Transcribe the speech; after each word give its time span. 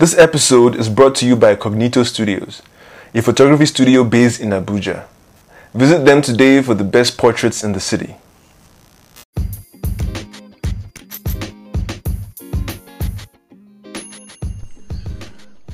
This 0.00 0.16
episode 0.16 0.76
is 0.76 0.88
brought 0.88 1.14
to 1.16 1.26
you 1.26 1.36
by 1.36 1.54
Cognito 1.56 2.06
Studios, 2.06 2.62
a 3.14 3.20
photography 3.20 3.66
studio 3.66 4.02
based 4.02 4.40
in 4.40 4.48
Abuja. 4.48 5.04
Visit 5.74 6.06
them 6.06 6.22
today 6.22 6.62
for 6.62 6.72
the 6.72 6.84
best 6.84 7.18
portraits 7.18 7.62
in 7.62 7.72
the 7.72 7.80
city. 7.80 8.16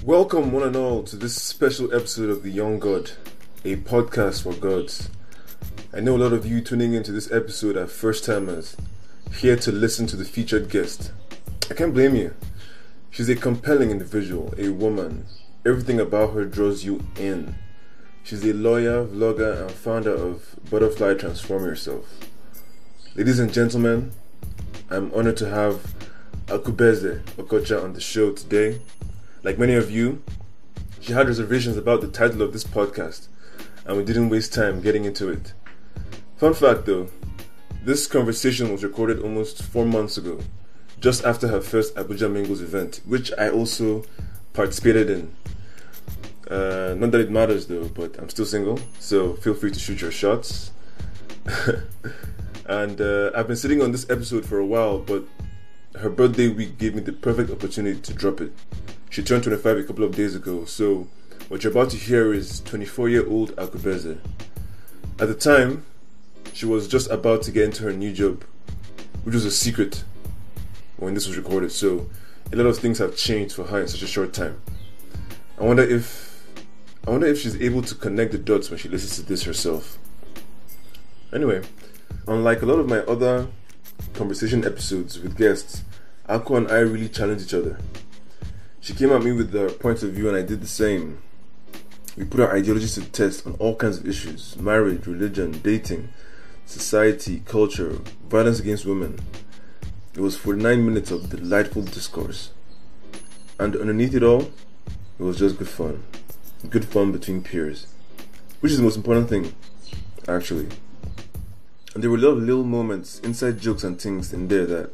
Welcome, 0.02 0.50
one 0.50 0.64
and 0.64 0.74
all, 0.74 1.04
to 1.04 1.14
this 1.14 1.40
special 1.40 1.94
episode 1.94 2.28
of 2.28 2.42
The 2.42 2.50
Young 2.50 2.80
God, 2.80 3.12
a 3.64 3.76
podcast 3.76 4.42
for 4.42 4.54
gods. 4.54 5.08
I 5.94 6.00
know 6.00 6.16
a 6.16 6.18
lot 6.18 6.32
of 6.32 6.44
you 6.44 6.60
tuning 6.60 6.94
into 6.94 7.12
this 7.12 7.30
episode 7.30 7.76
are 7.76 7.86
first 7.86 8.24
timers, 8.24 8.76
here 9.36 9.54
to 9.54 9.70
listen 9.70 10.08
to 10.08 10.16
the 10.16 10.24
featured 10.24 10.68
guest. 10.68 11.12
I 11.70 11.74
can't 11.74 11.94
blame 11.94 12.16
you. 12.16 12.34
She's 13.16 13.30
a 13.30 13.34
compelling 13.34 13.90
individual, 13.90 14.52
a 14.58 14.68
woman. 14.68 15.24
Everything 15.64 15.98
about 15.98 16.34
her 16.34 16.44
draws 16.44 16.84
you 16.84 17.02
in. 17.18 17.54
She's 18.22 18.44
a 18.44 18.52
lawyer, 18.52 19.06
vlogger, 19.06 19.62
and 19.62 19.70
founder 19.70 20.12
of 20.12 20.54
Butterfly 20.68 21.14
Transform 21.14 21.64
Yourself. 21.64 22.04
Ladies 23.14 23.38
and 23.38 23.50
gentlemen, 23.50 24.12
I'm 24.90 25.10
honored 25.14 25.38
to 25.38 25.48
have 25.48 25.94
Akubeze 26.48 27.22
Okocha 27.38 27.82
on 27.82 27.94
the 27.94 28.02
show 28.02 28.32
today. 28.32 28.82
Like 29.42 29.58
many 29.58 29.72
of 29.72 29.90
you, 29.90 30.22
she 31.00 31.14
had 31.14 31.26
reservations 31.26 31.78
about 31.78 32.02
the 32.02 32.08
title 32.08 32.42
of 32.42 32.52
this 32.52 32.64
podcast, 32.64 33.28
and 33.86 33.96
we 33.96 34.04
didn't 34.04 34.28
waste 34.28 34.52
time 34.52 34.82
getting 34.82 35.06
into 35.06 35.30
it. 35.30 35.54
Fun 36.36 36.52
fact 36.52 36.84
though, 36.84 37.08
this 37.82 38.06
conversation 38.06 38.70
was 38.70 38.84
recorded 38.84 39.20
almost 39.20 39.62
four 39.62 39.86
months 39.86 40.18
ago, 40.18 40.38
just 41.00 41.24
after 41.24 41.48
her 41.48 41.60
first 41.60 41.94
Abuja 41.94 42.30
Mingles 42.30 42.62
event, 42.62 43.00
which 43.04 43.32
I 43.38 43.50
also 43.50 44.04
participated 44.52 45.10
in. 45.10 45.34
Uh, 46.50 46.94
not 46.96 47.10
that 47.10 47.20
it 47.20 47.30
matters 47.30 47.66
though, 47.66 47.88
but 47.88 48.18
I'm 48.18 48.28
still 48.28 48.46
single, 48.46 48.78
so 48.98 49.34
feel 49.34 49.54
free 49.54 49.70
to 49.70 49.78
shoot 49.78 50.00
your 50.00 50.12
shots. 50.12 50.70
and 52.66 53.00
uh, 53.00 53.30
I've 53.34 53.46
been 53.46 53.56
sitting 53.56 53.82
on 53.82 53.92
this 53.92 54.08
episode 54.08 54.46
for 54.46 54.58
a 54.58 54.66
while, 54.66 54.98
but 54.98 55.24
her 55.96 56.10
birthday 56.10 56.48
week 56.48 56.78
gave 56.78 56.94
me 56.94 57.00
the 57.00 57.12
perfect 57.12 57.50
opportunity 57.50 58.00
to 58.00 58.14
drop 58.14 58.40
it. 58.40 58.52
She 59.10 59.22
turned 59.22 59.44
25 59.44 59.78
a 59.78 59.82
couple 59.84 60.04
of 60.04 60.14
days 60.14 60.34
ago, 60.34 60.64
so 60.64 61.08
what 61.48 61.62
you're 61.62 61.72
about 61.72 61.90
to 61.90 61.96
hear 61.96 62.32
is 62.32 62.60
24 62.60 63.08
year 63.08 63.28
old 63.28 63.54
Akubeze. 63.56 64.18
At 65.18 65.28
the 65.28 65.34
time, 65.34 65.84
she 66.52 66.66
was 66.66 66.88
just 66.88 67.10
about 67.10 67.42
to 67.42 67.50
get 67.50 67.64
into 67.64 67.84
her 67.84 67.92
new 67.92 68.12
job, 68.12 68.44
which 69.24 69.34
was 69.34 69.44
a 69.44 69.50
secret 69.50 70.04
when 70.98 71.14
this 71.14 71.26
was 71.26 71.36
recorded, 71.36 71.72
so 71.72 72.08
a 72.52 72.56
lot 72.56 72.66
of 72.66 72.78
things 72.78 72.98
have 72.98 73.16
changed 73.16 73.54
for 73.54 73.64
her 73.64 73.80
in 73.80 73.88
such 73.88 74.02
a 74.02 74.06
short 74.06 74.32
time. 74.32 74.60
I 75.58 75.64
wonder 75.64 75.82
if 75.82 76.44
I 77.06 77.10
wonder 77.10 77.26
if 77.26 77.40
she's 77.40 77.60
able 77.60 77.82
to 77.82 77.94
connect 77.94 78.32
the 78.32 78.38
dots 78.38 78.68
when 78.68 78.78
she 78.78 78.88
listens 78.88 79.16
to 79.16 79.22
this 79.22 79.44
herself. 79.44 79.98
Anyway, 81.32 81.62
unlike 82.26 82.62
a 82.62 82.66
lot 82.66 82.78
of 82.78 82.88
my 82.88 82.98
other 83.00 83.48
conversation 84.14 84.64
episodes 84.64 85.18
with 85.20 85.36
guests, 85.36 85.84
Aku 86.28 86.56
and 86.56 86.68
I 86.68 86.78
really 86.78 87.08
challenge 87.08 87.42
each 87.42 87.54
other. 87.54 87.78
She 88.80 88.94
came 88.94 89.12
at 89.12 89.22
me 89.22 89.32
with 89.32 89.52
her 89.52 89.70
point 89.70 90.02
of 90.02 90.12
view, 90.12 90.28
and 90.28 90.36
I 90.36 90.42
did 90.42 90.60
the 90.60 90.66
same. 90.66 91.22
We 92.16 92.24
put 92.24 92.40
our 92.40 92.54
ideologies 92.54 92.94
to 92.94 93.04
test 93.04 93.46
on 93.46 93.54
all 93.54 93.76
kinds 93.76 93.98
of 93.98 94.08
issues 94.08 94.56
marriage, 94.56 95.06
religion, 95.06 95.60
dating, 95.62 96.08
society, 96.64 97.42
culture, 97.44 97.98
violence 98.28 98.60
against 98.60 98.86
women. 98.86 99.20
It 100.16 100.22
was 100.22 100.34
49 100.34 100.82
minutes 100.82 101.10
of 101.10 101.28
delightful 101.28 101.82
discourse. 101.82 102.50
And 103.60 103.76
underneath 103.76 104.14
it 104.14 104.22
all, 104.22 104.50
it 105.18 105.22
was 105.22 105.38
just 105.38 105.58
good 105.58 105.68
fun. 105.68 106.04
Good 106.70 106.86
fun 106.86 107.12
between 107.12 107.42
peers. 107.42 107.86
Which 108.60 108.72
is 108.72 108.78
the 108.78 108.84
most 108.84 108.96
important 108.96 109.28
thing, 109.28 109.54
actually. 110.26 110.68
And 111.92 112.02
there 112.02 112.08
were 112.08 112.16
a 112.16 112.20
lot 112.20 112.30
of 112.30 112.42
little 112.42 112.64
moments, 112.64 113.20
inside 113.20 113.60
jokes 113.60 113.84
and 113.84 114.00
things 114.00 114.32
in 114.32 114.48
there 114.48 114.64
that 114.64 114.90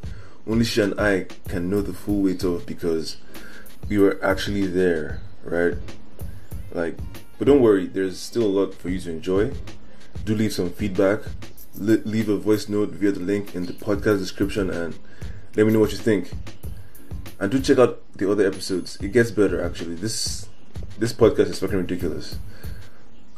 only 0.48 0.64
she 0.64 0.80
and 0.82 0.98
I 0.98 1.26
can 1.46 1.70
know 1.70 1.82
the 1.82 1.92
full 1.92 2.22
weight 2.22 2.42
of 2.42 2.66
because 2.66 3.16
we 3.88 3.98
were 3.98 4.18
actually 4.24 4.66
there, 4.66 5.20
right? 5.44 5.74
Like, 6.72 6.98
but 7.38 7.46
don't 7.46 7.62
worry, 7.62 7.86
there's 7.86 8.18
still 8.18 8.42
a 8.42 8.54
lot 8.58 8.74
for 8.74 8.88
you 8.88 8.98
to 8.98 9.10
enjoy. 9.10 9.52
Do 10.24 10.34
leave 10.34 10.52
some 10.52 10.70
feedback. 10.70 11.20
Le- 11.78 12.02
leave 12.04 12.28
a 12.28 12.36
voice 12.36 12.68
note 12.68 12.90
via 12.90 13.12
the 13.12 13.20
link 13.20 13.54
in 13.54 13.66
the 13.66 13.72
podcast 13.72 14.18
description 14.18 14.70
and 14.70 14.98
let 15.56 15.66
me 15.66 15.72
know 15.72 15.80
what 15.80 15.92
you 15.92 15.98
think. 15.98 16.30
And 17.40 17.50
do 17.50 17.60
check 17.60 17.78
out 17.78 18.02
the 18.16 18.30
other 18.30 18.46
episodes. 18.46 18.96
It 19.00 19.12
gets 19.12 19.30
better 19.30 19.62
actually. 19.62 19.94
This 19.94 20.48
this 20.98 21.12
podcast 21.12 21.48
is 21.50 21.58
fucking 21.58 21.78
ridiculous. 21.78 22.38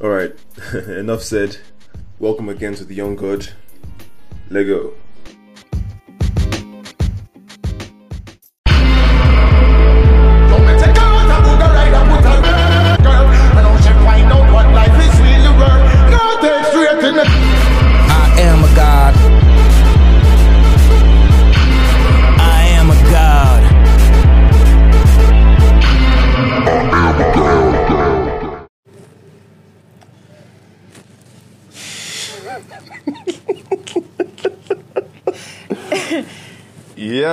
Alright, 0.00 0.36
enough 0.74 1.22
said. 1.22 1.58
Welcome 2.18 2.48
again 2.48 2.74
to 2.74 2.84
the 2.84 2.94
Young 2.94 3.16
God. 3.16 3.48
Lego. 4.50 4.94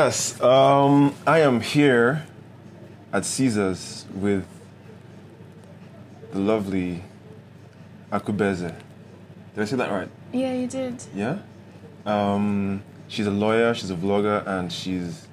Yes, 0.04 0.42
um, 0.42 1.14
I 1.28 1.42
am 1.42 1.62
here 1.62 2.26
at 3.14 3.24
Caesars 3.24 4.08
with 4.16 4.48
the 6.32 6.40
lovely 6.40 7.04
Akubeze. 8.12 8.74
Did 9.54 9.62
I 9.62 9.66
say 9.66 9.76
that 9.76 9.92
right? 9.92 10.10
Yeah, 10.34 10.54
you 10.54 10.66
did. 10.66 11.04
Yeah? 11.14 11.38
Um, 12.08 12.82
she's 13.10 13.28
a 13.28 13.32
lawyer, 13.32 13.76
she's 13.76 13.92
a 13.92 13.96
vlogger, 13.96 14.44
and 14.48 14.74
she's 14.74 15.28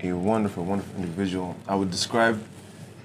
a 0.00 0.12
wonderful, 0.12 0.66
wonderful 0.66 0.94
individual. 0.96 1.56
I 1.66 1.76
would 1.76 1.90
describe, 1.90 2.38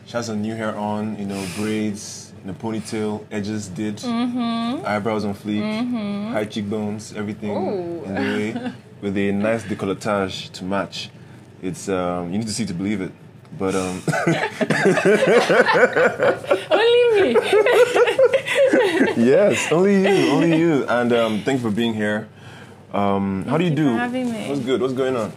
she 0.05 0.11
has 0.17 0.27
her 0.27 0.35
new 0.35 0.53
hair 0.53 0.75
on, 0.75 1.17
you 1.17 1.27
know, 1.27 1.47
braids, 1.55 2.33
in 2.43 2.49
a 2.49 2.53
ponytail, 2.53 3.25
edges 3.31 3.69
did, 3.69 4.03
eyebrows 4.03 5.23
on 5.23 5.33
fleek, 5.33 6.33
high 6.33 6.43
cheekbones, 6.43 7.13
everything 7.13 7.51
Ooh. 7.51 8.03
in 8.03 8.15
the 8.15 8.21
way, 8.21 8.73
with 9.05 9.15
a 9.17 9.31
nice 9.31 9.63
decolletage 9.63 10.51
to 10.51 10.63
match. 10.63 11.11
It's, 11.61 11.87
um, 11.87 12.31
you 12.31 12.39
need 12.39 12.47
to 12.47 12.53
see 12.53 12.65
to 12.65 12.73
believe 12.73 13.01
it. 13.01 13.11
But, 13.57 13.75
um, 13.75 14.01
Only 16.71 17.21
me. 17.21 17.33
yes, 19.31 19.71
only 19.71 20.01
you, 20.01 20.31
only 20.31 20.57
you. 20.57 20.83
And 20.85 21.13
um, 21.13 21.41
thanks 21.43 21.61
for 21.61 21.69
being 21.69 21.93
here. 21.93 22.27
Um, 22.91 23.45
how 23.47 23.57
do 23.57 23.63
you 23.63 23.69
you 23.69 23.75
do? 23.75 23.89
for 23.89 23.97
having 23.97 24.31
me. 24.31 24.49
What's 24.49 24.61
good? 24.61 24.81
What's 24.81 24.93
going 24.93 25.15
on? 25.15 25.31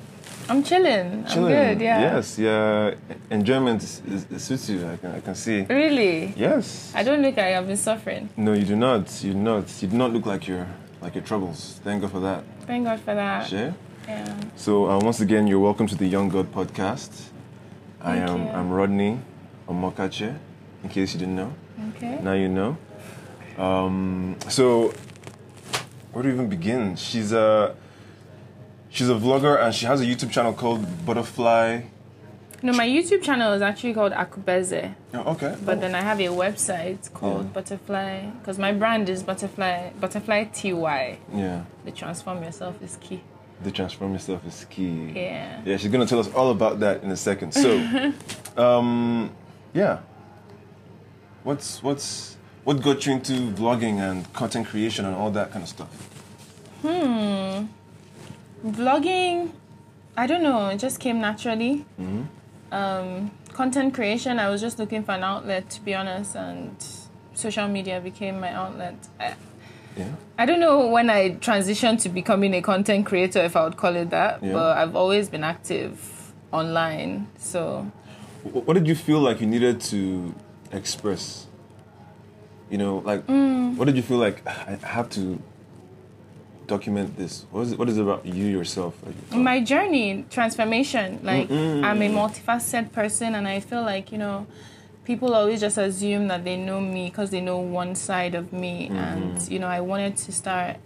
I'm 0.48 0.62
chilling. 0.64 1.26
Chilling. 1.26 1.54
I'm 1.54 1.74
good. 1.74 1.80
Yeah. 1.84 2.00
Yes. 2.00 2.38
Yeah. 2.38 2.94
Enjoyment 3.30 3.82
is, 3.82 4.00
is, 4.08 4.26
is 4.30 4.42
suits 4.44 4.68
you. 4.70 4.88
I 4.88 4.96
can. 4.96 5.12
I 5.12 5.20
can 5.20 5.34
see. 5.34 5.62
Really? 5.68 6.32
Yes. 6.36 6.90
I 6.94 7.02
don't 7.04 7.20
look 7.22 7.36
like 7.36 7.54
I've 7.54 7.66
been 7.66 7.76
suffering. 7.76 8.30
No, 8.36 8.54
you 8.54 8.64
do 8.64 8.76
not. 8.76 9.22
You 9.22 9.34
do 9.34 9.38
not. 9.38 9.82
You 9.82 9.88
do 9.88 9.96
not 9.96 10.12
look 10.12 10.24
like 10.26 10.48
your 10.48 10.66
like 11.00 11.14
your 11.14 11.24
troubles. 11.24 11.80
Thank 11.84 12.02
God 12.02 12.10
for 12.10 12.20
that. 12.20 12.44
Thank 12.66 12.84
God 12.86 13.00
for 13.00 13.14
that. 13.14 13.46
Sure. 13.48 13.74
Yeah. 14.06 14.40
So 14.56 14.90
uh, 14.90 14.98
once 15.00 15.20
again, 15.20 15.46
you're 15.46 15.58
welcome 15.60 15.86
to 15.86 15.94
the 15.94 16.06
Young 16.06 16.28
God 16.28 16.50
podcast. 16.52 17.26
I 18.00 18.16
Thank 18.16 18.30
am. 18.30 18.42
you. 18.44 18.48
I'm 18.50 18.70
Rodney 18.70 19.20
Omokache. 19.68 20.36
In 20.84 20.88
case 20.90 21.12
you 21.12 21.18
didn't 21.20 21.34
know, 21.36 21.52
Okay. 21.96 22.20
now 22.22 22.32
you 22.34 22.48
know. 22.48 22.76
Um, 23.58 24.36
so 24.48 24.94
where 26.12 26.22
do 26.22 26.28
we 26.28 26.34
even 26.34 26.48
begin? 26.48 26.94
She's 26.94 27.32
a 27.32 27.74
she's 28.88 29.08
a 29.08 29.14
vlogger 29.14 29.60
and 29.60 29.74
she 29.74 29.86
has 29.86 30.00
a 30.00 30.04
YouTube 30.06 30.30
channel 30.30 30.52
called 30.52 31.04
Butterfly. 31.04 31.82
No, 32.60 32.72
my 32.72 32.86
YouTube 32.88 33.22
channel 33.22 33.52
is 33.52 33.62
actually 33.62 33.94
called 33.94 34.12
Akubeze, 34.12 34.94
Oh, 35.14 35.32
okay. 35.32 35.54
but 35.64 35.80
then 35.80 35.94
I 35.94 36.00
have 36.00 36.18
a 36.18 36.26
website 36.26 37.12
called 37.12 37.44
Yeah. 37.44 37.52
Butterfly 37.52 38.30
because 38.40 38.58
my 38.58 38.72
brand 38.72 39.08
is 39.08 39.22
Butterfly 39.22 39.90
Butterfly 40.00 40.44
TY. 40.52 41.18
yeah, 41.32 41.62
The 41.84 41.92
transform 41.92 42.42
yourself 42.42 42.82
is 42.82 42.96
key. 43.00 43.20
the 43.62 43.70
transform 43.70 44.12
yourself 44.12 44.44
is 44.46 44.66
key. 44.70 45.12
Yeah. 45.14 45.60
Yeah, 45.64 45.76
she's 45.76 45.90
gonna 45.92 46.06
tell 46.06 46.18
us 46.18 46.32
all 46.34 46.50
about 46.50 46.80
that 46.80 47.02
in 47.04 47.10
a 47.12 47.16
second. 47.16 47.52
So, 47.54 47.70
um, 48.56 49.30
yeah. 49.72 49.98
What's 51.44 51.82
what's 51.82 52.36
what 52.64 52.82
got 52.82 53.06
you 53.06 53.12
into 53.14 53.32
vlogging 53.60 53.98
and 54.00 54.30
content 54.32 54.66
creation 54.66 55.04
and 55.06 55.14
all 55.14 55.30
that 55.30 55.52
kind 55.52 55.62
of 55.62 55.68
stuff? 55.68 55.90
Hmm. 56.82 57.66
Vlogging, 58.66 59.50
I 60.16 60.26
don't 60.26 60.42
know, 60.42 60.68
it 60.68 60.78
just 60.78 60.98
came 61.00 61.20
naturally. 61.20 61.84
Um, 62.70 63.30
content 63.52 63.94
creation. 63.94 64.38
I 64.38 64.50
was 64.50 64.60
just 64.60 64.78
looking 64.78 65.02
for 65.02 65.12
an 65.12 65.24
outlet, 65.24 65.68
to 65.70 65.80
be 65.80 65.94
honest, 65.94 66.36
and 66.36 66.76
social 67.34 67.66
media 67.68 68.00
became 68.00 68.40
my 68.40 68.52
outlet. 68.52 68.96
I, 69.18 69.34
Yeah. 69.96 70.12
I 70.38 70.46
don't 70.46 70.60
know 70.60 70.86
when 70.88 71.10
I 71.10 71.30
transitioned 71.40 72.00
to 72.02 72.08
becoming 72.08 72.54
a 72.54 72.62
content 72.62 73.06
creator, 73.06 73.40
if 73.40 73.56
I 73.56 73.64
would 73.64 73.76
call 73.76 73.96
it 73.96 74.10
that, 74.10 74.42
Yeah. 74.42 74.52
but 74.52 74.76
I've 74.78 74.94
always 74.94 75.28
been 75.28 75.42
active 75.44 76.32
online. 76.52 77.26
So 77.38 77.90
What 78.44 78.74
did 78.74 78.86
you 78.86 78.94
feel 78.94 79.18
like 79.20 79.40
you 79.40 79.46
needed 79.48 79.80
to 79.90 80.34
express? 80.70 81.46
You 82.70 82.78
know, 82.78 82.98
like, 83.04 83.24
what 83.78 83.86
did 83.86 83.96
you 83.96 84.02
feel 84.02 84.18
like 84.18 84.46
I 84.46 84.78
I 84.82 84.86
have 84.86 85.08
to 85.10 85.40
document 86.68 87.16
this? 87.16 87.46
What 87.50 87.62
is 87.62 87.72
it, 87.72 87.78
what 87.78 87.88
is 87.88 87.98
it 87.98 88.02
about 88.02 88.24
you 88.24 88.46
yourself? 88.46 88.94
My 89.32 89.60
journey 89.60 90.24
transformation 90.30 91.18
like 91.22 91.50
i'm 91.50 92.00
a 92.02 92.08
multifaceted 92.08 92.92
person 92.92 93.34
and 93.34 93.48
i 93.48 93.58
feel 93.58 93.82
like 93.82 94.12
you 94.12 94.18
know 94.18 94.46
people 95.04 95.34
always 95.34 95.60
just 95.60 95.78
assume 95.78 96.28
that 96.28 96.44
they 96.44 96.56
know 96.56 96.80
me 96.80 97.08
because 97.08 97.30
they 97.30 97.40
know 97.40 97.58
one 97.58 97.94
side 97.94 98.34
of 98.34 98.52
me 98.52 98.88
and 98.88 99.48
you 99.50 99.58
know 99.58 99.66
i 99.66 99.80
wanted 99.80 100.16
to 100.16 100.30
start 100.30 100.76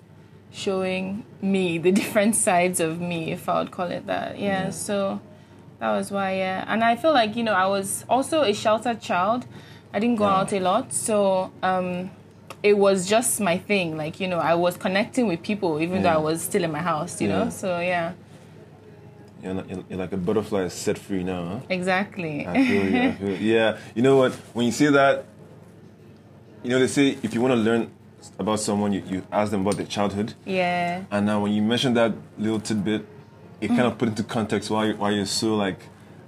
showing 0.53 1.25
me 1.41 1.79
the 1.79 1.91
different 2.01 2.35
sides 2.37 2.79
of 2.81 3.01
me 3.01 3.33
if 3.33 3.49
i 3.49 3.59
would 3.59 3.71
call 3.71 3.91
it 3.91 4.07
that. 4.07 4.39
Yeah, 4.39 4.71
so 4.71 5.21
that 5.81 5.91
was 5.91 6.11
why 6.11 6.37
yeah. 6.37 6.65
And 6.69 6.85
i 6.85 6.95
feel 6.97 7.13
like 7.13 7.35
you 7.37 7.43
know 7.43 7.55
i 7.55 7.67
was 7.67 8.05
also 8.09 8.43
a 8.43 8.55
sheltered 8.55 9.01
child. 9.01 9.47
I 9.95 9.99
didn't 9.99 10.17
go 10.17 10.25
out 10.25 10.53
a 10.55 10.61
lot 10.61 10.93
so 10.93 11.53
um 11.63 12.11
it 12.63 12.77
was 12.79 13.09
just 13.09 13.41
my 13.41 13.59
thing 13.59 13.97
like 13.97 14.21
you 14.21 14.29
know 14.29 14.39
i 14.39 14.55
was 14.55 14.77
connecting 14.77 15.27
with 15.27 15.43
people 15.43 15.81
even 15.81 16.03
though 16.03 16.09
i 16.11 16.17
was 16.17 16.41
still 16.43 16.63
in 16.65 16.71
my 16.71 16.79
house 16.81 17.21
you 17.21 17.29
Yeah. 17.29 17.45
know 17.45 17.51
so 17.51 17.81
yeah 17.81 18.13
you're, 19.43 19.55
not, 19.55 19.69
you're, 19.69 19.85
you're 19.89 19.99
like 19.99 20.13
a 20.13 20.17
butterfly 20.17 20.69
set 20.69 20.97
free 20.97 21.25
now, 21.25 21.45
huh? 21.45 21.61
Exactly. 21.69 22.47
I 22.47 22.53
feel 22.65 22.89
you, 22.89 23.03
I 23.09 23.13
feel 23.13 23.29
you. 23.31 23.55
Yeah, 23.55 23.79
you 23.93 24.01
know 24.03 24.17
what? 24.17 24.33
When 24.55 24.67
you 24.67 24.71
say 24.73 24.87
that, 24.91 25.25
you 26.63 26.71
know, 26.71 26.79
they 26.79 26.87
say 26.87 27.19
if 27.25 27.35
you 27.35 27.41
want 27.41 27.51
to 27.53 27.57
learn 27.57 27.91
about 28.39 28.61
someone, 28.61 28.93
you, 28.93 29.03
you 29.05 29.27
ask 29.33 29.51
them 29.51 29.63
about 29.63 29.79
their 29.79 29.87
childhood. 29.87 30.35
yeah. 30.45 31.03
And 31.11 31.27
now 31.27 31.41
when 31.43 31.51
you 31.51 31.61
mention 31.61 31.95
that 31.95 32.15
little 32.39 32.61
tidbit, 32.61 33.05
it 33.61 33.71
mm. 33.71 33.77
kind 33.77 33.89
of 33.89 33.99
put 33.99 34.11
into 34.11 34.23
context 34.23 34.71
why, 34.71 34.93
why 34.93 35.11
you're 35.11 35.27
so 35.27 35.57
like 35.57 35.81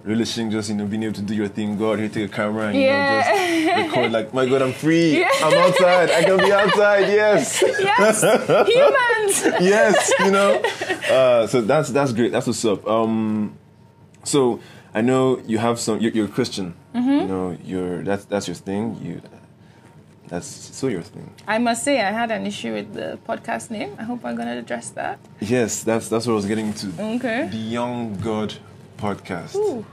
relishing 0.04 0.50
just, 0.50 0.68
you 0.68 0.74
know, 0.74 0.84
being 0.86 1.02
able 1.02 1.14
to 1.14 1.22
do 1.22 1.34
your 1.34 1.48
thing, 1.48 1.76
go 1.78 1.92
out 1.92 1.98
here, 1.98 2.08
take 2.08 2.26
a 2.30 2.32
camera 2.32 2.66
and, 2.68 2.76
you 2.76 2.82
Yeah. 2.82 3.24
know, 3.24 3.74
just 3.74 3.94
record 3.96 4.12
like, 4.12 4.34
my 4.34 4.46
God, 4.46 4.62
I'm 4.62 4.72
free. 4.72 5.24
I'm 5.24 5.54
outside. 5.54 6.10
I 6.10 6.22
can 6.24 6.36
be 6.38 6.52
outside. 6.52 7.08
Yes. 7.08 7.62
Yes. 7.62 8.20
Humans. 8.22 9.60
yes, 9.60 10.12
you 10.20 10.30
know. 10.30 10.62
Uh, 11.10 11.46
so 11.46 11.60
that's 11.62 11.88
that's 11.90 12.12
great. 12.12 12.32
That's 12.32 12.46
what's 12.46 12.64
up. 12.64 12.86
Um, 12.86 13.56
so 14.24 14.60
I 14.94 15.00
know 15.00 15.38
you 15.46 15.58
have 15.58 15.78
some. 15.80 16.00
You're, 16.00 16.12
you're 16.12 16.26
a 16.26 16.28
Christian. 16.28 16.74
Mm-hmm. 16.94 17.10
You 17.10 17.26
know, 17.26 17.58
you're 17.64 18.02
that's 18.02 18.24
that's 18.26 18.46
your 18.46 18.54
thing. 18.56 18.98
You 19.02 19.22
that's 20.28 20.46
so 20.46 20.86
your 20.88 21.02
thing. 21.02 21.30
I 21.46 21.58
must 21.58 21.82
say, 21.84 22.00
I 22.00 22.10
had 22.12 22.30
an 22.30 22.46
issue 22.46 22.72
with 22.74 22.94
the 22.94 23.18
podcast 23.28 23.70
name. 23.70 23.94
I 23.98 24.04
hope 24.04 24.24
I'm 24.24 24.36
gonna 24.36 24.56
address 24.58 24.90
that. 24.90 25.18
Yes, 25.40 25.82
that's 25.82 26.08
that's 26.08 26.26
what 26.26 26.32
I 26.34 26.36
was 26.36 26.46
getting 26.46 26.72
to. 26.74 26.86
Okay. 27.16 27.48
The 27.50 27.56
Young 27.56 28.16
God 28.20 28.54
podcast. 28.98 29.56
Ooh. 29.56 29.84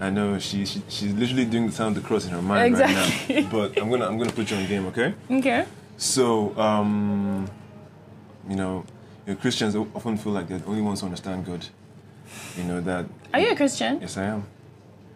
I 0.00 0.10
know 0.10 0.38
she, 0.38 0.64
she 0.66 0.82
she's 0.88 1.12
literally 1.14 1.44
doing 1.44 1.66
the 1.66 1.72
sound 1.72 1.96
of 1.96 2.02
the 2.02 2.06
cross 2.08 2.24
in 2.26 2.30
her 2.32 2.42
mind 2.42 2.78
right 2.78 2.90
now. 2.94 3.48
But 3.50 3.78
I'm 3.80 3.90
gonna 3.90 4.06
I'm 4.06 4.18
gonna 4.18 4.32
put 4.32 4.50
you 4.50 4.56
on 4.56 4.66
game, 4.66 4.86
okay? 4.86 5.14
Okay. 5.30 5.64
So, 5.96 6.56
um, 6.58 7.48
you 8.48 8.56
know, 8.56 8.84
you 9.26 9.34
know, 9.34 9.40
Christians 9.40 9.76
often 9.76 10.16
feel 10.16 10.32
like 10.32 10.48
they're 10.48 10.58
the 10.58 10.66
only 10.66 10.82
ones 10.82 11.00
who 11.00 11.06
understand 11.06 11.46
God. 11.46 11.66
You 12.56 12.64
know 12.64 12.80
that. 12.80 13.06
Are 13.32 13.40
you 13.40 13.52
a 13.52 13.56
Christian? 13.56 14.00
Yes, 14.00 14.16
I 14.16 14.24
am. 14.24 14.44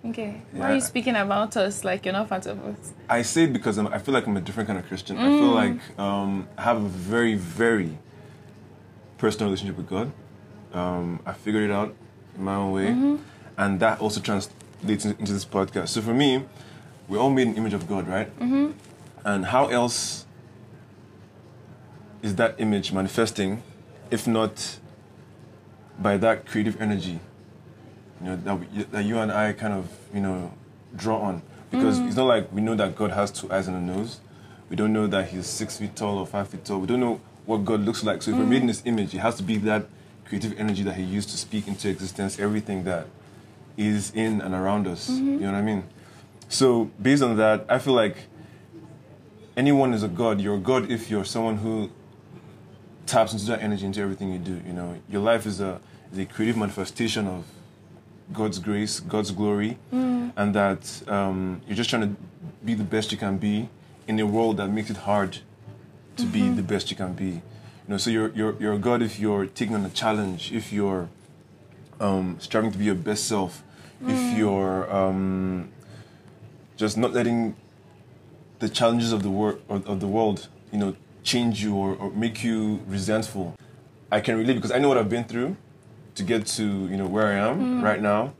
Okay. 0.05 0.41
Why 0.53 0.71
are 0.71 0.75
you 0.75 0.81
speaking 0.81 1.17
about 1.17 1.57
us 1.57 1.83
like 1.83 2.05
you're 2.05 2.13
not 2.13 2.29
part 2.29 2.47
of 2.47 2.65
us? 2.65 2.93
I 3.09 3.23
say 3.23 3.45
it 3.45 3.53
because 3.53 3.77
I'm, 3.79 3.89
I 3.89 3.99
feel 3.99 4.15
like 4.15 4.27
I'm 4.27 4.37
a 4.37 4.41
different 4.41 4.69
kind 4.69 4.79
of 4.79 4.87
Christian. 4.87 5.19
I 5.19 5.29
feel 5.31 5.51
like 5.51 5.99
um, 5.99 6.47
I 6.57 6.63
have 6.63 6.77
a 6.77 6.89
very, 6.89 7.35
very 7.35 7.99
personal 9.19 9.49
relationship 9.49 9.77
with 9.77 9.89
God. 9.89 10.13
Um, 10.73 11.21
I 11.27 11.33
figured 11.33 11.65
it 11.69 11.73
out 11.73 11.95
in 12.37 12.45
my 12.45 12.55
own 12.55 12.73
way, 12.73 13.19
and 13.57 13.81
that 13.81 14.01
also 14.01 14.21
translates 14.21 14.55
in- 14.83 15.17
into 15.19 15.33
this 15.33 15.45
podcast. 15.45 15.89
So 15.89 16.03
for 16.03 16.15
me, 16.15 16.45
we're 17.09 17.19
all 17.19 17.31
made 17.31 17.49
in 17.49 17.53
the 17.53 17.59
image 17.59 17.75
of 17.75 17.89
God, 17.89 18.09
right? 18.09 18.35
Mm-hmm. 18.39 18.73
And 19.25 19.47
how 19.47 19.69
else 19.69 20.27
is 22.23 22.37
that 22.37 22.57
image 22.59 22.93
manifesting, 22.93 23.63
if 24.11 24.27
not 24.27 24.79
by 25.99 26.17
that 26.17 26.47
creative 26.47 26.81
energy 26.81 27.21
you 28.21 28.29
know 28.29 28.37
that, 28.37 28.55
we, 28.59 28.67
that 28.85 29.05
you 29.05 29.19
and 29.19 29.31
I 29.31 29.53
kind 29.53 29.73
of 29.73 29.91
you 30.15 30.21
know 30.21 30.53
draw 30.95 31.19
on 31.21 31.43
because 31.71 31.99
it's 31.99 32.17
not 32.17 32.27
like 32.27 32.51
we 32.53 32.61
know 32.61 32.75
that 32.75 32.97
God 32.97 33.11
has 33.11 33.31
two 33.31 33.51
eyes 33.53 33.69
and 33.69 33.77
a 33.77 33.81
nose. 33.81 34.21
We 34.71 34.77
don't 34.77 34.93
know 34.93 35.07
that 35.09 35.29
He's 35.29 35.47
six 35.47 35.77
feet 35.77 35.95
tall 35.95 36.19
or 36.19 36.27
five 36.27 36.49
feet 36.49 36.65
tall. 36.65 36.81
We 36.81 36.87
don't 36.87 37.01
know 37.01 37.21
what 37.45 37.65
God 37.65 37.81
looks 37.81 38.03
like. 38.03 38.23
So 38.23 38.31
if 38.31 38.39
we're 38.39 38.47
made 38.47 38.63
in 38.63 38.69
His 38.69 38.83
image, 38.85 39.15
it 39.15 39.19
has 39.19 39.37
to 39.37 39.43
be 39.43 39.57
that 39.59 39.87
creative 40.25 40.59
energy 40.59 40.83
that 40.85 40.95
He 40.95 41.03
used 41.03 41.29
to 41.31 41.37
speak 41.37 41.69
into 41.69 41.89
existence 41.89 42.39
everything 42.39 42.85
that 42.85 43.07
is 43.77 44.13
in 44.15 44.41
and 44.41 44.55
around 44.55 44.87
us. 44.87 45.09
You 45.11 45.23
know 45.23 45.53
what 45.53 45.59
I 45.59 45.63
mean? 45.63 45.85
So 46.49 46.91
based 47.01 47.23
on 47.23 47.37
that, 47.37 47.67
I 47.69 47.79
feel 47.79 47.95
like 47.95 48.17
anyone 49.57 49.93
is 49.95 50.03
a 50.03 50.09
God. 50.09 50.41
You're 50.41 50.57
a 50.57 50.61
God 50.61 50.91
if 50.91 51.11
you're 51.11 51.25
someone 51.25 51.57
who 51.59 51.91
taps 53.07 53.33
into 53.33 53.47
that 53.47 53.63
energy 53.63 53.87
into 53.87 54.01
everything 54.01 54.33
you 54.33 54.39
do. 54.39 54.61
You 54.67 54.73
know, 54.73 54.97
your 55.09 55.23
life 55.23 55.47
is 55.47 55.61
a 55.61 55.81
is 56.13 56.19
a 56.19 56.27
creative 56.27 56.57
manifestation 56.57 57.27
of 57.27 57.45
God's 58.33 58.59
grace, 58.59 59.01
God's 59.01 59.31
glory, 59.31 59.79
and 60.37 60.55
that 60.55 61.03
um, 61.09 61.61
you're 61.67 61.77
just 61.77 61.91
trying 61.91 62.03
to 62.03 62.17
be 62.65 62.75
the 62.75 62.85
best 62.85 63.13
you 63.13 63.19
can 63.19 63.39
be 63.39 63.69
in 64.09 64.19
a 64.21 64.27
world 64.27 64.57
that 64.59 64.69
makes 64.69 64.91
it 64.91 64.99
hard 64.99 65.39
to 66.17 66.27
be 66.27 66.49
the 66.49 66.63
best 66.63 66.91
you 66.91 66.97
can 66.97 67.13
be. 67.13 67.25
You 67.27 67.43
know, 67.89 67.97
so 67.99 68.11
you're 68.11 68.31
you're 68.31 68.57
you're 68.61 68.73
a 68.75 68.79
God 68.79 69.03
if 69.03 69.19
you're 69.19 69.47
taking 69.47 69.75
on 69.75 69.85
a 69.85 69.91
challenge, 69.91 70.53
if 70.53 70.73
you're 70.73 71.09
um, 72.01 72.37
striving 72.41 72.73
to 72.73 72.79
be 72.79 72.85
your 72.85 72.95
best 72.95 73.27
self, 73.27 73.63
if 74.03 74.17
mm. 74.17 74.37
you're 74.37 74.95
um, 74.95 75.71
just 76.77 76.97
not 76.97 77.13
letting 77.13 77.57
the 78.59 78.69
challenges 78.69 79.13
of 79.13 79.23
the 79.23 79.31
world 79.31 79.61
of, 79.69 80.01
the 80.01 80.07
world, 80.07 80.49
you 80.73 80.79
know, 80.79 80.97
change 81.23 81.63
you 81.63 81.75
or, 81.75 81.95
or 81.95 82.11
make 82.11 82.43
you 82.43 82.81
resentful. 82.87 83.55
I 84.11 84.21
can 84.21 84.37
relate 84.37 84.55
because 84.55 84.73
I 84.73 84.79
know 84.79 84.89
what 84.89 84.99
I've 84.99 85.09
been 85.09 85.25
through 85.25 85.57
to 86.15 86.23
get 86.23 86.47
to 86.47 86.63
you 86.63 86.97
know 86.97 87.07
where 87.07 87.27
I 87.27 87.49
am 87.49 87.81
mm. 87.81 87.83
right 87.83 88.01
now, 88.01 88.35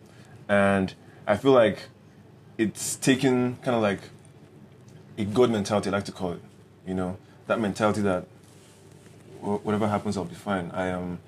and 0.49 0.95
I 1.27 1.37
feel 1.37 1.53
like 1.53 1.89
it's 2.59 2.97
taken 2.97 3.57
kind 3.57 3.75
of 3.77 3.83
like 3.83 4.01
a 5.19 5.25
God 5.25 5.51
mentality. 5.51 5.89
I 5.91 5.93
like 5.93 6.05
to 6.05 6.13
call 6.13 6.33
it, 6.33 6.41
you 6.87 6.95
know, 6.95 7.19
that 7.47 7.61
mentality 7.61 8.01
that 8.03 8.27
whatever 9.41 9.89
happens, 9.89 10.17
I'll 10.17 10.25
be 10.25 10.35
fine. 10.35 10.71
I 10.73 10.87
am, 10.87 11.19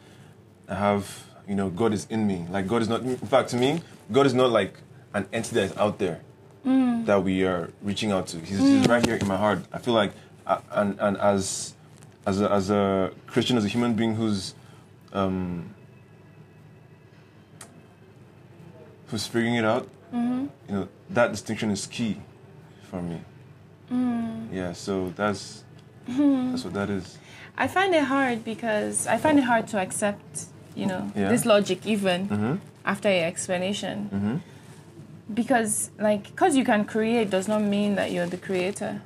I 0.69 0.75
have, 0.75 1.25
you 1.49 1.55
know, 1.55 1.71
God 1.71 1.93
is 1.93 2.07
in 2.11 2.27
me. 2.27 2.47
Like 2.51 2.67
God 2.69 2.83
is 2.83 2.89
not. 2.89 3.01
In 3.03 3.17
fact, 3.17 3.49
to 3.51 3.57
me, 3.57 3.81
God 4.13 4.27
is 4.27 4.35
not 4.35 4.51
like 4.51 4.75
an 5.15 5.27
entity 5.33 5.55
that 5.57 5.63
is 5.71 5.77
out 5.77 5.99
there 5.99 6.21
that 6.65 7.23
we 7.25 7.45
are 7.45 7.71
reaching 7.83 8.13
out 8.13 8.27
to. 8.29 8.39
He's, 8.39 8.59
he's 8.59 8.87
right 8.87 9.05
here 9.05 9.17
in 9.17 9.27
my 9.27 9.37
heart. 9.39 9.61
I 9.73 9.79
feel 9.79 9.95
like, 9.95 10.13
uh, 10.47 10.61
and 10.73 10.99
and 11.01 11.17
as 11.17 11.75
as 12.27 12.41
a, 12.43 12.53
as 12.53 12.71
a 12.71 13.11
Christian, 13.27 13.57
as 13.57 13.65
a 13.65 13.69
human 13.69 13.95
being 13.95 14.15
who's 14.15 14.55
um, 15.15 15.75
who's 19.07 19.27
figuring 19.27 19.55
it 19.55 19.65
out, 19.65 19.89
you 20.13 20.51
know, 20.69 20.89
that 21.11 21.31
distinction 21.31 21.71
is 21.71 21.87
key 21.87 22.21
for 22.91 23.01
me. 23.03 23.21
Yeah, 24.53 24.73
so 24.73 25.11
that's 25.17 25.65
that's 26.07 26.65
what 26.65 26.75
that 26.75 26.91
is. 26.91 27.19
I 27.57 27.69
find 27.69 27.95
it 27.95 28.05
hard 28.05 28.45
because 28.45 29.07
I 29.07 29.17
find 29.19 29.39
it 29.39 29.45
hard 29.45 29.67
to 29.69 29.79
accept, 29.79 30.47
you 30.75 30.87
know, 30.87 31.11
Yeah. 31.17 31.29
this 31.29 31.45
logic 31.45 31.87
even 31.87 32.29
Mm-hmm. 32.29 32.55
after 32.85 33.11
your 33.11 33.25
explanation. 33.27 34.43
Because, 35.33 35.91
like, 35.99 36.25
because 36.25 36.57
you 36.57 36.65
can 36.65 36.85
create 36.87 37.29
does 37.31 37.49
not 37.49 37.63
mean 37.63 37.97
that 37.97 38.13
you're 38.13 38.27
the 38.27 38.39
creator. 38.39 39.03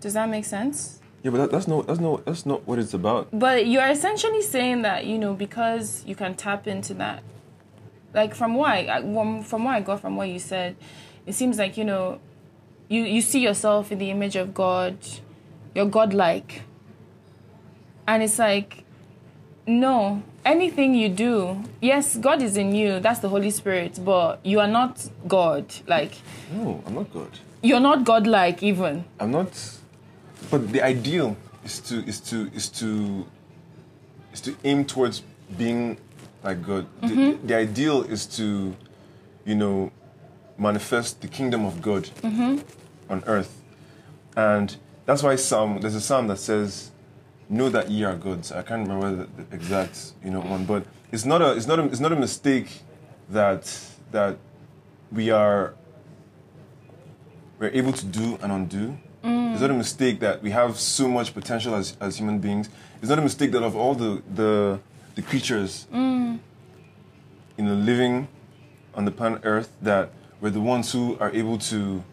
Does 0.00 0.14
that 0.14 0.28
make 0.30 0.46
sense? 0.46 1.00
Yeah, 1.22 1.30
but 1.32 1.38
that, 1.38 1.50
that's 1.50 1.66
no 1.68 1.82
that's 1.82 1.98
no 2.00 2.18
that's 2.24 2.46
not 2.46 2.66
what 2.66 2.78
it's 2.78 2.94
about. 2.94 3.28
But 3.32 3.66
you're 3.66 3.86
essentially 3.86 4.40
saying 4.40 4.82
that 4.82 5.04
you 5.04 5.18
know 5.18 5.34
because 5.34 6.04
you 6.06 6.14
can 6.14 6.34
tap 6.36 6.66
into 6.68 6.94
that. 6.94 7.22
Like 8.14 8.34
from 8.34 8.54
what 8.54 8.70
I, 8.70 8.98
I- 8.98 9.02
from 9.02 9.42
from 9.42 9.64
what 9.64 9.74
I 9.74 9.80
got 9.80 10.00
from 10.00 10.16
what 10.16 10.28
you 10.28 10.38
said, 10.38 10.76
it 11.26 11.34
seems 11.34 11.58
like 11.58 11.76
you 11.76 11.84
know, 11.84 12.20
you 12.88 13.02
you 13.02 13.20
see 13.20 13.40
yourself 13.40 13.90
in 13.92 13.98
the 13.98 14.10
image 14.10 14.36
of 14.36 14.54
God, 14.54 14.96
you're 15.74 15.86
godlike. 15.90 16.62
And 18.06 18.22
it's 18.22 18.38
like, 18.38 18.84
no, 19.68 20.22
anything 20.44 20.94
you 20.94 21.10
do, 21.10 21.62
yes, 21.80 22.16
God 22.16 22.42
is 22.42 22.56
in 22.56 22.74
you. 22.74 23.00
That's 23.00 23.20
the 23.20 23.28
Holy 23.28 23.50
Spirit, 23.50 24.00
but 24.02 24.40
you 24.44 24.60
are 24.60 24.66
not 24.66 25.06
God. 25.28 25.66
Like 25.86 26.12
No, 26.52 26.82
I'm 26.86 26.94
not 26.94 27.12
God. 27.12 27.30
you're 27.62 27.80
not 27.80 28.04
godlike 28.04 28.62
even. 28.62 29.04
I'm 29.20 29.30
not. 29.30 29.52
But 30.50 30.72
the 30.72 30.82
ideal 30.82 31.36
is 31.64 31.80
to 31.80 32.02
is 32.06 32.18
to 32.20 32.50
is 32.54 32.68
to 32.70 33.26
is 34.32 34.40
to 34.40 34.56
aim 34.64 34.84
towards 34.86 35.22
being 35.56 35.98
like 36.42 36.64
God. 36.64 36.86
The, 37.02 37.06
mm-hmm. 37.08 37.46
the 37.46 37.54
ideal 37.56 38.02
is 38.04 38.24
to, 38.38 38.74
you 39.44 39.54
know, 39.54 39.92
manifest 40.56 41.20
the 41.20 41.28
kingdom 41.28 41.66
of 41.66 41.82
God 41.82 42.04
mm-hmm. 42.22 42.58
on 43.10 43.22
earth. 43.26 43.62
And 44.34 44.74
that's 45.04 45.22
why 45.22 45.36
Psalm 45.36 45.80
there's 45.80 45.94
a 45.94 46.00
psalm 46.00 46.28
that 46.28 46.38
says, 46.38 46.90
"Know 47.48 47.68
that 47.68 47.90
ye 47.90 48.04
are 48.04 48.14
gods." 48.14 48.52
I 48.52 48.62
can't 48.62 48.86
remember 48.86 49.24
the, 49.24 49.42
the 49.42 49.54
exact 49.54 50.12
you 50.24 50.30
know 50.30 50.40
one, 50.40 50.64
but 50.64 50.84
it's 51.12 51.24
not 51.24 51.42
a 51.42 51.52
it's 51.52 51.66
not 51.66 51.78
a 51.78 51.84
it's 51.84 52.00
not 52.00 52.12
a 52.12 52.16
mistake 52.16 52.82
that 53.30 53.62
that 54.12 54.36
we 55.12 55.30
are 55.30 55.74
we're 57.58 57.70
able 57.70 57.92
to 57.92 58.04
do 58.04 58.38
and 58.42 58.52
undo. 58.52 58.98
Mm. 59.24 59.52
It's 59.52 59.60
not 59.60 59.70
a 59.70 59.74
mistake 59.74 60.20
that 60.20 60.42
we 60.42 60.50
have 60.50 60.78
so 60.78 61.08
much 61.08 61.34
potential 61.34 61.74
as, 61.74 61.96
as 62.00 62.16
human 62.16 62.38
beings. 62.38 62.68
It's 63.00 63.08
not 63.08 63.18
a 63.18 63.22
mistake 63.22 63.52
that 63.52 63.62
of 63.62 63.74
all 63.74 63.94
the 63.94 64.22
the, 64.34 64.80
the 65.14 65.22
creatures 65.22 65.86
mm. 65.92 66.38
you 67.56 67.64
know 67.64 67.74
living 67.74 68.28
on 68.94 69.04
the 69.04 69.10
planet 69.10 69.40
Earth 69.44 69.72
that 69.82 70.10
we're 70.40 70.50
the 70.50 70.60
ones 70.60 70.92
who 70.92 71.18
are 71.18 71.30
able 71.32 71.58
to 71.58 72.04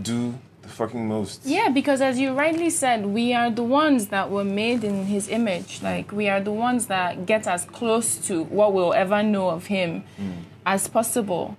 do 0.00 0.38
the 0.64 0.70
fucking 0.70 1.06
most. 1.06 1.44
Yeah, 1.44 1.68
because 1.68 2.00
as 2.00 2.18
you 2.18 2.32
rightly 2.32 2.70
said, 2.70 3.06
we 3.06 3.32
are 3.32 3.50
the 3.50 3.62
ones 3.62 4.08
that 4.08 4.30
were 4.30 4.44
made 4.44 4.82
in 4.82 5.06
his 5.06 5.28
image. 5.28 5.82
Like 5.82 6.10
we 6.10 6.28
are 6.28 6.40
the 6.40 6.52
ones 6.52 6.86
that 6.86 7.26
get 7.26 7.46
as 7.46 7.64
close 7.64 8.16
to 8.26 8.44
what 8.44 8.72
we'll 8.72 8.94
ever 8.94 9.22
know 9.22 9.50
of 9.50 9.66
him 9.66 10.02
hmm. 10.16 10.32
as 10.66 10.88
possible. 10.88 11.56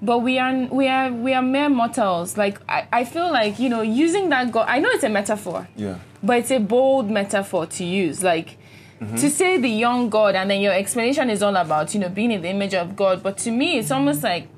But 0.00 0.18
we 0.18 0.38
are 0.38 0.66
we 0.66 0.88
are 0.88 1.12
we 1.12 1.32
are 1.32 1.42
mere 1.42 1.68
mortals. 1.68 2.36
Like 2.36 2.60
I, 2.68 2.86
I 2.92 3.04
feel 3.04 3.30
like, 3.30 3.58
you 3.58 3.68
know, 3.68 3.82
using 3.82 4.28
that 4.30 4.52
God 4.52 4.66
I 4.68 4.78
know 4.78 4.90
it's 4.90 5.04
a 5.04 5.08
metaphor. 5.08 5.68
Yeah. 5.76 5.98
But 6.22 6.38
it's 6.38 6.50
a 6.50 6.58
bold 6.58 7.10
metaphor 7.10 7.66
to 7.66 7.84
use. 7.84 8.22
Like 8.22 8.58
mm-hmm. 9.00 9.16
to 9.16 9.30
say 9.30 9.58
the 9.58 9.68
young 9.68 10.10
God 10.10 10.34
and 10.34 10.50
then 10.50 10.60
your 10.60 10.72
explanation 10.72 11.30
is 11.30 11.42
all 11.42 11.56
about, 11.56 11.94
you 11.94 12.00
know, 12.00 12.08
being 12.08 12.32
in 12.32 12.42
the 12.42 12.48
image 12.48 12.74
of 12.74 12.96
God. 12.96 13.22
But 13.22 13.38
to 13.38 13.50
me 13.50 13.78
it's 13.78 13.90
almost 13.90 14.22
like 14.22 14.48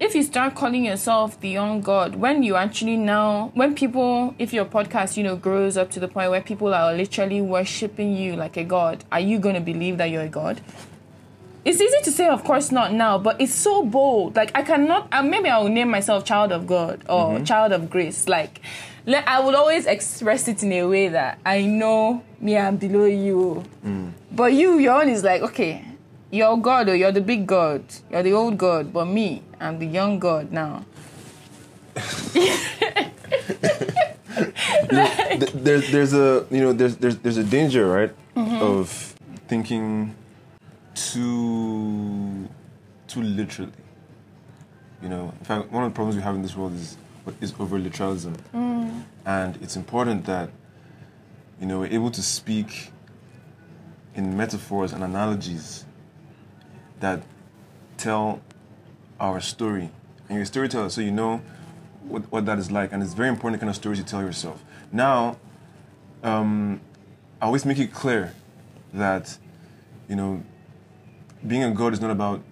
if 0.00 0.14
you 0.14 0.22
start 0.22 0.54
calling 0.54 0.86
yourself 0.86 1.38
the 1.40 1.50
young 1.50 1.82
God, 1.82 2.14
when 2.14 2.42
you 2.42 2.56
actually 2.56 2.96
now, 2.96 3.50
when 3.52 3.74
people, 3.74 4.34
if 4.38 4.50
your 4.50 4.64
podcast, 4.64 5.18
you 5.18 5.22
know, 5.22 5.36
grows 5.36 5.76
up 5.76 5.90
to 5.90 6.00
the 6.00 6.08
point 6.08 6.30
where 6.30 6.40
people 6.40 6.72
are 6.72 6.94
literally 6.94 7.42
worshiping 7.42 8.16
you 8.16 8.34
like 8.34 8.56
a 8.56 8.64
God, 8.64 9.04
are 9.12 9.20
you 9.20 9.38
going 9.38 9.54
to 9.56 9.60
believe 9.60 9.98
that 9.98 10.06
you're 10.06 10.22
a 10.22 10.28
God? 10.28 10.62
It's 11.66 11.78
easy 11.78 11.98
to 12.04 12.10
say, 12.10 12.26
of 12.28 12.42
course 12.44 12.72
not 12.72 12.94
now, 12.94 13.18
but 13.18 13.38
it's 13.38 13.54
so 13.54 13.84
bold. 13.84 14.36
Like, 14.36 14.50
I 14.54 14.62
cannot, 14.62 15.08
uh, 15.12 15.22
maybe 15.22 15.50
I'll 15.50 15.68
name 15.68 15.90
myself 15.90 16.24
child 16.24 16.50
of 16.52 16.66
God 16.66 17.02
or 17.06 17.38
child 17.40 17.72
of 17.72 17.90
grace. 17.90 18.26
Like, 18.26 18.62
le- 19.04 19.22
I 19.26 19.40
would 19.44 19.54
always 19.54 19.84
express 19.84 20.48
it 20.48 20.62
in 20.62 20.72
a 20.72 20.84
way 20.84 21.08
that 21.08 21.38
I 21.44 21.66
know 21.66 22.24
me, 22.40 22.56
I'm 22.56 22.78
below 22.78 23.04
you. 23.04 23.64
But 24.32 24.54
you, 24.54 24.78
your 24.78 25.02
own 25.02 25.10
is 25.10 25.22
like, 25.22 25.42
okay, 25.42 25.84
you're 26.30 26.56
God 26.56 26.88
or 26.88 26.96
you're 26.96 27.12
the 27.12 27.20
big 27.20 27.46
God, 27.46 27.82
you're 28.10 28.22
the 28.22 28.32
old 28.32 28.56
God, 28.58 28.92
but 28.92 29.06
me, 29.06 29.42
I'm 29.60 29.78
the 29.78 29.86
young 29.86 30.18
God 30.18 30.52
now. 30.52 30.84
Th- 34.90 35.52
there's 35.52 35.90
there's 35.90 36.12
a 36.14 36.46
you 36.50 36.60
know 36.60 36.72
there's 36.72 36.96
there's 36.96 37.18
there's 37.18 37.36
a 37.36 37.44
danger 37.44 37.86
right 37.88 38.12
mm-hmm. 38.36 38.62
of 38.62 38.88
thinking 39.48 40.14
too 40.94 42.48
too 43.08 43.22
literally. 43.22 43.72
You 45.02 45.08
know 45.08 45.32
in 45.38 45.44
fact 45.44 45.70
one 45.72 45.84
of 45.84 45.90
the 45.90 45.94
problems 45.94 46.16
we 46.16 46.22
have 46.22 46.34
in 46.34 46.42
this 46.42 46.56
world 46.56 46.74
is 46.74 46.96
is 47.40 47.54
over 47.58 47.78
literalism 47.78 48.34
mm. 48.54 49.04
and 49.26 49.58
it's 49.62 49.76
important 49.76 50.24
that 50.24 50.50
you 51.60 51.66
know 51.66 51.80
we're 51.80 51.92
able 51.92 52.10
to 52.10 52.22
speak 52.22 52.92
in 54.14 54.36
metaphors 54.36 54.92
and 54.92 55.04
analogies 55.04 55.84
that 57.00 57.22
tell 57.96 58.40
our 59.18 59.40
story. 59.40 59.90
And 60.28 60.36
you're 60.36 60.42
a 60.42 60.46
storyteller 60.46 60.88
so 60.90 61.00
you 61.00 61.10
know 61.10 61.42
what, 62.02 62.30
what 62.30 62.46
that 62.46 62.58
is 62.58 62.70
like 62.70 62.92
and 62.92 63.02
it's 63.02 63.14
very 63.14 63.28
important 63.28 63.60
the 63.60 63.64
kind 63.64 63.70
of 63.70 63.76
stories 63.76 63.98
you 63.98 64.04
tell 64.04 64.22
yourself. 64.22 64.62
Now 64.92 65.36
um, 66.22 66.80
i 67.40 67.46
always 67.46 67.64
make 67.64 67.78
it 67.78 67.92
clear 67.92 68.34
that 68.92 69.38
you 70.08 70.16
know 70.16 70.42
being 71.46 71.62
a 71.62 71.70
god 71.70 71.94
is 71.94 72.00
not 72.00 72.10
about 72.10 72.42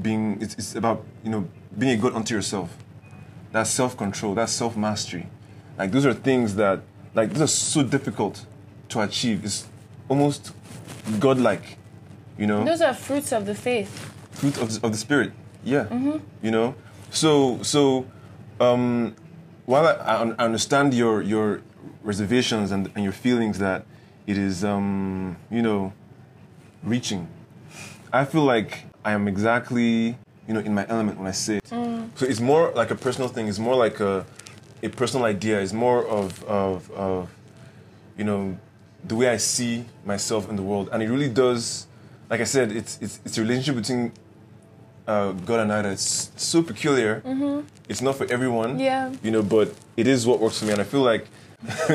being 0.00 0.40
it's, 0.40 0.54
it's 0.54 0.74
about 0.74 1.04
you 1.22 1.30
know 1.30 1.48
being 1.78 1.98
a 1.98 2.00
god 2.00 2.14
unto 2.14 2.34
yourself. 2.34 2.76
That's 3.52 3.70
self-control 3.70 4.34
that's 4.34 4.52
self-mastery. 4.52 5.26
Like 5.78 5.92
those 5.92 6.06
are 6.06 6.14
things 6.14 6.56
that 6.56 6.82
like 7.14 7.30
those 7.32 7.42
are 7.42 7.46
so 7.46 7.82
difficult 7.82 8.46
to 8.90 9.00
achieve. 9.00 9.44
It's 9.44 9.68
almost 10.08 10.52
godlike 11.18 11.78
you 12.38 12.46
know? 12.46 12.64
Those 12.64 12.80
are 12.80 12.94
fruits 12.94 13.32
of 13.32 13.46
the 13.46 13.54
faith. 13.54 13.90
fruit 14.32 14.56
of 14.58 14.68
the, 14.72 14.86
of 14.86 14.92
the 14.92 14.98
spirit 14.98 15.32
yeah 15.64 15.86
you 16.42 16.50
know? 16.50 16.74
So 17.10 17.62
so 17.62 18.06
um 18.60 19.14
while 19.66 19.86
I, 19.86 19.92
I 20.38 20.44
understand 20.44 20.94
your 20.94 21.22
your 21.22 21.60
reservations 22.02 22.72
and, 22.72 22.90
and 22.94 23.04
your 23.04 23.12
feelings 23.12 23.58
that 23.58 23.84
it 24.26 24.36
is 24.38 24.64
um 24.64 25.36
you 25.50 25.62
know 25.62 25.92
reaching 26.82 27.28
i 28.12 28.24
feel 28.24 28.42
like 28.44 28.84
i 29.04 29.12
am 29.12 29.28
exactly 29.28 30.16
you 30.48 30.54
know 30.54 30.60
in 30.60 30.74
my 30.74 30.84
element 30.88 31.18
when 31.18 31.28
i 31.28 31.32
say 31.32 31.56
it. 31.58 31.66
So 31.68 32.26
it's 32.26 32.40
more 32.40 32.72
like 32.74 32.90
a 32.90 32.96
personal 32.96 33.28
thing 33.28 33.46
it's 33.48 33.58
more 33.60 33.76
like 33.76 34.00
a 34.00 34.26
a 34.82 34.88
personal 34.88 35.24
idea 35.26 35.60
it's 35.60 35.72
more 35.72 36.04
of 36.06 36.42
of 36.44 36.90
of 36.92 37.30
you 38.18 38.24
know 38.24 38.58
the 39.04 39.14
way 39.14 39.28
i 39.28 39.36
see 39.36 39.84
myself 40.04 40.48
in 40.50 40.56
the 40.56 40.62
world. 40.62 40.88
And 40.92 41.02
it 41.02 41.08
really 41.08 41.28
does 41.28 41.86
like 42.30 42.40
i 42.40 42.44
said 42.44 42.72
it's 42.72 42.98
it's, 43.00 43.20
it's 43.24 43.38
a 43.38 43.40
relationship 43.40 43.76
between 43.76 44.12
uh, 45.06 45.32
God 45.32 45.60
and 45.60 45.72
I 45.72 45.82
that's 45.82 46.30
so 46.36 46.62
peculiar. 46.62 47.22
It's 47.88 48.00
not 48.00 48.16
for 48.16 48.30
everyone. 48.30 48.78
Yeah. 48.78 49.12
You 49.22 49.30
know, 49.30 49.42
but 49.42 49.74
it 49.96 50.06
is 50.06 50.26
what 50.26 50.40
works 50.40 50.58
for 50.60 50.66
me, 50.66 50.72
and 50.72 50.80
I 50.80 50.84
feel 50.84 51.02
like, 51.02 51.26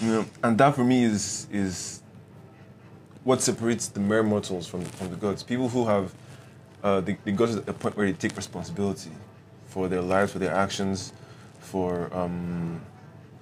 you 0.00 0.08
know, 0.08 0.26
and 0.42 0.56
that 0.58 0.74
for 0.74 0.84
me 0.84 1.04
is 1.04 1.46
is 1.50 2.02
what 3.22 3.40
separates 3.40 3.88
the 3.88 4.00
mere 4.00 4.22
mortals 4.22 4.66
from 4.66 4.82
from 4.82 5.10
the 5.10 5.16
gods. 5.16 5.42
People 5.42 5.68
who 5.68 5.86
have 5.86 6.14
uh, 6.82 7.00
they, 7.00 7.16
they 7.24 7.32
got 7.32 7.48
to 7.48 7.58
a 7.70 7.72
point 7.72 7.96
where 7.96 8.06
they 8.06 8.12
take 8.12 8.36
responsibility 8.36 9.10
for 9.66 9.88
their 9.88 10.02
lives, 10.02 10.32
for 10.32 10.38
their 10.38 10.54
actions, 10.54 11.12
for 11.58 12.14
um, 12.14 12.80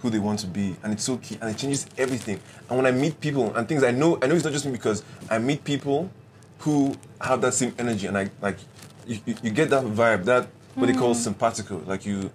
who 0.03 0.11
they 0.11 0.19
want 0.19 0.41
to 0.41 0.49
be, 0.49 0.77
and 0.83 0.93
it's 0.93 1.05
so 1.05 1.17
key, 1.17 1.39
and 1.41 1.49
it 1.49 1.57
changes 1.57 1.87
everything. 1.97 2.41
And 2.69 2.77
when 2.77 2.87
I 2.87 2.91
meet 2.91 3.21
people 3.21 3.55
and 3.55 3.69
things, 3.69 3.85
I 3.85 3.93
know 3.93 4.19
I 4.21 4.27
know 4.27 4.35
it's 4.35 4.45
not 4.45 4.53
just 4.53 4.67
me 4.67 4.73
because 4.73 5.05
I 5.31 5.39
meet 5.39 5.63
people 5.65 6.11
who 6.59 6.97
have 7.21 7.41
that 7.43 7.55
same 7.55 7.73
energy, 7.79 8.09
and 8.09 8.19
I 8.19 8.31
like 8.41 8.59
you, 9.07 9.21
you, 9.27 9.51
get 9.51 9.71
that 9.71 9.85
vibe, 9.85 10.25
that 10.25 10.49
what 10.75 10.87
they 10.87 10.93
call 10.93 11.15
mm. 11.15 11.17
simpatico, 11.17 11.83
like 11.87 12.05
you 12.05 12.31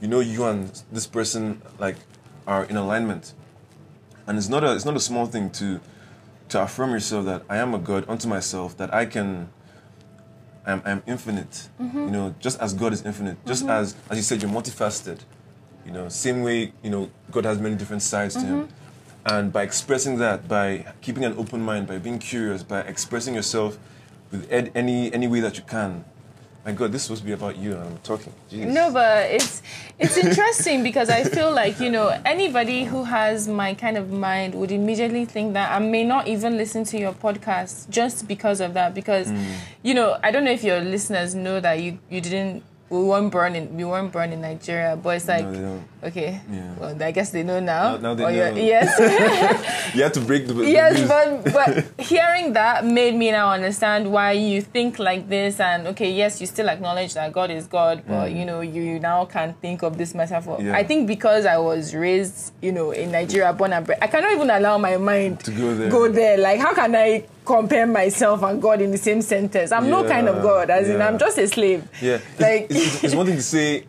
you 0.00 0.08
know 0.08 0.20
you 0.20 0.44
and 0.44 0.82
this 0.90 1.06
person 1.06 1.62
like 1.78 1.96
are 2.46 2.64
in 2.64 2.76
alignment, 2.76 3.34
and 4.26 4.36
it's 4.36 4.48
not 4.48 4.64
a 4.64 4.74
it's 4.74 4.84
not 4.84 4.96
a 4.96 5.00
small 5.00 5.26
thing 5.26 5.48
to 5.50 5.80
to 6.48 6.60
affirm 6.60 6.90
yourself 6.90 7.24
that 7.26 7.44
I 7.48 7.58
am 7.58 7.72
a 7.72 7.78
God 7.78 8.04
unto 8.08 8.26
myself, 8.26 8.76
that 8.78 8.92
I 8.92 9.06
can 9.06 9.48
I'm, 10.66 10.82
I'm 10.84 11.02
infinite. 11.06 11.68
Mm-hmm. 11.80 11.98
You 11.98 12.10
know, 12.10 12.34
just 12.40 12.60
as 12.60 12.74
God 12.74 12.92
is 12.92 13.04
infinite, 13.04 13.44
just 13.46 13.62
mm-hmm. 13.62 13.70
as 13.70 13.96
as 14.10 14.16
you 14.16 14.22
said, 14.24 14.42
you're 14.42 14.50
multifaceted. 14.50 15.20
You 15.84 15.92
know, 15.92 16.08
same 16.08 16.42
way 16.42 16.72
you 16.82 16.90
know 16.90 17.10
God 17.30 17.44
has 17.44 17.58
many 17.58 17.74
different 17.74 18.02
sides 18.02 18.34
to 18.34 18.40
Him, 18.40 18.62
mm-hmm. 18.64 19.34
and 19.34 19.52
by 19.52 19.62
expressing 19.62 20.18
that, 20.18 20.48
by 20.48 20.86
keeping 21.00 21.24
an 21.24 21.36
open 21.36 21.60
mind, 21.60 21.86
by 21.86 21.98
being 21.98 22.18
curious, 22.18 22.62
by 22.62 22.80
expressing 22.80 23.34
yourself 23.34 23.78
with 24.30 24.46
ed- 24.50 24.72
any 24.74 25.12
any 25.12 25.26
way 25.26 25.40
that 25.40 25.56
you 25.56 25.64
can. 25.64 26.04
My 26.64 26.70
God, 26.70 26.92
this 26.92 27.10
was 27.10 27.20
be 27.20 27.32
about 27.32 27.56
you, 27.56 27.72
and 27.72 27.82
I'm 27.82 27.98
talking. 28.04 28.32
Jeez. 28.48 28.68
No, 28.68 28.92
but 28.92 29.28
it's 29.32 29.62
it's 29.98 30.16
interesting 30.16 30.82
because 30.88 31.10
I 31.10 31.24
feel 31.24 31.50
like 31.52 31.80
you 31.80 31.90
know 31.90 32.16
anybody 32.24 32.84
who 32.84 33.02
has 33.02 33.48
my 33.48 33.74
kind 33.74 33.96
of 33.96 34.12
mind 34.12 34.54
would 34.54 34.70
immediately 34.70 35.24
think 35.24 35.54
that 35.54 35.72
I 35.72 35.80
may 35.80 36.04
not 36.04 36.28
even 36.28 36.56
listen 36.56 36.84
to 36.84 36.98
your 36.98 37.12
podcast 37.12 37.90
just 37.90 38.28
because 38.28 38.60
of 38.60 38.74
that. 38.74 38.94
Because 38.94 39.26
mm. 39.26 39.56
you 39.82 39.94
know 39.94 40.18
I 40.22 40.30
don't 40.30 40.44
know 40.44 40.52
if 40.52 40.62
your 40.62 40.80
listeners 40.80 41.34
know 41.34 41.58
that 41.58 41.80
you 41.80 41.98
you 42.08 42.20
didn't 42.20 42.62
we 42.90 42.98
weren't 43.02 43.32
born 43.32 43.54
in 43.56 43.74
we 43.76 43.84
weren't 43.84 44.12
born 44.12 44.32
in 44.32 44.40
Nigeria, 44.42 44.96
but 45.02 45.16
it's 45.16 45.26
like 45.28 45.44
don't. 45.44 45.82
okay, 46.04 46.40
Yeah. 46.50 46.74
well 46.78 47.02
I 47.02 47.10
guess 47.10 47.30
they 47.30 47.42
know 47.42 47.58
now. 47.60 47.96
Now- 47.96 48.12
now 48.12 48.14
they 48.14 48.24
know. 48.24 48.56
Yes. 48.56 48.88
You 49.94 50.02
have 50.04 50.12
to 50.12 50.20
break 50.20 50.46
the, 50.46 50.54
yes, 50.64 51.06
but 51.06 51.52
but 51.52 51.84
hearing 52.00 52.54
that 52.54 52.84
made 52.84 53.14
me 53.14 53.30
now 53.30 53.52
understand 53.52 54.10
why 54.10 54.32
you 54.32 54.62
think 54.62 54.98
like 54.98 55.28
this, 55.28 55.60
and 55.60 55.86
okay, 55.88 56.10
yes, 56.10 56.40
you 56.40 56.46
still 56.46 56.68
acknowledge 56.70 57.12
that 57.14 57.30
God 57.32 57.50
is 57.50 57.66
God, 57.66 58.02
but 58.08 58.32
you 58.32 58.44
know 58.46 58.60
you 58.62 58.98
now 59.00 59.24
can't 59.26 59.54
think 59.60 59.82
of 59.82 59.98
this 59.98 60.14
metaphor. 60.14 60.56
Mm. 60.58 60.64
Yeah. 60.66 60.76
I 60.76 60.82
think 60.84 61.06
because 61.06 61.44
I 61.44 61.58
was 61.58 61.94
raised, 61.94 62.52
you 62.62 62.72
know, 62.72 62.90
in 62.92 63.10
Nigeria, 63.12 63.52
born 63.52 63.72
and 63.74 63.84
bred, 63.84 63.98
I 64.00 64.06
cannot 64.06 64.32
even 64.32 64.48
allow 64.50 64.78
my 64.78 64.96
mind 64.96 65.40
To 65.40 65.50
go 65.50 65.74
there. 65.74 65.90
Go 65.90 66.08
there. 66.08 66.38
Like, 66.38 66.58
how 66.60 66.72
can 66.74 66.94
I 66.96 67.24
compare 67.44 67.86
myself 67.86 68.42
and 68.42 68.60
God 68.62 68.80
in 68.80 68.90
the 68.90 68.98
same 68.98 69.22
sentence? 69.22 69.72
I'm 69.72 69.88
no 69.90 70.04
kind 70.04 70.28
of 70.28 70.42
God, 70.42 70.70
as 70.70 70.88
in. 70.88 71.00
I'm 71.02 71.18
just 71.18 71.38
a 71.38 71.46
slave. 71.48 71.88
Yeah, 72.00 72.18
Like- 72.38 72.66
it's, 72.70 72.94
it's, 72.96 73.04
it's 73.04 73.14
one 73.14 73.26
thing 73.26 73.36
to 73.36 73.42
say, 73.56 73.84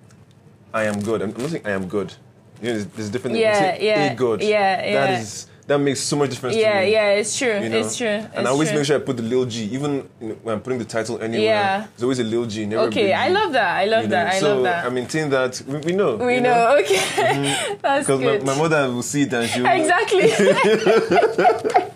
"I 0.73 0.83
am 0.85 1.01
good." 1.01 1.21
I'm 1.21 1.31
not 1.31 1.49
saying 1.49 1.65
I 1.65 1.71
am 1.71 1.87
good. 1.87 2.13
You 2.61 2.69
know, 2.69 2.73
there's, 2.75 2.85
there's 2.87 3.09
different. 3.09 3.37
Yeah, 3.37 3.59
say, 3.59 3.85
yeah, 3.85 4.11
a 4.11 4.15
God. 4.15 4.41
yeah, 4.41 4.77
That 4.77 5.09
yeah. 5.11 5.19
is 5.19 5.47
that 5.67 5.77
makes 5.79 5.99
so 6.01 6.15
much 6.17 6.29
difference 6.31 6.55
Yeah, 6.57 6.79
to 6.79 6.85
me. 6.85 6.91
yeah, 6.91 7.09
it's 7.11 7.37
true. 7.37 7.59
you 7.59 7.69
know? 7.69 7.77
It's 7.79 7.95
true. 7.97 8.07
And 8.07 8.47
I 8.47 8.49
always 8.51 8.69
true. 8.69 8.77
make 8.79 8.85
sure 8.87 8.97
I 8.97 8.99
put 8.99 9.17
the 9.17 9.23
little 9.23 9.45
G, 9.45 9.65
even 9.65 10.01
when 10.19 10.55
I'm 10.55 10.61
putting 10.61 10.79
the 10.79 10.85
title 10.85 11.19
anywhere. 11.21 11.45
Yeah. 11.45 11.87
There's 11.95 12.03
always 12.03 12.19
a 12.19 12.23
little 12.23 12.45
G. 12.45 12.65
Never 12.65 12.83
Okay, 12.83 13.13
I 13.13 13.29
love 13.29 13.53
that. 13.53 13.77
I 13.77 13.85
love 13.85 14.03
you 14.03 14.09
know? 14.09 14.15
that. 14.15 14.33
I 14.33 14.39
so 14.39 14.55
love 14.55 14.63
that. 14.63 14.85
I 14.85 14.89
maintain 14.89 15.29
that. 15.29 15.61
We, 15.67 15.77
we 15.79 15.91
know. 15.93 16.17
we 16.17 16.35
you 16.35 16.41
know. 16.41 16.77
Okay, 16.83 17.75
that's 17.81 18.05
Because 18.07 18.19
my, 18.19 18.25
good. 18.25 18.43
my 18.43 18.57
mother 18.57 18.89
will 18.91 19.03
see 19.03 19.21
it 19.23 19.33
and 19.33 19.49
she'll. 19.49 19.65
exactly. 19.65 20.29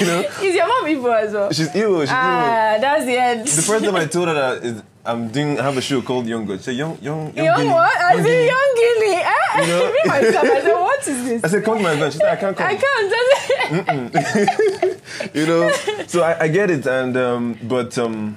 You 0.00 0.06
know, 0.08 0.20
Is 0.42 0.54
your 0.56 0.66
mom 0.66 0.88
evil 0.88 1.12
as 1.12 1.32
well? 1.32 1.52
she's 1.52 1.68
evil. 1.76 2.00
She's 2.00 2.08
evil. 2.10 2.16
Ah, 2.18 2.76
that's 2.80 3.04
the 3.04 3.16
end. 3.16 3.46
The 3.46 3.62
first 3.62 3.84
time 3.84 3.94
I 3.94 4.06
told 4.06 4.26
her 4.28 4.34
that 4.34 4.64
is, 4.64 4.82
I'm 5.04 5.28
doing, 5.30 5.58
I 5.58 5.64
have 5.64 5.76
a 5.76 5.80
show 5.80 6.00
called 6.00 6.26
Young 6.26 6.46
God. 6.46 6.58
She 6.58 6.64
said, 6.64 6.76
Young, 6.76 6.96
Young, 7.02 7.34
Young, 7.34 7.44
Young 7.44 7.66
what? 7.70 7.96
I 8.00 8.14
Young 8.14 8.22
said 8.24 8.30
Guinea." 8.30 8.46
young 8.46 8.74
guinea. 8.76 9.22
Eh? 9.22 9.60
You 9.60 9.66
know? 9.66 9.92
Me 9.92 10.00
myself. 10.06 10.44
I 10.44 10.60
said, 10.62 10.74
what 10.74 11.08
is 11.08 11.24
this? 11.24 11.44
I 11.44 11.48
said, 11.48 11.64
come 11.64 11.76
to 11.78 11.82
my 11.82 11.92
event. 11.92 12.12
She 12.12 12.18
said, 12.20 12.28
I 12.28 12.36
can't 12.36 12.56
come. 12.56 12.66
I 12.68 12.76
can't. 12.76 14.12
That's 14.12 15.34
you 15.34 15.46
know 15.46 15.70
so 16.06 16.22
I, 16.22 16.42
I 16.44 16.48
get 16.48 16.70
it 16.70 16.86
and 16.86 17.16
um, 17.16 17.58
but 17.62 17.96
um, 17.96 18.36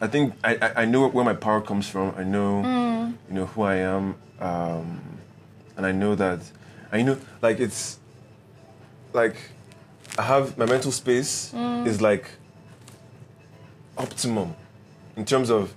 i 0.00 0.06
think 0.06 0.34
I, 0.44 0.54
I, 0.56 0.82
I 0.82 0.84
know 0.84 1.08
where 1.08 1.24
my 1.24 1.34
power 1.34 1.60
comes 1.60 1.88
from 1.88 2.14
i 2.16 2.22
know 2.24 2.62
Mm. 2.64 3.14
you 3.28 3.34
know 3.34 3.46
who 3.46 3.62
i 3.62 3.76
am 3.76 4.14
um, 4.40 5.00
and 5.76 5.86
i 5.86 5.92
know 5.92 6.14
that 6.14 6.40
i 6.92 6.98
you 6.98 7.04
know 7.04 7.18
like 7.42 7.58
it's 7.58 7.98
like 9.12 9.36
i 10.18 10.22
have 10.22 10.56
my 10.58 10.66
mental 10.66 10.92
space 10.92 11.52
Mm. 11.52 11.86
is 11.86 12.00
like 12.00 12.26
optimum 13.96 14.54
in 15.16 15.24
terms 15.24 15.50
of 15.50 15.72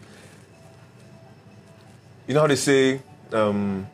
you 2.28 2.34
know 2.34 2.42
how 2.42 2.48
they 2.48 2.56
say 2.56 3.02
um, 3.34 3.88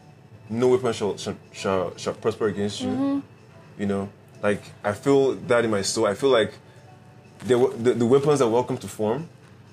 no 0.50 0.68
weapon 0.70 0.94
shall, 0.94 1.18
shall, 1.18 1.36
shall, 1.52 1.96
shall 1.98 2.14
prosper 2.14 2.48
against 2.48 2.82
you 2.82 2.88
Mm-hmm. 2.90 3.20
you 3.82 3.86
know 3.88 4.10
like 4.42 4.62
i 4.84 4.92
feel 4.94 5.36
that 5.48 5.64
in 5.66 5.72
my 5.72 5.82
soul 5.82 6.06
i 6.06 6.14
feel 6.14 6.30
like 6.30 6.54
the, 7.46 7.58
the, 7.78 7.94
the 7.94 8.06
weapons 8.06 8.42
are 8.42 8.50
welcome 8.50 8.78
to 8.78 8.88
form 8.88 9.28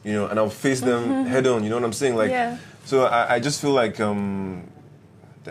you 0.05 0.13
know 0.13 0.27
and 0.27 0.39
i'll 0.39 0.49
face 0.51 0.81
them 0.81 1.27
head 1.27 1.47
on 1.47 1.63
you 1.65 1.71
know 1.71 1.77
what 1.77 1.85
i'm 1.85 1.93
saying 1.93 2.17
like 2.17 2.31
Yeah. 2.31 2.57
so 2.85 3.05
I, 3.05 3.35
I 3.35 3.41
just 3.41 3.61
feel 3.61 3.73
like 3.73 4.01
um 4.01 4.65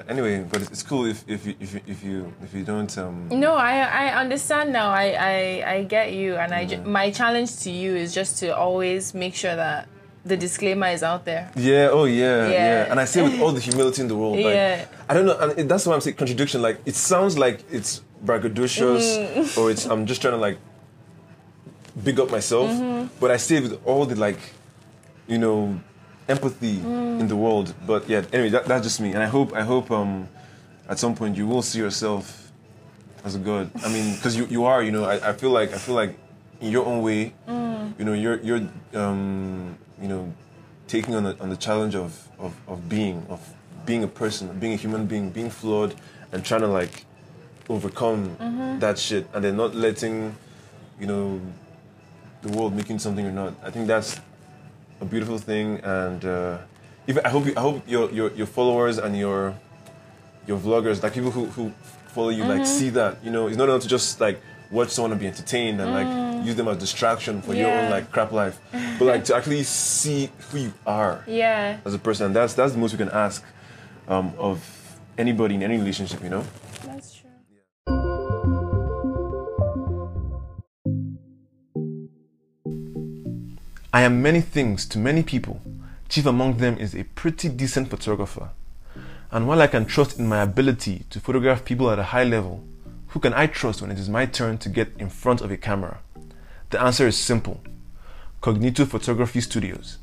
anyway 0.07 0.43
but 0.43 0.61
it's 0.61 0.83
cool 0.83 1.05
if, 1.05 1.23
if, 1.27 1.45
you, 1.45 1.55
if, 1.59 1.73
you, 1.73 1.81
if 1.87 2.03
you 2.03 2.33
if 2.43 2.53
you 2.53 2.63
don't 2.63 2.95
um 2.97 3.27
No, 3.29 3.55
I 3.55 3.79
I 4.05 4.21
understand 4.21 4.71
now. 4.71 4.89
I 4.91 5.05
I, 5.33 5.71
I 5.75 5.83
get 5.83 6.13
you, 6.13 6.35
and 6.35 6.53
I 6.53 6.77
my 6.85 7.09
challenge 7.11 7.51
to 7.63 7.71
you 7.71 7.95
is 7.95 8.13
just 8.13 8.39
to 8.39 8.55
always 8.55 9.13
make 9.13 9.33
sure 9.35 9.55
that 9.55 9.87
the 10.25 10.35
disclaimer 10.37 10.87
is 10.87 11.01
out 11.03 11.25
there. 11.25 11.49
Yeah, 11.55 11.89
oh 11.91 12.05
yeah, 12.05 12.47
yeah, 12.47 12.51
Yeah. 12.51 12.91
And 12.91 12.99
I 12.99 13.05
say 13.05 13.21
with 13.23 13.39
all 13.41 13.51
the 13.51 13.59
humility 13.69 14.01
in 14.01 14.07
the 14.07 14.15
world, 14.15 14.35
like 14.35 14.53
Yeah. 14.53 14.85
I 15.07 15.13
don't 15.13 15.25
know, 15.25 15.37
and 15.39 15.57
it, 15.59 15.67
that's 15.67 15.85
why 15.85 15.93
I'm 15.95 16.01
saying 16.01 16.17
contradiction. 16.17 16.61
Like 16.61 16.79
it 16.85 16.95
sounds 16.95 17.37
like 17.37 17.63
it's 17.71 18.01
braggadocious, 18.25 19.05
Mm. 19.35 19.57
or 19.57 19.71
it's 19.71 19.85
I'm 19.85 20.05
just 20.05 20.21
trying 20.21 20.33
to 20.33 20.37
like 20.39 20.57
big 22.03 22.19
up 22.19 22.31
myself, 22.31 22.69
Mm-hmm. 22.69 23.07
but 23.19 23.31
I 23.31 23.37
say 23.37 23.59
with 23.61 23.79
all 23.85 24.05
the 24.05 24.15
like, 24.15 24.39
you 25.27 25.37
know, 25.37 25.79
empathy 26.27 26.77
Mm. 26.77 27.19
in 27.21 27.27
the 27.27 27.35
world. 27.35 27.73
But 27.87 28.07
yeah, 28.09 28.23
anyway, 28.33 28.49
that, 28.49 28.65
that's 28.65 28.83
just 28.83 28.99
me, 29.01 29.13
and 29.13 29.23
I 29.23 29.27
hope 29.27 29.53
I 29.53 29.61
hope 29.61 29.89
um 29.91 30.27
at 30.87 30.99
some 30.99 31.15
point 31.15 31.37
you 31.37 31.47
will 31.47 31.61
see 31.61 31.79
yourself 31.79 32.51
as 33.23 33.35
a 33.35 33.39
god. 33.39 33.69
I 33.85 33.89
mean, 33.89 34.15
because 34.15 34.35
you, 34.35 34.45
you 34.45 34.65
are, 34.65 34.81
you 34.83 34.91
know, 34.91 35.03
I, 35.05 35.29
I 35.29 35.33
feel 35.33 35.51
like 35.51 35.73
I 35.73 35.77
feel 35.77 35.95
like 35.95 36.17
in 36.61 36.71
your 36.71 36.85
own 36.85 37.01
way, 37.01 37.33
Mm. 37.47 37.93
you 37.99 38.05
know, 38.05 38.13
you're 38.13 38.39
you're 38.41 38.61
um, 38.93 39.77
you 40.01 40.07
know, 40.07 40.33
taking 40.87 41.15
on 41.15 41.23
the 41.23 41.37
on 41.39 41.49
the 41.49 41.57
challenge 41.57 41.95
of, 41.95 42.27
of, 42.39 42.53
of 42.67 42.87
being, 42.89 43.25
of 43.29 43.39
being 43.85 44.03
a 44.03 44.07
person, 44.07 44.57
being 44.59 44.73
a 44.73 44.77
human 44.77 45.05
being, 45.05 45.29
being 45.29 45.49
flawed 45.49 45.95
and 46.31 46.43
trying 46.43 46.61
to 46.61 46.67
like 46.67 47.05
overcome 47.69 48.35
Mm-hmm. 48.39 48.79
that 48.79 48.97
shit 48.97 49.27
and 49.33 49.43
then 49.43 49.57
not 49.57 49.75
letting, 49.75 50.35
you 50.99 51.05
know, 51.07 51.39
the 52.41 52.49
world 52.49 52.73
making 52.75 52.99
something 52.99 53.25
or 53.25 53.31
not. 53.31 53.53
I 53.63 53.69
think 53.69 53.87
that's 53.87 54.19
a 55.01 55.05
beautiful 55.05 55.37
thing 55.37 55.79
and 55.83 56.23
uh, 56.25 56.57
even 57.07 57.25
I 57.25 57.29
hope 57.29 57.45
you, 57.45 57.53
I 57.57 57.61
hope 57.61 57.83
your, 57.87 58.09
your 58.11 58.31
your 58.31 58.47
followers 58.47 58.97
and 58.97 59.17
your 59.17 59.53
your 60.47 60.57
vloggers, 60.59 61.03
like 61.03 61.13
people 61.13 61.31
who, 61.31 61.45
who 61.47 61.71
follow 62.07 62.29
you, 62.29 62.43
like 62.43 62.65
see 62.65 62.89
that. 62.91 63.23
You 63.23 63.31
know, 63.31 63.47
it's 63.47 63.57
not 63.57 63.69
enough 63.69 63.81
to 63.83 63.87
just 63.87 64.19
like 64.19 64.39
watch 64.71 64.89
someone 64.89 65.11
and 65.11 65.19
be 65.19 65.27
entertained 65.27 65.81
and 65.81 65.91
like 65.91 66.45
use 66.45 66.55
them 66.55 66.67
as 66.67 66.77
distraction 66.77 67.41
for 67.41 67.53
your 67.53 67.69
own 67.71 67.89
like 67.89 68.11
crap 68.11 68.31
life, 68.31 68.59
but 68.97 69.05
like 69.05 69.23
to 69.25 69.35
actually 69.35 69.63
see 69.63 70.29
who 70.51 70.57
you 70.59 70.73
are 70.85 71.23
Yeah. 71.27 71.77
as 71.85 71.93
a 71.93 71.99
person. 71.99 72.27
and 72.27 72.35
That's 72.35 72.53
that's 72.53 72.73
the 72.73 72.77
most 72.79 72.91
we 72.93 72.97
can 72.97 73.09
ask 73.09 73.43
um, 74.07 74.33
of 74.37 74.63
anybody 75.17 75.55
in 75.55 75.63
any 75.63 75.77
relationship. 75.77 76.23
You 76.23 76.29
know. 76.29 76.43
That's 76.85 77.15
true. 77.15 77.29
I 83.91 84.01
am 84.03 84.21
many 84.21 84.41
things 84.41 84.85
to 84.87 84.99
many 84.99 85.23
people. 85.23 85.61
Chief 86.09 86.25
among 86.25 86.57
them 86.57 86.77
is 86.77 86.95
a 86.95 87.03
pretty 87.03 87.49
decent 87.49 87.89
photographer. 87.89 88.49
And 89.31 89.47
while 89.47 89.61
I 89.61 89.67
can 89.67 89.85
trust 89.85 90.19
in 90.19 90.27
my 90.27 90.41
ability 90.41 91.05
to 91.09 91.19
photograph 91.19 91.65
people 91.65 91.89
at 91.91 91.99
a 91.99 92.03
high 92.03 92.23
level, 92.23 92.63
who 93.09 93.19
can 93.19 93.33
I 93.33 93.47
trust 93.47 93.81
when 93.81 93.89
it 93.89 93.97
is 93.97 94.07
my 94.07 94.27
turn 94.27 94.59
to 94.59 94.69
get 94.69 94.93
in 94.99 95.09
front 95.09 95.41
of 95.41 95.49
a 95.49 95.57
camera? 95.57 95.99
The 96.69 96.79
answer 96.79 97.07
is 97.07 97.17
simple 97.17 97.59
Cognito 98.41 98.87
Photography 98.87 99.41
Studios. 99.41 99.97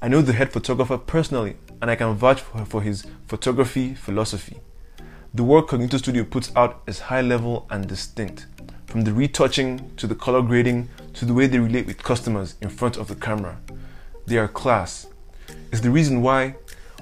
I 0.00 0.08
know 0.08 0.22
the 0.22 0.32
head 0.32 0.50
photographer 0.50 0.96
personally, 0.96 1.56
and 1.80 1.90
I 1.90 1.94
can 1.94 2.14
vouch 2.14 2.40
for, 2.40 2.80
his 2.80 3.06
photography 3.28 3.94
philosophy. 3.94 4.60
The 5.34 5.44
work 5.44 5.68
Cognito 5.68 5.98
Studio 5.98 6.24
puts 6.24 6.50
out 6.56 6.82
is 6.86 7.00
high 7.00 7.20
level 7.20 7.66
and 7.70 7.86
distinct, 7.86 8.46
from 8.86 9.02
the 9.02 9.12
retouching 9.12 9.94
to 9.96 10.06
the 10.06 10.14
color 10.14 10.40
grading 10.40 10.88
to 11.12 11.26
the 11.26 11.34
way 11.34 11.46
they 11.46 11.58
relate 11.58 11.86
with 11.86 12.02
customers 12.02 12.54
in 12.62 12.70
front 12.70 12.96
of 12.96 13.08
the 13.08 13.14
camera. 13.14 13.58
They 14.26 14.38
are 14.38 14.48
class. 14.48 15.06
It's 15.70 15.82
the 15.82 15.90
reason 15.90 16.22
why, 16.22 16.56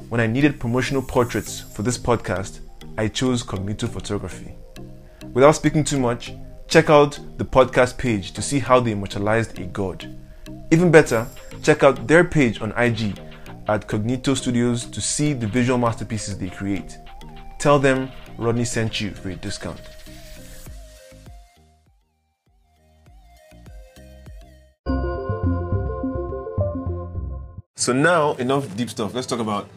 when 0.08 0.20
I 0.20 0.26
needed 0.26 0.58
promotional 0.58 1.02
portraits 1.02 1.60
for 1.60 1.82
this 1.82 1.98
podcast, 1.98 2.58
I 2.98 3.06
chose 3.06 3.44
Cognito 3.44 3.88
Photography. 3.88 4.56
Without 5.32 5.52
speaking 5.52 5.84
too 5.84 6.00
much, 6.00 6.34
check 6.66 6.90
out 6.90 7.18
the 7.36 7.44
podcast 7.44 7.96
page 7.96 8.32
to 8.32 8.42
see 8.42 8.58
how 8.58 8.80
they 8.80 8.90
immortalized 8.90 9.58
a 9.60 9.64
god. 9.64 10.04
Even 10.72 10.90
better, 10.90 11.24
check 11.62 11.84
out 11.84 12.08
their 12.08 12.24
page 12.24 12.60
on 12.60 12.72
IG 12.72 13.16
at 13.68 13.86
Cognito 13.86 14.36
Studios 14.36 14.86
to 14.86 15.00
see 15.00 15.32
the 15.32 15.46
visual 15.46 15.78
masterpieces 15.78 16.36
they 16.36 16.48
create. 16.48 16.98
Tell 17.60 17.78
them 17.78 18.10
Rodney 18.38 18.64
sent 18.64 19.00
you 19.00 19.12
for 19.12 19.30
a 19.30 19.36
discount. 19.36 19.80
So 27.76 27.92
now, 27.92 28.34
enough 28.34 28.76
deep 28.76 28.90
stuff. 28.90 29.14
Let's 29.14 29.28
talk 29.28 29.38
about 29.38 29.68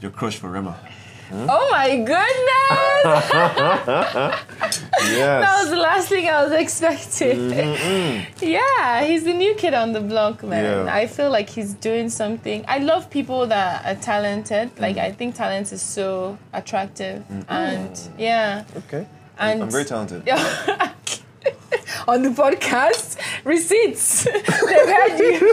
your 0.00 0.12
crush 0.12 0.36
for 0.36 0.50
Rema. 0.50 0.78
Oh 1.32 1.68
my 1.70 1.96
goodness! 1.98 4.44
Yes. 5.04 5.44
that 5.44 5.60
was 5.60 5.68
the 5.70 5.76
last 5.76 6.08
thing 6.08 6.26
I 6.28 6.42
was 6.44 6.52
expecting. 6.52 7.50
yeah, 8.40 9.04
he's 9.04 9.24
the 9.24 9.34
new 9.34 9.54
kid 9.54 9.74
on 9.74 9.92
the 9.92 10.00
block, 10.00 10.42
man. 10.42 10.64
Mm-hmm, 10.64 10.86
Yeah. 10.86 10.94
I 10.94 11.06
feel 11.06 11.28
like 11.30 11.50
he's 11.50 11.74
doing 11.74 12.08
something. 12.08 12.64
I 12.66 12.78
love 12.78 13.10
people 13.10 13.46
that 13.48 13.84
are 13.84 13.96
talented. 14.00 14.70
Like 14.78 14.96
Mm-hmm. 14.96 15.04
I 15.06 15.12
think 15.12 15.34
talent 15.34 15.72
is 15.72 15.82
so 15.82 16.38
attractive, 16.52 17.22
and 17.48 18.00
yeah, 18.18 18.64
okay. 18.76 19.06
and 19.38 19.62
I'm 19.64 19.70
very 19.70 19.84
talented. 19.84 20.26
on 22.08 22.22
the 22.22 22.30
podcast, 22.30 23.18
receipts. 23.44 24.24
They've 24.24 24.88
heard 24.96 25.18
you. 25.18 25.52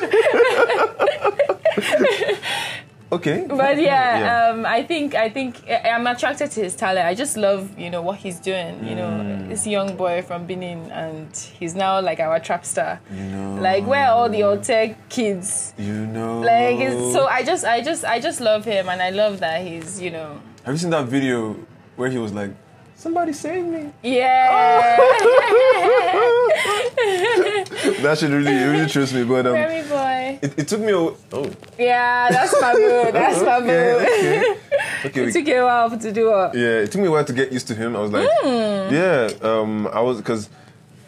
Okay. 3.11 3.45
But 3.47 3.77
yeah, 3.77 4.19
Yeah. 4.19 4.49
Um, 4.53 4.65
I 4.65 4.83
think 4.83 5.15
I 5.15 5.29
think 5.29 5.61
I'm 5.69 6.07
attracted 6.07 6.49
to 6.51 6.61
his 6.63 6.75
talent. 6.75 7.05
I 7.05 7.13
just 7.13 7.35
love 7.35 7.77
you 7.77 7.89
know 7.89 8.01
what 8.01 8.17
he's 8.17 8.39
doing. 8.39 8.87
You 8.87 8.95
know, 8.95 9.09
Mm. 9.11 9.49
this 9.49 9.67
young 9.67 9.97
boy 9.97 10.21
from 10.21 10.45
Benin, 10.47 10.89
and 10.91 11.27
he's 11.59 11.75
now 11.75 11.99
like 11.99 12.19
our 12.21 12.39
trap 12.39 12.63
star. 12.65 12.99
You 13.13 13.23
know. 13.23 13.61
Like 13.61 13.85
where 13.85 14.07
are 14.07 14.15
all 14.15 14.29
the 14.29 14.43
old 14.43 14.63
tech 14.63 14.95
kids? 15.09 15.73
You 15.77 16.05
know. 16.07 16.39
Like 16.39 16.79
it's, 16.79 17.13
so 17.13 17.27
I 17.27 17.43
just 17.43 17.65
I 17.65 17.81
just 17.81 18.05
I 18.05 18.19
just 18.19 18.39
love 18.39 18.63
him, 18.65 18.87
and 18.87 19.01
I 19.01 19.09
love 19.09 19.39
that 19.41 19.61
he's 19.67 19.99
you 20.01 20.11
know 20.11 20.39
Have 20.63 20.73
you 20.75 20.79
seen 20.79 20.91
that 20.91 21.05
video 21.07 21.55
where 21.97 22.09
he 22.09 22.17
was 22.17 22.31
like, 22.33 22.51
"Somebody 23.01 23.33
save 23.33 23.65
me"? 23.65 23.91
yeah. 24.03 24.97
that 28.03 28.17
should 28.19 28.31
really, 28.31 28.53
really 28.53 28.87
trust 28.87 29.13
me. 29.13 29.23
But 29.23 29.47
um, 29.47 29.53
Remy 29.53 29.89
boy. 29.89 30.39
it, 30.41 30.59
it 30.59 30.67
took 30.67 30.81
me. 30.81 30.91
A, 30.91 30.97
oh. 30.97 31.51
Yeah, 31.79 32.29
that's 32.29 32.59
my 32.61 32.73
boo. 32.73 33.11
That's 33.11 33.41
my 33.41 33.59
boo. 33.59 33.67
Okay. 33.67 34.39
Okay. 34.39 34.57
Okay. 35.05 35.23
It 35.29 35.33
took 35.33 35.47
you 35.47 35.61
a 35.61 35.65
while 35.65 35.97
to 35.97 36.11
do 36.11 36.29
it. 36.29 36.55
Yeah, 36.55 36.83
it 36.85 36.91
took 36.91 37.01
me 37.01 37.07
a 37.07 37.11
while 37.11 37.25
to 37.25 37.33
get 37.33 37.51
used 37.51 37.67
to 37.69 37.75
him. 37.75 37.95
I 37.95 37.99
was 37.99 38.11
like, 38.11 38.29
Hmm. 38.43 38.93
yeah, 38.93 39.29
um, 39.41 39.87
I 39.87 40.01
was 40.01 40.17
because 40.17 40.49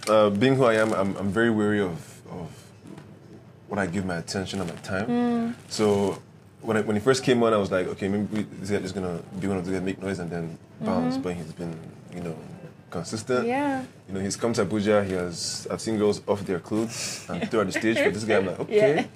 uh, 0.09 0.29
being 0.31 0.55
who 0.55 0.63
I 0.65 0.75
am, 0.75 0.93
I'm, 0.93 1.15
I'm 1.17 1.29
very 1.29 1.51
wary 1.51 1.79
of 1.79 1.91
of 2.31 2.49
what 3.67 3.79
I 3.79 3.85
give 3.85 4.05
my 4.05 4.17
attention 4.17 4.59
and 4.61 4.69
my 4.69 4.75
time. 4.81 5.05
Hmm. 5.05 5.51
So 5.69 6.19
when 6.63 6.77
I, 6.77 6.81
when 6.81 6.95
he 6.95 7.01
first 7.01 7.23
came 7.23 7.43
on, 7.43 7.53
I 7.53 7.57
was 7.57 7.71
like, 7.71 7.87
okay, 7.87 8.07
maybe 8.07 8.45
this 8.59 8.69
guy 8.71 8.77
is 8.77 8.91
gonna 8.91 9.19
be 9.39 9.47
one 9.47 9.57
of 9.57 9.65
the 9.65 9.71
guys 9.73 9.81
make 9.81 10.01
noise 10.01 10.19
and 10.19 10.29
then 10.29 10.57
bounce. 10.81 11.15
Mm-hmm. 11.15 11.23
But 11.23 11.33
he's 11.35 11.51
been, 11.53 11.77
you 12.15 12.21
know, 12.21 12.35
consistent. 12.89 13.47
Yeah. 13.47 13.83
You 14.07 14.13
know, 14.15 14.19
he's 14.19 14.35
come 14.35 14.53
to 14.53 14.65
Abuja. 14.65 15.05
He 15.05 15.13
has. 15.13 15.67
I've 15.69 15.81
seen 15.81 15.97
girls 15.97 16.21
off 16.27 16.45
their 16.45 16.59
clothes 16.59 17.25
and 17.29 17.37
throw 17.51 17.61
at 17.61 17.67
the 17.67 17.73
stage. 17.73 17.97
But 17.97 18.13
this 18.13 18.23
guy, 18.23 18.37
I'm 18.37 18.45
like, 18.47 18.59
okay. 18.61 19.07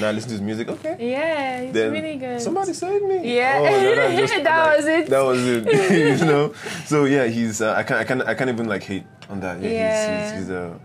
Now 0.00 0.08
I 0.08 0.12
listen 0.12 0.28
to 0.30 0.32
his 0.32 0.40
music. 0.40 0.68
Okay. 0.68 0.96
Yeah, 1.10 1.60
it's 1.60 1.74
Then 1.74 1.92
really 1.92 2.16
good. 2.16 2.40
somebody 2.40 2.72
saved 2.72 3.04
me. 3.04 3.36
Yeah. 3.36 3.58
Oh, 3.60 3.64
no, 3.64 3.94
that, 3.94 4.18
just- 4.28 4.42
That 4.42 4.76
was 4.76 4.86
it. 4.86 5.06
That 5.08 5.20
was 5.24 5.46
it. 5.46 6.20
you 6.20 6.26
know. 6.26 6.52
So 6.86 7.04
yeah, 7.04 7.26
he's. 7.26 7.60
Uh, 7.60 7.74
I 7.74 7.82
can't. 7.82 8.00
I 8.00 8.04
can't. 8.04 8.22
I 8.22 8.34
can't 8.34 8.50
even 8.50 8.66
like 8.68 8.82
hate 8.82 9.04
on 9.28 9.40
that. 9.40 9.60
Yeah. 9.60 9.68
Yeah. 9.70 10.22
He's. 10.22 10.30
he's, 10.38 10.48
he's 10.48 10.50
uh, 10.50 10.78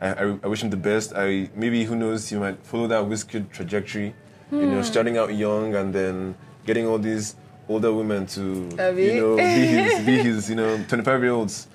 I, 0.00 0.08
I, 0.12 0.38
I 0.44 0.46
wish 0.48 0.62
him 0.62 0.70
the 0.70 0.76
best. 0.76 1.12
I 1.16 1.48
maybe 1.54 1.84
who 1.84 1.96
knows 1.96 2.28
he 2.28 2.36
might 2.36 2.58
follow 2.66 2.86
that 2.88 3.04
Wizkid 3.04 3.50
trajectory. 3.50 4.14
You 4.50 4.58
Hmm. 4.62 4.70
know, 4.72 4.82
starting 4.82 5.16
out 5.18 5.34
young 5.34 5.74
and 5.74 5.92
then 5.92 6.34
getting 6.64 6.86
all 6.86 6.98
these 6.98 7.34
older 7.68 7.92
women 7.92 8.26
to 8.26 8.68
Abi. 8.78 9.02
you 9.02 9.14
know 9.20 9.36
be 9.36 9.66
his, 9.66 9.98
be 10.06 10.18
his 10.28 10.48
you 10.48 10.54
know 10.56 10.76
25 10.88 11.22
year 11.22 11.32
olds. 11.32 11.66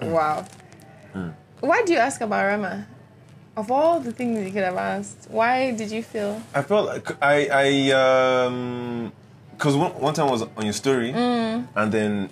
Wow. 0.00 0.44
Hmm. 1.12 1.28
Why 1.60 1.82
do 1.84 1.92
you 1.92 1.98
ask 1.98 2.20
about 2.20 2.44
Rema? 2.46 2.86
Of 3.56 3.70
all 3.70 4.00
the 4.00 4.10
things 4.12 4.44
you 4.44 4.52
could 4.52 4.64
have 4.64 4.76
asked, 4.76 5.28
why 5.30 5.70
did 5.70 5.90
you 5.90 6.02
feel? 6.02 6.42
I 6.54 6.62
felt 6.62 6.86
like 6.88 7.22
I 7.22 7.46
I 7.52 7.90
um 7.92 9.12
because 9.52 9.76
one 9.76 9.92
one 10.00 10.12
time 10.14 10.26
I 10.28 10.30
was 10.32 10.42
on 10.56 10.64
your 10.64 10.72
story 10.72 11.12
Mm. 11.12 11.68
and 11.76 11.92
then 11.92 12.30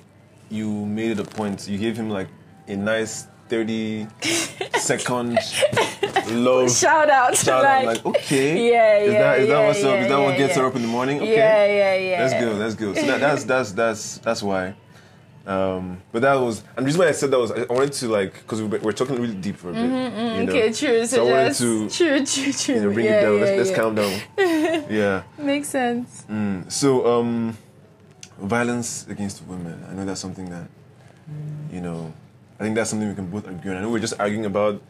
you 0.51 0.69
made 0.87 1.13
it 1.13 1.21
a 1.21 1.25
point. 1.25 1.69
You 1.69 1.79
gave 1.79 1.97
him 1.97 2.11
like 2.11 2.29
a 2.67 2.77
nice 2.77 3.27
thirty 3.53 4.07
second 4.79 5.39
love 6.47 6.71
Shout 6.71 7.11
out 7.11 7.31
to 7.35 7.37
shout 7.37 7.65
out. 7.65 7.85
like, 7.85 8.05
Like 8.05 8.07
okay, 8.07 8.71
Yeah, 8.73 8.97
Is 8.99 9.13
yeah, 9.13 9.19
that 9.23 9.41
is 9.41 9.49
that 9.49 9.53
yeah, 9.53 9.69
up? 9.69 9.77
Is 9.77 10.09
that 10.09 10.19
what 10.19 10.33
yeah, 10.33 10.39
gets 10.39 10.57
her 10.57 10.67
up 10.67 10.77
in 10.77 10.83
the 10.83 10.89
morning? 10.89 11.17
Okay, 11.21 11.37
yeah, 11.37 11.65
yeah, 11.67 11.95
yeah. 12.11 12.27
that's 12.27 12.43
good. 12.45 12.61
That's 12.61 12.75
good. 12.75 12.97
So 12.97 13.07
that, 13.07 13.21
that's 13.21 13.45
that's 13.45 13.73
that's 13.73 14.19
that's 14.19 14.43
why. 14.43 14.75
Um, 15.45 16.01
but 16.13 16.23
that 16.23 16.35
was, 16.37 16.63
and 16.77 16.85
the 16.85 16.89
reason 16.89 17.01
why 17.01 17.09
I 17.09 17.13
said 17.13 17.33
that 17.33 17.39
was 17.45 17.51
I 17.51 17.65
wanted 17.69 17.93
to 17.95 18.07
like 18.09 18.33
because 18.35 18.63
we 18.63 18.69
were, 18.69 18.79
we're 18.79 18.93
talking 18.93 19.17
really 19.21 19.35
deep 19.35 19.57
for 19.57 19.71
a 19.71 19.73
bit. 19.73 19.83
you 19.83 19.89
know? 19.89 20.11
Mm-hmm, 20.11 20.49
Okay, 20.49 20.73
true. 20.73 21.05
So, 21.05 21.17
So 21.17 21.27
I 21.29 21.33
wanted 21.33 21.55
to, 21.57 21.91
true, 21.91 22.25
true, 22.25 22.53
true. 22.53 22.75
You 22.77 22.81
know, 22.83 22.93
bring 22.93 23.07
yeah, 23.07 23.19
it 23.19 23.23
down. 23.23 23.35
Yeah, 23.35 23.45
let's 23.45 23.57
let's 23.61 23.79
calm 23.79 23.95
down. 23.97 24.13
yeah. 24.89 25.23
Makes 25.39 25.69
sense. 25.69 26.25
Mm. 26.31 26.71
So, 26.71 26.89
um, 27.13 27.57
violence 28.39 29.07
against 29.09 29.45
women. 29.47 29.85
I 29.91 29.95
know 29.95 30.05
that's 30.05 30.21
something 30.21 30.49
that, 30.51 30.69
you 31.73 31.81
know, 31.81 32.13
I 32.63 32.65
think 32.65 32.77
that's 32.77 32.91
something 32.91 33.09
we 33.09 33.17
can 33.17 33.27
both 33.27 33.49
agree 33.49 33.73
on. 33.73 33.79
I 33.79 33.81
know 33.81 33.91
we're 33.91 33.99
just 33.99 34.21
arguing 34.21 34.47
about 34.47 34.81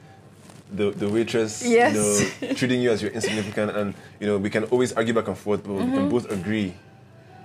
the 0.70 0.90
the 0.90 1.08
waitress, 1.08 1.64
Yes. 1.64 1.96
you 1.96 2.48
know, 2.48 2.54
treating 2.60 2.82
you 2.82 2.90
as 2.90 3.00
you're 3.00 3.10
insignificant, 3.12 3.74
and 3.74 3.94
you 4.20 4.26
know 4.26 4.36
we 4.36 4.50
can 4.50 4.64
always 4.64 4.92
argue 4.92 5.14
back 5.14 5.28
and 5.28 5.38
forth, 5.38 5.64
but 5.64 5.72
we 5.72 5.80
Mm-hmm. 5.80 5.94
can 5.94 6.08
both 6.10 6.30
agree 6.30 6.74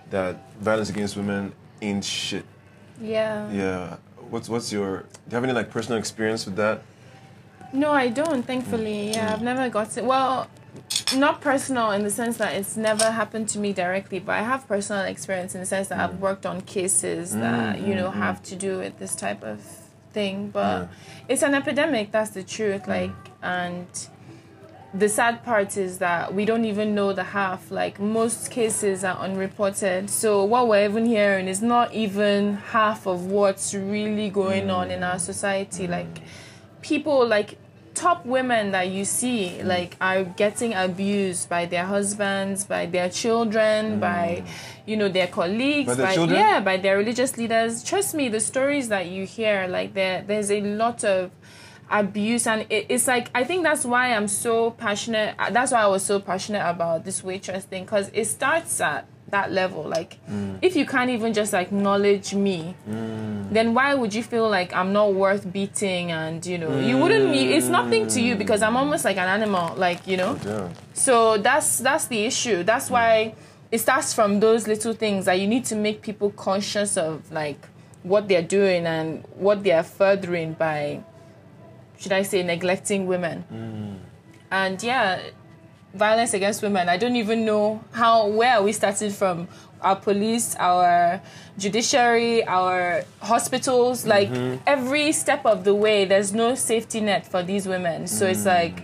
that 0.10 0.36
violence 0.60 0.90
against 0.90 1.16
women 1.16 1.54
ain't 1.82 2.04
shit. 2.04 2.44
Yeah. 3.00 3.50
Yeah. 3.52 3.96
What's 4.30 4.50
what's 4.50 4.70
your? 4.70 5.08
Do 5.08 5.32
you 5.32 5.36
have 5.36 5.46
any 5.46 5.54
like 5.54 5.72
personal 5.72 5.98
experience 5.98 6.46
with 6.46 6.58
that? 6.58 6.82
No, 7.72 7.92
I 7.94 8.10
don't. 8.10 8.44
Thankfully, 8.44 9.08
mm. 9.08 9.16
yeah, 9.16 9.32
I've 9.32 9.40
mm. 9.40 9.44
never 9.44 9.70
got 9.70 9.96
it. 9.96 10.04
Well, 10.04 10.50
not 11.16 11.40
personal 11.40 11.92
in 11.92 12.04
the 12.04 12.12
sense 12.12 12.36
that 12.36 12.54
it's 12.54 12.76
never 12.76 13.12
happened 13.12 13.48
to 13.56 13.60
me 13.60 13.72
directly, 13.72 14.20
but 14.20 14.34
I 14.34 14.42
have 14.42 14.68
personal 14.68 15.06
experience 15.06 15.56
in 15.56 15.62
the 15.62 15.66
sense 15.66 15.88
that 15.88 16.00
I've 16.04 16.18
mm. 16.18 16.28
worked 16.28 16.46
on 16.46 16.60
cases 16.68 17.32
that 17.32 17.80
you 17.80 17.96
know 17.96 18.12
have 18.12 18.44
to 18.52 18.58
do 18.58 18.80
with 18.80 19.00
this 19.00 19.16
type 19.16 19.42
of 19.42 19.87
thing. 20.18 20.50
But 20.60 20.90
it's 21.32 21.44
an 21.44 21.54
epidemic. 21.62 22.06
That's 22.12 22.32
the 22.40 22.44
truth. 22.56 22.84
Like, 22.88 23.18
and 23.42 23.88
the 24.94 25.10
sad 25.10 25.44
part 25.44 25.78
is 25.78 26.00
that 26.00 26.34
we 26.34 26.44
don't 26.46 26.66
even 26.66 26.96
know 26.96 27.14
the 27.14 27.28
half. 27.40 27.72
Like 27.72 28.00
most 28.00 28.52
cases 28.60 29.04
are 29.04 29.18
unreported. 29.28 30.10
So 30.10 30.44
what 30.44 30.68
we're 30.68 30.86
even 30.90 31.06
hearing 31.06 31.48
is 31.48 31.62
not 31.62 31.94
even 31.94 32.56
half 32.78 33.06
of 33.14 33.20
what's 33.38 33.74
really 33.74 34.30
going 34.30 34.70
on 34.80 34.90
in 34.90 35.04
our 35.04 35.20
society. 35.20 35.86
Like 35.88 36.14
people 36.82 37.28
like 37.28 37.58
top 37.98 38.26
women 38.26 38.72
that 38.72 38.90
you 38.90 39.04
see 39.06 39.58
mm. 39.58 39.66
like 39.66 39.98
are 40.00 40.24
getting 40.24 40.74
abused 40.74 41.50
by 41.50 41.66
their 41.66 41.86
husbands, 41.86 42.66
by 42.66 42.86
their 42.86 43.10
children, 43.10 43.98
mm. 43.98 44.00
by 44.00 44.44
you 44.86 44.96
know 44.96 45.10
their 45.10 45.28
colleagues, 45.28 45.88
By 45.88 45.96
their 45.96 46.14
children? 46.14 46.40
yeah, 46.40 46.60
by 46.60 46.78
their 46.78 46.98
religious 46.98 47.38
leaders. 47.38 47.84
Trust 47.84 48.14
me, 48.14 48.30
the 48.30 48.40
stories 48.40 48.90
that 48.90 49.08
you 49.08 49.26
hear, 49.26 49.68
like 49.68 49.94
there, 49.94 50.24
there's 50.26 50.52
a 50.52 50.62
lot 50.62 51.04
of 51.04 51.32
abuse, 51.90 52.48
and 52.48 52.66
it, 52.70 52.86
it's 52.90 53.08
like 53.08 53.30
I 53.34 53.44
think 53.44 53.64
that's 53.64 53.86
why 53.86 54.14
I'm 54.14 54.28
so 54.28 54.72
passionate. 54.72 55.36
That's 55.52 55.72
why 55.72 55.82
I 55.82 55.88
was 55.88 56.04
so 56.06 56.20
passionate 56.20 56.68
about 56.70 57.04
this 57.04 57.24
waitress 57.24 57.66
thing, 57.66 57.84
because 57.86 58.10
it 58.14 58.26
starts 58.26 58.80
at 58.80 59.08
that 59.30 59.52
level. 59.52 59.84
Like, 59.84 60.18
mm. 60.30 60.58
if 60.62 60.76
you 60.76 60.86
can't 60.86 61.10
even 61.10 61.34
just 61.34 61.54
acknowledge 61.54 62.34
me, 62.34 62.76
mm. 62.90 63.52
then 63.52 63.74
why 63.74 63.94
would 63.94 64.14
you 64.14 64.24
feel 64.24 64.50
like 64.50 64.74
I'm 64.74 64.94
not 64.94 65.14
worth 65.14 65.52
beating? 65.52 66.12
And 66.12 66.46
you 66.46 66.58
know, 66.58 66.80
you 66.80 66.98
wouldn't. 66.98 67.32
be 67.32 67.54
It's 67.54 67.68
nothing 67.68 68.08
to 68.08 68.22
you 68.22 68.36
because 68.36 68.62
I'm 68.62 68.78
almost 68.78 69.06
like 69.06 69.18
an 69.18 69.28
animal. 69.28 69.76
Like 69.76 70.06
you 70.08 70.18
know. 70.18 70.38
Oh, 70.46 70.50
yeah. 70.50 70.70
So 70.94 71.38
that's 71.38 71.80
that's 71.80 72.08
the 72.08 72.26
issue. 72.26 72.64
That's 72.64 72.90
why 72.90 73.36
it 73.72 73.80
starts 73.80 74.14
from 74.14 74.40
those 74.40 74.68
little 74.68 74.94
things 74.94 75.26
that 75.26 75.40
you 75.40 75.48
need 75.48 75.66
to 75.66 75.76
make 75.76 76.02
people 76.02 76.30
conscious 76.32 76.98
of 76.98 77.32
like 77.32 77.68
what 78.04 78.28
they're 78.28 78.42
doing 78.42 78.86
and 78.86 79.24
what 79.36 79.64
they 79.64 79.72
are 79.72 79.84
furthering 79.84 80.54
by 80.54 81.04
should 82.00 82.12
I 82.12 82.22
say 82.22 82.44
neglecting 82.44 83.08
women. 83.08 83.44
Mm. 83.52 83.98
And 84.52 84.82
yeah, 84.82 85.20
violence 85.98 86.34
against 86.34 86.62
women. 86.62 86.90
I 86.90 86.98
don't 86.98 87.16
even 87.16 87.46
know 87.46 87.84
how 87.92 88.28
where 88.28 88.58
are 88.58 88.64
we 88.64 88.72
started 88.72 89.14
from 89.14 89.48
our 89.82 89.96
police, 89.96 90.56
our 90.60 91.22
judiciary, 91.58 92.44
our 92.46 93.04
hospitals, 93.22 94.06
like 94.06 94.30
mm-hmm. 94.30 94.62
every 94.66 95.12
step 95.12 95.46
of 95.46 95.64
the 95.64 95.74
way 95.74 96.06
there's 96.06 96.34
no 96.34 96.56
safety 96.56 97.00
net 97.02 97.26
for 97.26 97.44
these 97.44 97.68
women. 97.68 98.08
So 98.08 98.26
it's 98.26 98.42
mm. 98.42 98.46
like 98.46 98.82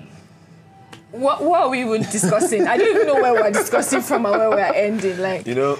what, 1.14 1.44
what 1.44 1.62
are 1.62 1.70
we 1.70 1.82
even 1.82 2.02
discussing? 2.02 2.68
I 2.68 2.76
don't 2.78 2.96
even 2.96 3.08
know 3.08 3.22
where 3.22 3.34
we're 3.34 3.52
discussing 3.52 4.02
from 4.02 4.26
and 4.26 4.36
where 4.36 4.50
we're 4.50 4.60
ending. 4.60 5.20
Like, 5.20 5.46
You 5.46 5.56
know, 5.56 5.80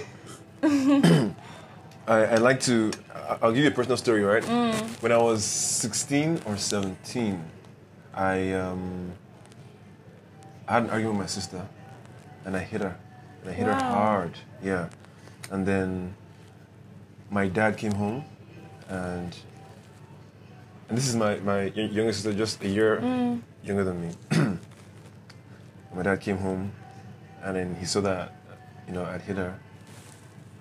I, 2.08 2.26
I 2.26 2.36
like 2.36 2.60
to. 2.62 2.92
I'll 3.42 3.52
give 3.52 3.64
you 3.64 3.70
a 3.70 3.74
personal 3.74 3.98
story, 3.98 4.24
right? 4.24 4.44
Mm. 4.44 5.02
When 5.02 5.12
I 5.12 5.18
was 5.18 5.44
16 5.44 6.42
or 6.46 6.58
17, 6.58 7.44
I 8.14 8.52
um, 8.52 9.12
I 10.68 10.74
had 10.74 10.84
an 10.84 10.90
argument 10.90 11.18
with 11.18 11.24
my 11.24 11.28
sister, 11.28 11.68
and 12.46 12.56
I 12.56 12.60
hit 12.60 12.82
her, 12.82 12.96
and 13.42 13.50
I 13.50 13.54
hit 13.54 13.66
her 13.66 13.74
hard, 13.74 14.38
yeah. 14.64 14.90
And 15.52 15.66
then 15.66 16.16
my 17.30 17.48
dad 17.48 17.78
came 17.78 17.92
home, 17.92 18.24
and 18.88 19.36
and 20.88 20.98
this 20.98 21.08
is 21.08 21.16
my 21.16 21.36
my 21.38 21.64
younger 21.64 22.14
sister, 22.14 22.34
just 22.34 22.64
a 22.64 22.68
year 22.68 23.02
mm. 23.02 23.42
younger 23.64 23.84
than 23.84 24.02
me. 24.02 24.16
my 25.94 26.04
dad 26.04 26.22
came 26.22 26.38
home, 26.38 26.72
and 27.42 27.56
then 27.58 27.76
he 27.76 27.86
saw 27.86 28.00
that, 28.02 28.34
you 28.88 28.94
know, 28.94 29.04
I'd 29.04 29.22
hit 29.22 29.38
her, 29.38 29.60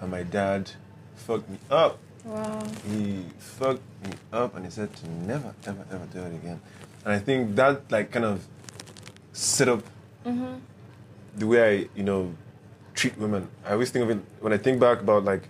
and 0.00 0.10
my 0.10 0.24
dad 0.24 0.70
fucked 1.14 1.48
me 1.48 1.58
up. 1.70 1.98
wow. 2.24 2.66
He 2.88 3.24
fucked 3.38 3.82
me 4.04 4.12
up, 4.32 4.56
and 4.56 4.64
he 4.64 4.70
said 4.70 4.94
to 4.96 5.10
never, 5.10 5.54
ever, 5.64 5.86
ever 5.92 6.06
do 6.12 6.20
it 6.20 6.34
again. 6.34 6.60
And 7.04 7.14
I 7.14 7.18
think 7.18 7.54
that 7.56 7.90
like 7.90 8.10
kind 8.10 8.24
of 8.24 8.46
set 9.32 9.68
up 9.68 9.82
Mm-hmm. 10.24 10.54
the 11.36 11.46
way 11.46 11.62
I, 11.62 11.88
you 11.94 12.04
know, 12.04 12.34
treat 12.94 13.16
women. 13.18 13.48
I 13.64 13.72
always 13.72 13.90
think 13.90 14.04
of 14.04 14.10
it 14.10 14.22
when 14.40 14.52
I 14.52 14.58
think 14.58 14.80
back 14.80 15.00
about 15.00 15.24
like, 15.24 15.42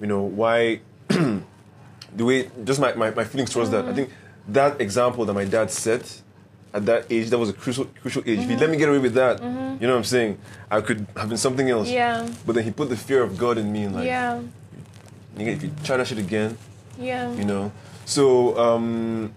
you 0.00 0.06
know, 0.06 0.22
why 0.22 0.80
the 1.08 2.24
way 2.24 2.50
just 2.64 2.80
my, 2.80 2.94
my, 2.94 3.10
my 3.10 3.24
feelings 3.24 3.50
towards 3.50 3.70
that. 3.70 3.84
I 3.84 3.88
mm-hmm. 3.88 3.96
think 3.96 4.10
that 4.48 4.80
example 4.80 5.24
that 5.24 5.34
my 5.34 5.44
dad 5.44 5.70
set 5.70 6.22
at 6.72 6.86
that 6.86 7.06
age, 7.10 7.30
that 7.30 7.38
was 7.38 7.48
a 7.48 7.52
crucial 7.52 7.86
crucial 8.00 8.22
age. 8.26 8.40
If 8.40 8.50
he 8.50 8.56
let 8.56 8.70
me 8.70 8.76
get 8.76 8.88
away 8.88 8.98
with 8.98 9.14
that, 9.14 9.40
mm-hmm. 9.40 9.82
you 9.82 9.86
know 9.86 9.94
what 9.94 9.98
I'm 9.98 10.04
saying? 10.04 10.38
I 10.70 10.80
could 10.80 11.06
have 11.16 11.28
been 11.28 11.38
something 11.38 11.68
else. 11.68 11.88
Yeah. 11.88 12.28
But 12.44 12.54
then 12.54 12.64
he 12.64 12.70
put 12.70 12.88
the 12.88 12.96
fear 12.96 13.22
of 13.22 13.38
God 13.38 13.58
in 13.58 13.72
me 13.72 13.84
and 13.84 13.94
like, 13.94 14.06
Yeah. 14.06 14.42
nigga, 15.36 15.48
if 15.48 15.62
you 15.62 15.70
try 15.84 15.96
that 15.96 16.06
shit 16.06 16.18
again, 16.18 16.58
Yeah. 16.98 17.32
you 17.32 17.44
know. 17.44 17.72
So 18.04 18.58
um, 18.58 19.32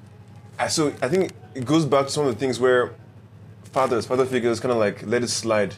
I 0.57 0.67
so 0.67 0.93
I 1.01 1.07
think 1.07 1.31
it 1.55 1.65
goes 1.65 1.85
back 1.85 2.05
to 2.05 2.11
some 2.11 2.25
of 2.25 2.33
the 2.33 2.39
things 2.39 2.59
where 2.59 2.91
fathers, 3.71 4.05
father 4.05 4.25
figures, 4.25 4.59
kind 4.59 4.71
of 4.71 4.77
like 4.77 5.05
let 5.05 5.23
it 5.23 5.29
slide 5.29 5.75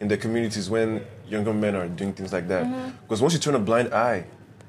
in 0.00 0.08
the 0.08 0.16
communities 0.16 0.70
when 0.70 1.04
younger 1.28 1.52
men 1.52 1.74
are 1.74 1.88
doing 1.88 2.12
things 2.12 2.32
like 2.32 2.48
that. 2.48 2.64
Because 3.02 3.20
once 3.22 3.34
you 3.34 3.40
turn 3.40 3.54
a 3.54 3.58
blind 3.58 3.92
eye, 3.94 4.24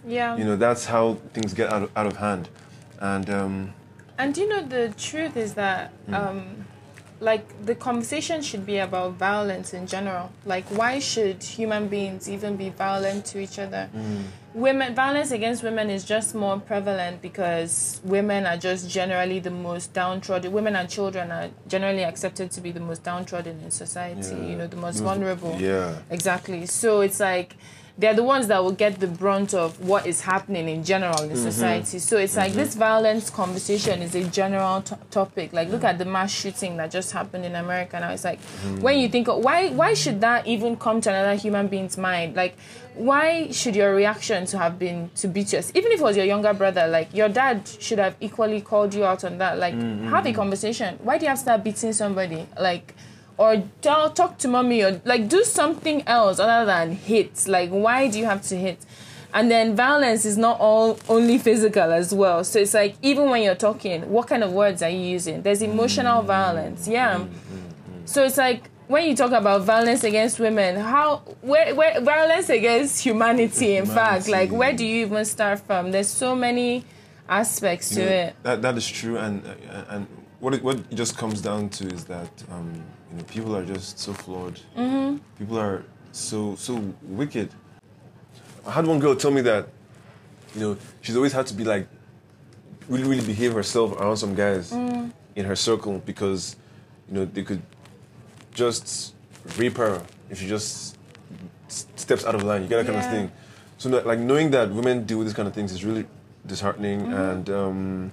Yeah. 0.07 0.37
you 0.37 0.43
know 0.45 0.55
that's 0.55 0.85
how 0.85 1.15
things 1.33 1.53
get 1.53 1.71
out 1.73 1.83
of, 1.83 1.91
out 1.95 2.05
of 2.07 2.17
hand. 2.17 2.49
And 2.99 3.29
um, 3.29 3.73
And 4.17 4.37
you 4.37 4.47
know 4.47 4.61
the 4.63 4.93
truth 4.97 5.35
is 5.37 5.53
that 5.55 5.91
um 6.11 6.64
like 7.21 7.45
the 7.65 7.75
conversation 7.75 8.41
should 8.41 8.65
be 8.65 8.77
about 8.79 9.13
violence 9.13 9.73
in 9.73 9.87
general. 9.87 10.31
Like 10.45 10.65
why 10.65 10.99
should 10.99 11.41
human 11.41 11.87
beings 11.87 12.29
even 12.29 12.55
be 12.57 12.69
violent 12.69 13.25
to 13.27 13.39
each 13.39 13.57
other? 13.59 13.89
Mm. 13.95 14.23
women 14.53 14.95
violence 14.95 15.31
against 15.31 15.63
women 15.63 15.89
is 15.89 16.05
just 16.05 16.33
more 16.33 16.57
prevalent 16.59 17.21
because 17.21 17.99
women 18.05 18.45
are 18.45 18.55
just 18.55 18.89
generally 18.89 19.39
the 19.39 19.51
most 19.51 19.91
downtrodden 19.93 20.49
women 20.51 20.75
and 20.77 20.87
children 20.89 21.29
are 21.29 21.49
generally 21.67 22.05
accepted 22.05 22.49
to 22.51 22.61
be 22.61 22.71
the 22.71 22.79
most 22.79 23.03
downtrodden 23.03 23.59
in 23.65 23.69
society 23.69 24.29
Yeah. 24.35 24.49
you 24.49 24.55
know 24.55 24.67
the 24.67 24.77
most 24.77 25.01
Most- 25.01 25.03
vulnerable 25.09 25.55
Yeah. 25.59 25.95
exactly 26.09 26.65
so 26.67 27.01
it's 27.01 27.19
like 27.19 27.57
they're 27.97 28.13
the 28.13 28.23
ones 28.23 28.47
that 28.47 28.61
will 28.61 28.73
get 28.73 28.99
the 28.99 29.07
brunt 29.07 29.53
of 29.53 29.79
what 29.79 30.05
is 30.05 30.21
happening 30.21 30.67
in 30.67 30.83
general 30.83 31.21
in 31.21 31.29
mm-hmm. 31.29 31.37
society. 31.37 31.99
So 31.99 32.17
it's 32.17 32.35
like 32.35 32.49
mm-hmm. 32.49 32.59
this 32.59 32.75
violence 32.75 33.29
conversation 33.29 34.01
is 34.01 34.13
a 34.15 34.25
general 34.25 34.81
to- 34.81 34.99
topic. 35.11 35.53
Like 35.53 35.69
look 35.69 35.83
at 35.85 35.97
the 35.97 36.03
mass 36.05 36.31
shooting 36.31 36.75
that 36.77 36.91
just 36.91 37.13
happened 37.13 37.45
in 37.45 37.55
america. 37.55 37.97
Now 37.99 38.11
it's 38.11 38.25
like 38.25 38.41
mm-hmm. 38.41 38.81
when 38.81 38.99
you 38.99 39.07
think 39.07 39.29
of 39.29 39.43
why 39.43 39.69
why 39.69 39.93
should 39.93 40.19
that 40.21 40.45
even 40.45 40.75
come 40.75 40.99
to 41.01 41.09
another 41.09 41.35
human 41.35 41.67
being's 41.67 41.97
mind? 41.97 42.35
Like 42.35 42.57
why 42.95 43.51
should 43.51 43.75
your 43.75 43.95
reaction 43.95 44.45
to 44.47 44.57
have 44.57 44.77
been 44.77 45.09
to 45.15 45.27
beat 45.27 45.51
yours 45.53 45.71
even 45.75 45.91
if 45.91 45.99
it 45.99 46.03
was 46.03 46.15
your 46.15 46.25
younger 46.25 46.53
brother 46.53 46.87
like 46.87 47.13
your 47.13 47.27
dad 47.27 47.67
should 47.67 47.99
have 47.99 48.15
equally 48.21 48.61
called 48.61 48.93
you 48.93 49.05
out 49.05 49.23
on 49.23 49.37
that. 49.37 49.57
Like 49.57 49.73
have 49.73 50.25
a 50.25 50.33
conversation. 50.33 50.99
Why 51.01 51.17
do 51.17 51.23
you 51.23 51.29
have 51.29 51.37
to 51.37 51.43
start 51.43 51.63
beating 51.63 51.93
somebody? 51.93 52.45
Like 52.59 52.93
or 53.37 53.63
tell, 53.81 54.09
talk 54.11 54.37
to 54.39 54.47
mommy 54.47 54.81
or 54.83 55.01
like 55.05 55.27
do 55.27 55.43
something 55.43 56.03
else 56.07 56.39
other 56.39 56.65
than 56.65 56.91
hit. 56.91 57.47
Like 57.47 57.69
why 57.69 58.07
do 58.07 58.19
you 58.19 58.25
have 58.25 58.41
to 58.43 58.55
hit? 58.55 58.79
And 59.33 59.51
then 59.51 59.75
violence 59.75 60.23
is 60.23 60.37
not 60.37 60.59
all 60.59 60.97
only 61.09 61.37
physical 61.37 61.91
as 61.91 62.13
well. 62.13 62.43
So 62.43 62.59
it's 62.59 62.73
like 62.73 62.95
even 63.01 63.29
when 63.29 63.43
you're 63.43 63.55
talking 63.55 64.09
what 64.09 64.27
kind 64.27 64.43
of 64.43 64.51
words 64.53 64.81
are 64.81 64.89
you 64.89 64.99
using? 64.99 65.41
There's 65.41 65.61
emotional 65.61 66.21
violence. 66.21 66.87
Yeah. 66.87 67.25
So 68.05 68.23
it's 68.23 68.37
like 68.37 68.69
when 68.87 69.09
you 69.09 69.15
talk 69.15 69.31
about 69.31 69.63
violence 69.63 70.03
against 70.03 70.39
women 70.39 70.75
how 70.75 71.17
where, 71.41 71.73
where 71.73 71.99
violence 72.01 72.49
against 72.49 73.03
humanity 73.03 73.77
in 73.77 73.85
fact 73.85 74.27
like 74.27 74.51
where 74.51 74.73
do 74.73 74.85
you 74.85 75.05
even 75.05 75.25
start 75.25 75.59
from? 75.59 75.91
There's 75.91 76.07
so 76.07 76.35
many 76.35 76.85
aspects 77.27 77.89
to 77.89 78.01
it. 78.01 78.35
That 78.43 78.61
that 78.61 78.77
is 78.77 78.87
true, 78.87 79.17
and 79.17 79.43
and 79.89 80.07
what 80.39 80.53
it, 80.53 80.63
what 80.63 80.77
it 80.77 80.95
just 80.95 81.17
comes 81.17 81.41
down 81.41 81.69
to 81.69 81.87
is 81.87 82.05
that 82.05 82.29
um, 82.51 82.83
you 83.15 83.21
know 83.21 83.27
people 83.27 83.55
are 83.55 83.63
just 83.63 83.97
so 83.99 84.13
flawed. 84.13 84.59
Mm-hmm. 84.77 85.17
People 85.37 85.57
are 85.57 85.83
so 86.11 86.55
so 86.55 86.93
wicked. 87.03 87.49
I 88.67 88.71
had 88.71 88.85
one 88.85 88.99
girl 88.99 89.15
tell 89.15 89.31
me 89.31 89.41
that 89.41 89.69
you 90.53 90.61
know 90.61 90.77
she's 91.01 91.15
always 91.15 91.31
had 91.31 91.47
to 91.47 91.53
be 91.53 91.63
like 91.63 91.87
really 92.89 93.07
really 93.07 93.25
behave 93.25 93.53
herself 93.53 93.93
around 93.99 94.17
some 94.17 94.35
guys 94.35 94.71
in 94.71 95.45
her 95.45 95.55
circle 95.55 95.99
because 96.05 96.55
you 97.07 97.15
know 97.15 97.25
they 97.25 97.43
could 97.43 97.61
just 98.53 99.13
rape 99.57 99.77
her 99.77 100.03
if 100.29 100.39
she 100.39 100.47
just 100.47 100.97
steps 101.67 102.25
out 102.25 102.35
of 102.35 102.43
line. 102.43 102.63
You 102.63 102.67
get 102.67 102.85
that 102.85 102.91
kind 102.91 103.05
of 103.05 103.11
thing. 103.11 103.31
So 103.77 103.89
like 103.89 104.19
knowing 104.19 104.51
that 104.51 104.71
women 104.71 105.05
deal 105.05 105.19
with 105.19 105.27
these 105.27 105.35
kind 105.35 105.47
of 105.47 105.53
things 105.53 105.71
is 105.71 105.85
really 105.85 106.05
disheartening, 106.45 107.13
and 107.13 107.49
um, 107.49 108.11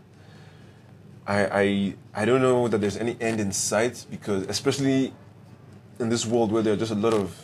I, 1.27 1.47
I 1.47 1.95
I 2.15 2.25
don't 2.25 2.43
know 2.43 2.69
that 2.69 2.79
there's 2.79 2.97
any 2.97 3.17
end 3.21 3.41
in 3.41 3.53
sight 3.53 4.05
because 4.11 4.47
especially 4.49 5.13
in 5.99 6.09
this 6.09 6.27
world 6.27 6.51
where 6.51 6.63
there 6.63 6.73
are 6.73 6.77
just 6.77 6.93
a 6.93 6.97
lot 6.97 7.15
of 7.15 7.39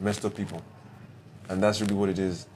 messed 0.00 0.24
up 0.24 0.34
people, 0.36 0.62
and 1.48 1.62
that's 1.62 1.80
really 1.80 1.94
what 1.94 2.08
it 2.08 2.18
is. 2.18 2.46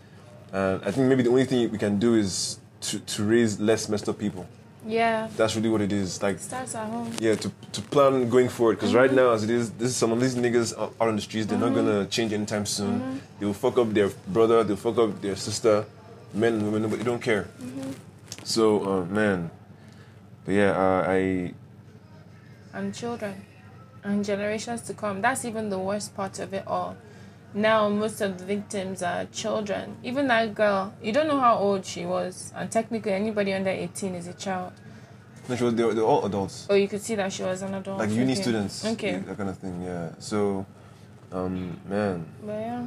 And 0.52 0.82
I 0.84 0.90
think 0.90 1.08
maybe 1.08 1.22
the 1.22 1.30
only 1.30 1.46
thing 1.46 1.70
we 1.70 1.78
can 1.78 1.98
do 1.98 2.14
is 2.14 2.60
to, 2.82 2.98
to 3.00 3.24
raise 3.24 3.58
less 3.58 3.88
messed 3.88 4.08
up 4.08 4.18
people. 4.18 4.46
yeah 4.86 5.28
That's 5.36 5.56
really 5.56 5.70
what 5.70 5.80
it 5.80 5.92
is. 5.92 6.22
Like 6.22 6.38
starts 6.38 6.74
at 6.74 6.88
home 6.90 7.10
yeah, 7.18 7.36
to, 7.36 7.50
to 7.72 7.80
plan 7.80 8.28
going 8.28 8.50
forward. 8.50 8.76
Because 8.76 8.94
right 8.94 9.08
mm-hmm. 9.08 9.16
now, 9.16 9.30
as 9.30 9.44
it 9.44 9.50
is, 9.50 9.70
this 9.70 9.88
is 9.90 9.96
some 9.96 10.12
of 10.12 10.20
these 10.20 10.34
niggas 10.34 10.76
out 10.78 10.94
on 11.00 11.16
the 11.16 11.22
streets. 11.22 11.46
They're 11.46 11.58
not 11.58 11.72
mm-hmm. 11.72 11.86
gonna 11.86 12.06
change 12.06 12.32
anytime 12.34 12.66
soon. 12.66 13.00
Mm-hmm. 13.00 13.18
They 13.40 13.46
will 13.46 13.54
fuck 13.54 13.78
up 13.78 13.94
their 13.94 14.10
brother. 14.28 14.62
They'll 14.62 14.76
fuck 14.76 14.98
up 14.98 15.22
their 15.22 15.36
sister, 15.36 15.86
men 16.34 16.54
and 16.54 16.70
women, 16.70 16.90
but 16.90 16.98
they 16.98 17.04
don't 17.04 17.22
care. 17.22 17.48
So, 18.44 18.84
uh, 18.84 19.04
man. 19.06 19.50
But 20.44 20.52
yeah, 20.54 20.70
uh, 20.72 21.04
I 21.08 21.52
and 22.74 22.94
children 22.94 23.44
and 24.02 24.24
generations 24.24 24.82
to 24.82 24.94
come. 24.94 25.20
That's 25.22 25.44
even 25.44 25.70
the 25.70 25.78
worst 25.78 26.14
part 26.16 26.38
of 26.38 26.52
it 26.52 26.64
all. 26.66 26.96
Now, 27.54 27.88
most 27.90 28.20
of 28.22 28.38
the 28.38 28.44
victims 28.46 29.02
are 29.02 29.26
children. 29.26 29.96
Even 30.02 30.26
that 30.28 30.54
girl, 30.54 30.94
you 31.02 31.12
don't 31.12 31.28
know 31.28 31.38
how 31.38 31.56
old 31.58 31.84
she 31.84 32.06
was, 32.06 32.50
and 32.56 32.70
technically, 32.70 33.12
anybody 33.12 33.52
under 33.52 33.68
18 33.70 34.14
is 34.14 34.26
a 34.26 34.32
child. 34.32 34.72
no, 35.48 35.54
she 35.56 35.64
was, 35.64 35.74
they're, 35.74 35.92
they're 35.92 36.02
all 36.04 36.24
adults, 36.24 36.66
Or 36.70 36.78
you 36.78 36.88
could 36.88 37.02
see 37.02 37.14
that 37.16 37.30
she 37.30 37.42
was 37.42 37.60
an 37.60 37.74
adult. 37.74 37.98
like 37.98 38.08
uni 38.10 38.32
Okay. 38.32 38.40
students, 38.42 38.84
Okay. 38.86 39.18
that 39.18 39.36
kind 39.36 39.50
of 39.50 39.58
thing. 39.58 39.82
Yeah. 39.82 40.12
So, 40.18 40.64
um, 41.30 41.78
man. 41.86 42.24
But 42.44 42.52
yeah. 42.52 42.86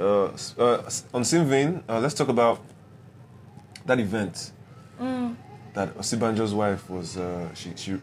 Uh, 0.00 0.30
uh, 0.58 0.90
on 1.14 1.24
same 1.24 1.46
vein, 1.46 1.82
uh, 1.88 2.00
let's 2.00 2.14
talk 2.14 2.28
about 2.28 2.60
that 3.86 3.98
event 4.00 4.52
Mm. 5.00 5.36
That 5.74 5.94
Osinbajo's 5.96 6.54
wife 6.54 6.88
was. 6.90 7.16
Uh, 7.16 7.54
she 7.54 7.72
she 7.76 8.00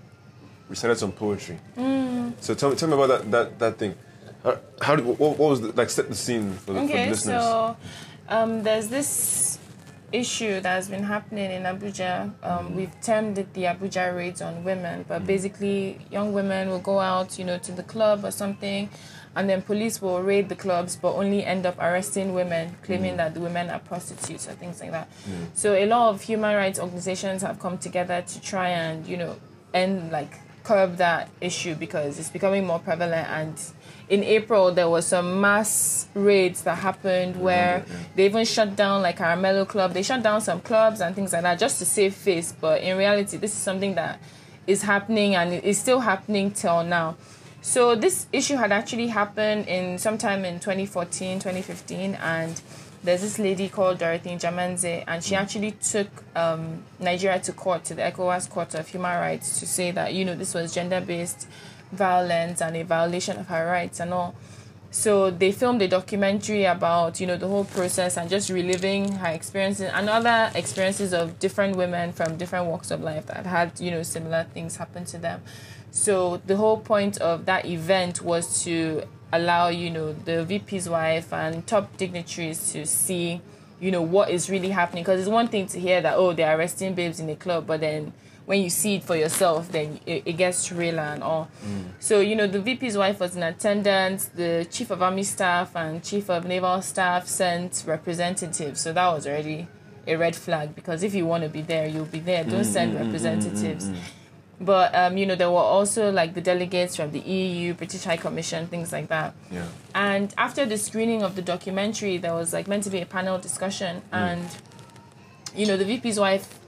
recited 0.70 0.98
some 0.98 1.12
poetry. 1.12 1.58
Mm. 1.78 2.34
So 2.40 2.54
tell 2.54 2.70
me 2.70 2.76
tell 2.76 2.90
me 2.90 2.96
about 2.96 3.08
that 3.08 3.32
that, 3.32 3.60
that 3.60 3.78
thing. 3.78 3.96
Uh, 4.44 4.58
how 4.82 4.96
did, 4.96 5.06
what, 5.06 5.20
what 5.20 5.38
was 5.40 5.62
the, 5.62 5.72
like 5.72 5.90
set 5.90 6.08
the 6.08 6.16
scene 6.16 6.52
for 6.52 6.74
the, 6.74 6.82
for 6.82 6.88
the 6.88 6.94
Okay, 6.94 7.10
listeners? 7.10 7.42
so 7.42 7.78
um, 8.30 8.62
there's 8.62 8.90
this 8.90 9.58
issue 10.12 10.60
that 10.62 10.76
has 10.76 10.88
been 10.88 11.04
happening 11.04 11.52
in 11.52 11.64
Abuja. 11.64 12.32
Um, 12.44 12.76
we've 12.76 12.94
termed 13.02 13.38
it 13.38 13.54
the 13.54 13.64
Abuja 13.64 14.16
raids 14.16 14.42
on 14.42 14.64
women, 14.64 15.04
but 15.08 15.26
basically, 15.26 16.00
young 16.12 16.32
women 16.34 16.70
will 16.70 16.80
go 16.80 17.00
out, 17.00 17.40
you 17.40 17.46
know, 17.46 17.58
to 17.60 17.72
the 17.72 17.84
club 17.84 18.24
or 18.24 18.32
something, 18.32 18.90
and 19.36 19.50
then 19.50 19.62
police 19.62 20.02
will 20.02 20.22
raid 20.22 20.50
the 20.50 20.56
clubs, 20.56 20.96
but 20.96 21.14
only 21.14 21.44
end 21.44 21.66
up 21.66 21.78
arresting 21.80 22.34
women, 22.34 22.76
claiming 22.84 23.14
mm. 23.14 23.18
that 23.18 23.34
the 23.34 23.40
women 23.40 23.70
are 23.70 23.80
prostitutes 23.80 24.48
or 24.48 24.54
things 24.54 24.80
like 24.80 24.92
that. 24.92 25.10
Mm. 25.28 25.48
So 25.54 25.74
a 25.74 25.86
lot 25.86 26.10
of 26.10 26.22
human 26.22 26.56
rights 26.56 26.80
organizations 26.80 27.42
have 27.42 27.60
come 27.60 27.78
together 27.78 28.24
to 28.26 28.42
try 28.42 28.70
and, 28.70 29.06
you 29.06 29.18
know, 29.18 29.36
end 29.74 30.12
like 30.12 30.40
curb 30.64 30.98
that 30.98 31.30
issue 31.42 31.76
because 31.76 32.18
it's 32.18 32.30
becoming 32.30 32.66
more 32.66 32.80
prevalent 32.80 33.28
and 33.30 33.56
in 34.10 34.24
April 34.24 34.72
there 34.72 34.90
was 34.90 35.06
some 35.06 35.42
mass 35.42 36.08
raids 36.14 36.64
that 36.64 36.78
happened 36.78 37.40
where 37.40 37.86
they 38.16 38.26
even 38.26 38.46
shut 38.46 38.76
down 38.76 39.02
like 39.02 39.18
Caramello 39.18 39.68
Club. 39.68 39.94
They 39.94 40.04
shut 40.04 40.22
down 40.22 40.42
some 40.42 40.62
clubs 40.62 41.02
and 41.02 41.16
things 41.16 41.34
like 41.34 41.42
that 41.42 41.58
just 41.60 41.80
to 41.80 41.86
save 41.86 42.14
face. 42.14 42.54
But 42.60 42.82
in 42.82 42.98
reality, 42.98 43.38
this 43.38 43.52
is 43.52 43.58
something 43.58 43.96
that 43.96 44.20
is 44.68 44.84
happening 44.84 45.36
and 45.36 45.54
it 45.54 45.64
is 45.64 45.80
still 45.80 46.00
happening 46.00 46.52
till 46.52 46.84
now. 46.84 47.16
So 47.66 47.96
this 47.96 48.28
issue 48.32 48.58
had 48.58 48.72
actually 48.72 49.08
happened 49.08 49.68
in 49.68 49.98
sometime 49.98 50.46
in 50.46 50.60
2014, 50.60 51.40
2015, 51.40 52.14
and 52.14 52.62
there's 53.04 53.22
this 53.22 53.40
lady 53.40 53.70
called 53.70 53.98
Dorothy 53.98 54.30
Njemanze, 54.30 55.04
and 55.08 55.24
she 55.24 55.34
actually 55.34 55.72
took 55.72 56.08
um, 56.36 56.84
Nigeria 57.00 57.40
to 57.40 57.52
court, 57.54 57.84
to 57.86 57.96
the 57.96 58.04
ECOWAS 58.04 58.52
Court 58.52 58.76
of 58.76 58.88
Human 58.90 59.20
Rights, 59.20 59.60
to 59.60 59.66
say 59.66 59.90
that 59.90 60.14
you 60.14 60.24
know 60.24 60.36
this 60.36 60.54
was 60.54 60.76
gender-based 60.76 61.48
violence 61.92 62.62
and 62.62 62.78
a 62.78 62.84
violation 62.84 63.38
of 63.40 63.48
her 63.48 63.66
rights 63.66 64.00
and 64.00 64.14
all. 64.14 64.36
So 64.92 65.32
they 65.32 65.52
filmed 65.52 65.82
a 65.82 65.88
documentary 65.88 66.66
about 66.66 67.20
you 67.20 67.26
know 67.26 67.36
the 67.36 67.48
whole 67.48 67.66
process 67.66 68.16
and 68.16 68.30
just 68.30 68.52
reliving 68.52 69.12
her 69.14 69.30
experiences 69.30 69.90
and 69.92 70.08
other 70.08 70.52
experiences 70.54 71.14
of 71.14 71.40
different 71.40 71.78
women 71.78 72.14
from 72.14 72.38
different 72.38 72.68
walks 72.68 72.92
of 72.92 73.02
life 73.02 73.26
that 73.26 73.48
had 73.48 73.80
you 73.80 73.90
know 73.90 74.04
similar 74.04 74.46
things 74.54 74.78
happen 74.78 75.04
to 75.06 75.18
them. 75.18 75.42
So 75.96 76.42
the 76.46 76.58
whole 76.58 76.78
point 76.78 77.20
of 77.20 77.46
that 77.46 77.66
event 77.66 78.22
was 78.22 78.66
to 78.66 79.04
allow 79.32 79.70
you 79.70 79.90
know 79.90 80.12
the 80.12 80.44
VP's 80.44 80.90
wife 80.90 81.32
and 81.32 81.66
top 81.66 81.96
dignitaries 81.96 82.74
to 82.74 82.86
see 82.86 83.40
you 83.80 83.92
know 83.92 84.02
what 84.02 84.30
is 84.30 84.50
really 84.50 84.72
happening. 84.72 85.06
Because 85.06 85.22
it's 85.22 85.30
one 85.30 85.48
thing 85.48 85.68
to 85.68 85.80
hear 85.80 86.02
that 86.02 86.18
oh 86.18 86.34
they're 86.34 86.58
arresting 86.58 86.96
babes 86.96 87.22
in 87.22 87.28
the 87.28 87.36
club 87.38 87.66
but 87.66 87.80
then 87.80 88.12
when 88.46 88.62
you 88.62 88.70
see 88.70 88.96
it 88.96 89.04
for 89.06 89.16
yourself 89.16 89.72
then 89.72 90.02
it, 90.06 90.24
it 90.26 90.34
gets 90.34 90.70
realer 90.70 91.00
and 91.00 91.24
all. 91.24 91.48
Mm. 91.66 91.86
So 92.00 92.20
you 92.20 92.36
know 92.36 92.46
the 92.46 92.60
vp's 92.60 92.98
wife 92.98 93.22
was 93.22 93.38
in 93.38 93.44
attendance. 93.44 94.26
The 94.26 94.68
chief 94.70 94.92
of 94.92 95.02
army 95.02 95.24
staff 95.24 95.78
and 95.78 96.04
chief 96.04 96.30
of 96.30 96.44
naval 96.44 96.82
staff 96.82 97.26
sent 97.26 97.86
representatives. 97.88 98.82
So 98.82 98.92
that 98.92 99.08
was 99.14 99.26
already 99.26 99.70
a 100.06 100.18
red 100.18 100.36
flag 100.36 100.76
because 100.76 101.04
if 101.04 101.16
you 101.16 101.26
want 101.26 101.44
to 101.44 101.50
be 101.50 101.62
there 101.62 101.88
you'll 101.88 102.04
be 102.04 102.20
there. 102.20 102.44
Don't 102.44 102.64
mm, 102.64 102.66
send 102.66 102.98
mm, 102.98 103.06
representatives 103.06 103.90
but 104.60 104.96
um, 104.96 105.18
you 105.18 105.26
know 105.26 105.36
there 105.36 105.52
were 105.52 105.58
also 105.58 106.12
like 106.12 106.34
the 106.34 106.42
delegates 106.42 106.96
from 106.96 107.12
the 107.12 107.20
eu 107.20 107.74
british 107.74 108.04
high 108.04 108.16
commission 108.16 108.68
things 108.68 108.94
like 108.94 109.10
that 109.10 109.34
yeah. 109.52 109.68
and 109.94 110.34
after 110.38 110.66
the 110.66 110.78
screening 110.78 111.24
of 111.24 111.36
the 111.36 111.42
documentary, 111.42 112.18
there 112.18 112.34
was 112.34 112.54
like 112.54 112.68
meant 112.68 112.84
to 112.84 112.90
be 112.90 113.02
a 113.02 113.06
panel 113.06 113.38
discussion, 113.38 114.02
mm. 114.02 114.18
and 114.18 114.48
you 115.56 115.66
know 115.66 115.78
the 115.78 115.86
VP's 115.86 116.20
wife 116.20 116.60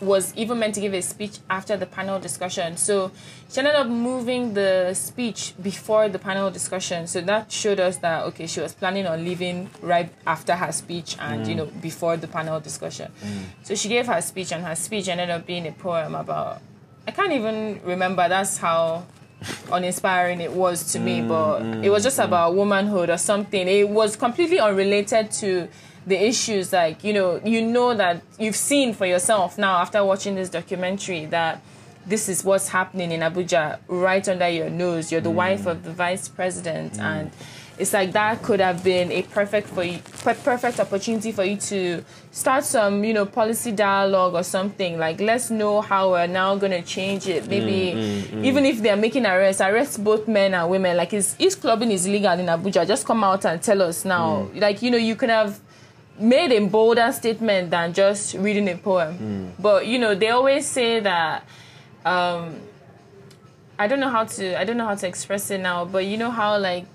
was 0.00 0.32
even 0.36 0.60
meant 0.60 0.74
to 0.76 0.80
give 0.80 0.94
a 0.94 1.02
speech 1.02 1.38
after 1.50 1.76
the 1.76 1.86
panel 1.86 2.20
discussion. 2.20 2.76
So 2.76 3.10
she 3.50 3.58
ended 3.58 3.74
up 3.74 3.88
moving 3.88 4.54
the 4.54 4.94
speech 4.94 5.54
before 5.60 6.08
the 6.08 6.20
panel 6.20 6.52
discussion. 6.52 7.08
So 7.08 7.20
that 7.22 7.50
showed 7.50 7.80
us 7.80 7.96
that 7.98 8.24
okay, 8.26 8.46
she 8.46 8.60
was 8.60 8.74
planning 8.74 9.06
on 9.06 9.24
leaving 9.24 9.70
right 9.82 10.10
after 10.24 10.54
her 10.54 10.70
speech 10.70 11.16
and 11.18 11.46
you 11.46 11.54
mm. 11.54 11.58
know 11.58 11.66
before 11.66 12.16
the 12.16 12.28
panel 12.28 12.60
discussion. 12.60 13.10
Mm. 13.22 13.42
So 13.62 13.74
she 13.74 13.88
gave 13.88 14.06
her 14.06 14.20
speech, 14.20 14.52
and 14.52 14.64
her 14.64 14.76
speech 14.76 15.08
ended 15.08 15.30
up 15.30 15.46
being 15.46 15.66
a 15.66 15.72
poem 15.72 16.14
about. 16.14 16.62
I 17.08 17.10
can't 17.10 17.32
even 17.32 17.80
remember. 17.84 18.28
That's 18.28 18.58
how 18.58 19.06
uninspiring 19.72 20.42
it 20.42 20.52
was 20.52 20.92
to 20.92 21.00
me. 21.00 21.20
Mm, 21.20 21.28
but 21.28 21.60
mm, 21.60 21.82
it 21.82 21.88
was 21.88 22.02
just 22.02 22.18
mm. 22.18 22.24
about 22.24 22.54
womanhood 22.54 23.08
or 23.08 23.16
something. 23.16 23.66
It 23.66 23.88
was 23.88 24.14
completely 24.14 24.60
unrelated 24.60 25.30
to 25.40 25.68
the 26.06 26.22
issues. 26.22 26.70
Like 26.70 27.02
you 27.02 27.14
know, 27.14 27.40
you 27.42 27.62
know 27.62 27.94
that 27.94 28.20
you've 28.38 28.56
seen 28.56 28.92
for 28.92 29.06
yourself 29.06 29.56
now 29.56 29.76
after 29.78 30.04
watching 30.04 30.34
this 30.34 30.50
documentary 30.50 31.24
that 31.26 31.62
this 32.04 32.28
is 32.28 32.44
what's 32.44 32.68
happening 32.68 33.10
in 33.10 33.20
Abuja 33.20 33.78
right 33.88 34.28
under 34.28 34.48
your 34.50 34.68
nose. 34.68 35.10
You're 35.10 35.22
the 35.22 35.30
wife 35.30 35.64
of 35.64 35.84
the 35.84 35.92
vice 35.92 36.28
president, 36.28 36.98
and 36.98 37.30
it's 37.78 37.92
like 37.92 38.12
that 38.12 38.42
could 38.42 38.60
have 38.60 38.82
been 38.82 39.12
a 39.12 39.22
perfect 39.22 39.68
for 39.68 39.84
you, 39.84 39.98
perfect 40.22 40.80
opportunity 40.80 41.32
for 41.32 41.44
you 41.44 41.56
to 41.56 42.04
start 42.32 42.64
some, 42.64 43.04
you 43.04 43.14
know, 43.14 43.24
policy 43.24 43.72
dialogue 43.72 44.34
or 44.34 44.42
something. 44.42 44.98
Like, 44.98 45.20
let's 45.20 45.50
know 45.50 45.80
how 45.80 46.10
we're 46.10 46.26
now 46.26 46.56
going 46.56 46.72
to 46.72 46.82
change 46.82 47.28
it. 47.28 47.46
Maybe 47.48 47.96
mm, 47.96 48.20
mm, 48.20 48.22
mm. 48.22 48.44
even 48.44 48.64
if 48.66 48.82
they're 48.82 48.96
making 48.96 49.26
arrests, 49.26 49.60
arrest 49.60 50.02
both 50.02 50.26
men 50.26 50.54
and 50.54 50.68
women. 50.68 50.96
Like, 50.96 51.12
is 51.12 51.36
if 51.38 51.60
clubbing 51.60 51.92
is 51.92 52.06
illegal 52.06 52.38
in 52.38 52.46
Abuja, 52.46 52.86
just 52.86 53.06
come 53.06 53.22
out 53.22 53.44
and 53.44 53.62
tell 53.62 53.80
us 53.82 54.04
now. 54.04 54.48
Like, 54.54 54.82
you 54.82 54.90
know, 54.90 54.98
you 54.98 55.14
could 55.14 55.30
have 55.30 55.60
made 56.18 56.52
a 56.52 56.66
bolder 56.66 57.12
statement 57.12 57.70
than 57.70 57.92
just 57.92 58.34
reading 58.34 58.68
a 58.68 58.76
poem. 58.76 59.54
But 59.58 59.86
you 59.86 59.98
know, 59.98 60.14
they 60.14 60.30
always 60.30 60.66
say 60.66 61.00
that 61.00 61.44
um 62.04 62.56
I 63.78 63.86
don't 63.86 64.00
know 64.00 64.08
how 64.08 64.24
to 64.24 64.60
I 64.60 64.64
don't 64.64 64.76
know 64.76 64.86
how 64.86 64.96
to 64.96 65.06
express 65.06 65.50
it 65.50 65.60
now, 65.60 65.84
but 65.84 66.04
you 66.04 66.16
know 66.16 66.30
how 66.30 66.58
like 66.58 66.86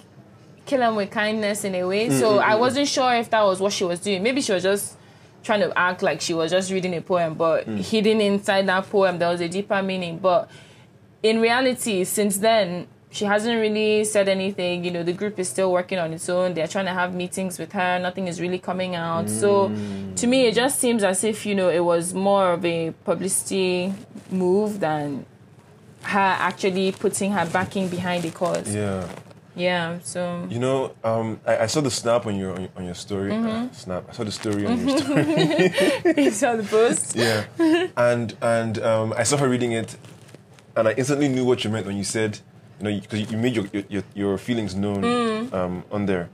kill 0.65 0.81
him 0.81 0.95
with 0.95 1.11
kindness 1.11 1.63
in 1.63 1.75
a 1.75 1.85
way. 1.85 2.07
Mm, 2.07 2.19
so 2.19 2.37
mm, 2.37 2.43
I 2.43 2.53
mm, 2.53 2.59
wasn't 2.59 2.87
sure 2.87 3.13
if 3.15 3.29
that 3.29 3.43
was 3.43 3.59
what 3.59 3.73
she 3.73 3.83
was 3.83 3.99
doing. 3.99 4.23
Maybe 4.23 4.41
she 4.41 4.53
was 4.53 4.63
just 4.63 4.97
trying 5.43 5.59
to 5.59 5.77
act 5.77 6.01
like 6.01 6.21
she 6.21 6.33
was 6.33 6.51
just 6.51 6.71
reading 6.71 6.95
a 6.95 7.01
poem, 7.01 7.33
but 7.33 7.67
hidden 7.67 8.21
inside 8.21 8.67
that 8.67 8.89
poem 8.89 9.19
there 9.19 9.29
was 9.29 9.41
a 9.41 9.49
deeper 9.49 9.81
meaning. 9.83 10.17
But 10.19 10.49
in 11.21 11.39
reality, 11.41 12.03
since 12.05 12.37
then, 12.37 12.87
she 13.11 13.25
hasn't 13.25 13.59
really 13.59 14.03
said 14.05 14.27
anything. 14.27 14.83
You 14.83 14.91
know, 14.91 15.03
the 15.03 15.13
group 15.13 15.37
is 15.37 15.47
still 15.47 15.71
working 15.71 15.99
on 15.99 16.13
its 16.13 16.27
own. 16.29 16.55
They're 16.55 16.67
trying 16.67 16.85
to 16.85 16.93
have 16.93 17.13
meetings 17.13 17.59
with 17.59 17.71
her. 17.73 17.99
Nothing 17.99 18.27
is 18.27 18.41
really 18.41 18.57
coming 18.57 18.95
out. 18.95 19.29
So, 19.29 19.67
to 20.15 20.27
me, 20.27 20.47
it 20.47 20.55
just 20.55 20.79
seems 20.79 21.03
as 21.03 21.23
if 21.23 21.45
you 21.45 21.53
know 21.53 21.69
it 21.69 21.83
was 21.83 22.13
more 22.13 22.53
of 22.53 22.65
a 22.65 22.91
publicity 23.05 23.93
move 24.31 24.79
than 24.79 25.25
her 26.03 26.19
actually 26.19 26.91
putting 26.91 27.31
her 27.31 27.45
backing 27.45 27.87
behind 27.87 28.23
the 28.23 28.31
cause. 28.31 28.73
Yeah. 28.73 29.07
Yeah. 29.55 29.99
So 30.03 30.47
You 30.49 30.59
know, 30.59 30.93
um, 31.03 31.39
I, 31.45 31.59
I 31.59 31.65
saw 31.67 31.81
the 31.81 31.91
snap 31.91 32.25
on 32.25 32.35
your 32.35 32.53
on 32.55 32.61
your, 32.61 32.69
on 32.77 32.85
your 32.85 32.95
story. 32.95 33.31
Mm-hmm. 33.31 33.47
Uh, 33.47 33.71
snap. 33.73 34.05
I 34.09 34.13
saw 34.13 34.23
the 34.23 34.31
story 34.31 34.65
on 34.65 34.87
your 34.87 34.97
story. 34.97 35.23
you 36.23 36.31
saw 36.31 36.55
the 36.55 36.63
post. 36.63 37.15
yeah, 37.25 37.45
and 37.95 38.35
and 38.41 38.79
um, 38.81 39.13
I 39.17 39.23
saw 39.23 39.37
her 39.37 39.47
reading 39.47 39.71
it, 39.73 39.95
and 40.75 40.87
I 40.87 40.93
instantly 40.93 41.27
knew 41.27 41.45
what 41.45 41.63
you 41.63 41.69
meant 41.69 41.85
when 41.85 41.97
you 41.97 42.03
said, 42.03 42.39
you 42.79 42.83
know, 42.89 42.99
because 42.99 43.31
you 43.31 43.37
made 43.37 43.55
your 43.55 43.65
your, 43.89 44.03
your, 44.15 44.37
feelings 44.37 44.73
known 44.75 45.01
Mm. 45.03 45.53
um, 45.53 45.83
on 45.91 46.05
there, 46.07 46.29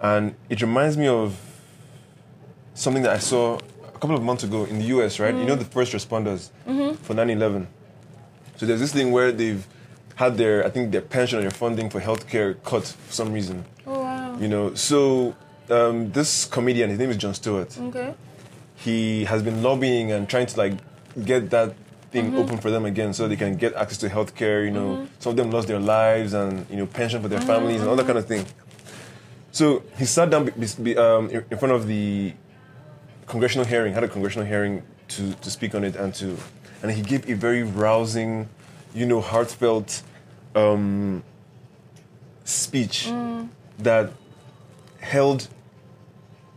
and 0.00 0.34
it 0.48 0.60
reminds 0.62 0.96
me 0.96 1.08
of 1.08 1.36
something 2.74 3.02
that 3.02 3.12
I 3.12 3.18
saw 3.18 3.58
a 3.94 3.98
couple 3.98 4.16
of 4.16 4.22
months 4.22 4.44
ago 4.44 4.64
in 4.64 4.78
the 4.78 4.84
U.S. 4.96 5.20
Right, 5.20 5.34
you 5.34 5.44
know, 5.44 5.56
the 5.56 5.64
first 5.64 5.92
responders 5.92 6.50
for 7.02 7.14
9/11. 7.14 7.66
So 8.56 8.64
there's 8.64 8.80
this 8.80 8.92
thing 8.92 9.12
where 9.12 9.32
they've 9.32 9.66
had 10.16 10.36
their, 10.36 10.64
I 10.66 10.70
think, 10.70 10.92
their 10.92 11.00
pension 11.00 11.38
or 11.38 11.42
their 11.42 11.50
funding 11.50 11.88
for 11.88 12.00
healthcare 12.00 12.56
cut 12.64 12.84
for 12.86 13.12
some 13.12 13.32
reason. 13.32 13.64
Oh 13.86 14.00
wow. 14.00 14.36
You 14.38 14.48
know, 14.48 14.74
so 14.74 15.34
um, 15.70 16.10
this 16.12 16.44
comedian, 16.44 16.90
his 16.90 16.98
name 16.98 17.10
is 17.10 17.16
Jon 17.16 17.34
Stewart. 17.34 17.78
Okay. 17.78 18.14
He 18.76 19.24
has 19.24 19.42
been 19.42 19.62
lobbying 19.62 20.12
and 20.12 20.28
trying 20.28 20.46
to 20.46 20.58
like 20.58 20.74
get 21.24 21.50
that 21.50 21.74
thing 22.10 22.36
open 22.36 22.58
for 22.58 22.70
them 22.70 22.84
again, 22.84 23.12
so 23.12 23.26
they 23.28 23.36
can 23.36 23.56
get 23.56 23.74
access 23.74 23.98
to 23.98 24.08
healthcare. 24.08 24.64
You 24.64 24.70
know, 24.70 25.08
some 25.18 25.30
of 25.30 25.36
them 25.36 25.50
lost 25.50 25.68
their 25.68 25.80
lives 25.80 26.34
and 26.34 26.66
you 26.70 26.76
know 26.76 26.86
pension 26.86 27.22
for 27.22 27.28
their 27.28 27.40
families 27.40 27.80
and 27.80 27.88
all 27.88 27.96
that 27.96 28.06
kind 28.06 28.18
of 28.18 28.26
thing. 28.26 28.44
So 29.52 29.82
he 29.96 30.04
sat 30.04 30.28
down 30.30 30.42
um, 30.48 31.30
in 31.30 31.44
in 31.50 31.58
front 31.58 31.74
of 31.74 31.86
the 31.86 32.34
congressional 33.26 33.66
hearing, 33.66 33.92
had 33.92 34.04
a 34.04 34.08
congressional 34.08 34.46
hearing 34.46 34.82
to, 35.08 35.32
to 35.34 35.50
speak 35.50 35.74
on 35.74 35.84
it 35.84 35.96
and 35.96 36.14
to, 36.14 36.36
and 36.82 36.90
he 36.90 37.02
gave 37.02 37.28
a 37.28 37.34
very 37.34 37.62
rousing, 37.62 38.48
you 38.96 39.04
know, 39.04 39.20
heartfelt 39.20 40.02
um, 40.54 41.22
speech 42.44 43.08
mm. 43.08 43.46
that 43.78 44.10
held, 45.00 45.48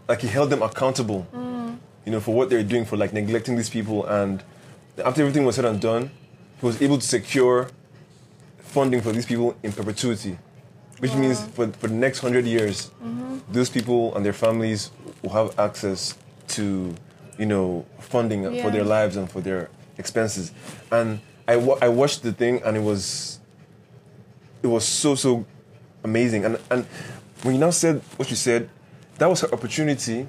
like 0.08 0.21
he 0.21 0.28
held 0.28 0.49
them 0.49 0.62
accountable, 0.62 1.28
mm. 1.34 1.78
you 2.06 2.12
know, 2.13 2.21
for 2.21 2.34
what 2.34 2.49
they're 2.49 2.63
doing 2.63 2.86
for 2.86 2.95
like 2.95 3.12
neglecting 3.12 3.58
these 3.58 3.69
people. 3.69 4.06
And 4.06 4.41
after 5.04 5.21
everything 5.21 5.43
was 5.43 5.56
said 5.58 5.65
and 5.65 5.82
done, 5.82 6.12
he 6.62 6.65
was 6.65 6.82
able 6.82 6.97
to 6.97 7.06
secure 7.06 7.69
funding 8.60 9.02
for 9.02 9.12
these 9.12 9.25
people 9.25 9.58
in 9.62 9.73
perpetuity, 9.73 10.38
which 10.99 11.13
means 11.15 11.43
for, 11.47 11.67
for 11.67 11.88
the 11.89 11.93
next 11.93 12.19
hundred 12.19 12.45
years, 12.45 12.89
mm-hmm. 13.04 13.39
those 13.52 13.69
people 13.69 14.15
and 14.15 14.25
their 14.25 14.34
families 14.34 14.91
will 15.21 15.32
have 15.32 15.60
access 15.60 16.17
to, 16.47 16.95
you 17.38 17.45
know, 17.45 17.86
funding 17.99 18.43
for 18.62 18.71
their 18.71 18.86
lives 18.86 19.17
and 19.17 19.30
for 19.30 19.41
their 19.41 19.69
expenses. 19.97 20.54
And 20.89 21.19
I, 21.54 21.56
wa- 21.58 21.80
I 21.82 21.90
watched 21.90 22.22
the 22.24 22.32
thing 22.42 22.62
and 22.66 22.78
it 22.78 22.84
was, 22.92 23.40
it 24.64 24.68
was 24.68 24.86
so 24.86 25.16
so 25.16 25.46
amazing. 26.04 26.46
And 26.46 26.60
and 26.72 26.86
when 27.44 27.56
you 27.56 27.60
now 27.60 27.72
said 27.72 28.02
what 28.18 28.30
you 28.30 28.36
said, 28.36 28.70
that 29.18 29.28
was 29.30 29.42
her 29.42 29.52
opportunity 29.54 30.28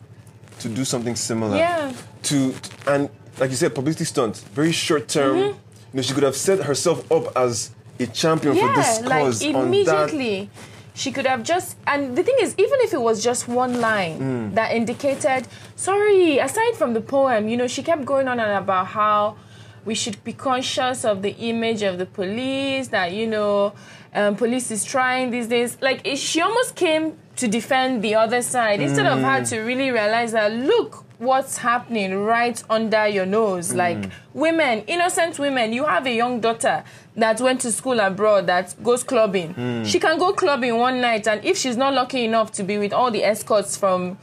to 0.60 0.68
do 0.68 0.84
something 0.84 1.16
similar. 1.16 1.56
Yeah. 1.56 1.92
To 2.30 2.54
and 2.86 3.08
like 3.38 3.50
you 3.50 3.56
said, 3.56 3.74
publicity 3.74 4.04
stunt, 4.04 4.36
very 4.54 4.72
short 4.72 5.08
term. 5.08 5.36
Mm-hmm. 5.36 5.58
You 5.92 5.96
know, 5.96 6.02
she 6.02 6.14
could 6.14 6.22
have 6.30 6.36
set 6.36 6.58
herself 6.70 6.98
up 7.10 7.36
as 7.36 7.70
a 7.98 8.06
champion 8.06 8.54
for 8.54 8.68
this 8.74 9.00
Yeah, 9.00 9.06
like 9.08 9.22
cause 9.24 9.38
that. 9.40 9.48
immediately. 9.54 10.50
She 10.94 11.12
could 11.12 11.26
have 11.26 11.42
just, 11.44 11.76
and 11.86 12.16
the 12.18 12.22
thing 12.22 12.36
is, 12.44 12.54
even 12.58 12.78
if 12.86 12.92
it 12.92 13.00
was 13.00 13.22
just 13.24 13.48
one 13.48 13.80
line 13.80 14.16
Hmm. 14.18 14.54
that 14.54 14.72
indicated, 14.72 15.46
sorry, 15.76 16.38
aside 16.38 16.74
from 16.76 16.92
the 16.94 17.00
poem, 17.00 17.48
you 17.48 17.56
know, 17.56 17.66
she 17.68 17.82
kept 17.82 18.04
going 18.04 18.28
on 18.28 18.38
and 18.40 18.52
about 18.64 18.88
how 18.88 19.36
we 19.84 19.94
should 19.94 20.22
be 20.24 20.32
conscious 20.32 21.04
of 21.04 21.22
the 21.22 21.30
image 21.38 21.82
of 21.82 21.98
the 21.98 22.06
police, 22.06 22.88
that, 22.88 23.12
you 23.12 23.26
know, 23.26 23.72
um, 24.14 24.36
police 24.36 24.70
is 24.70 24.84
trying 24.84 25.30
these 25.30 25.46
days. 25.46 25.76
Like, 25.80 26.00
it, 26.06 26.16
she 26.18 26.40
almost 26.40 26.74
came 26.76 27.16
to 27.36 27.48
defend 27.48 28.02
the 28.02 28.14
other 28.16 28.42
side 28.42 28.80
instead 28.80 29.06
of 29.06 29.18
Hmm. 29.18 29.24
her 29.24 29.44
to 29.46 29.60
really 29.60 29.90
realize 29.90 30.32
that, 30.32 30.52
look, 30.52 31.04
what's 31.18 31.58
happening 31.58 32.14
right 32.16 32.62
under 32.70 33.06
your 33.06 33.26
nose. 33.26 33.74
Like 33.74 34.08
women, 34.32 34.80
innocent 34.86 35.38
women, 35.38 35.72
you 35.72 35.84
have 35.84 36.06
a 36.06 36.12
young 36.14 36.40
daughter 36.40 36.82
that 37.16 37.40
went 37.42 37.60
to 37.60 37.70
school 37.72 38.00
abroad 38.00 38.46
that 38.46 38.74
goes 38.82 39.04
clubbing. 39.04 39.84
She 39.84 39.98
can 40.00 40.18
go 40.18 40.32
clubbing 40.32 40.78
one 40.78 41.00
night, 41.02 41.26
and 41.28 41.44
if 41.44 41.58
she's 41.58 41.76
not 41.76 41.92
lucky 41.92 42.24
enough 42.24 42.52
to 42.52 42.62
be 42.62 42.78
with 42.78 42.94
all 42.94 43.10
the 43.10 43.22
escorts 43.22 43.76
from 43.76 44.16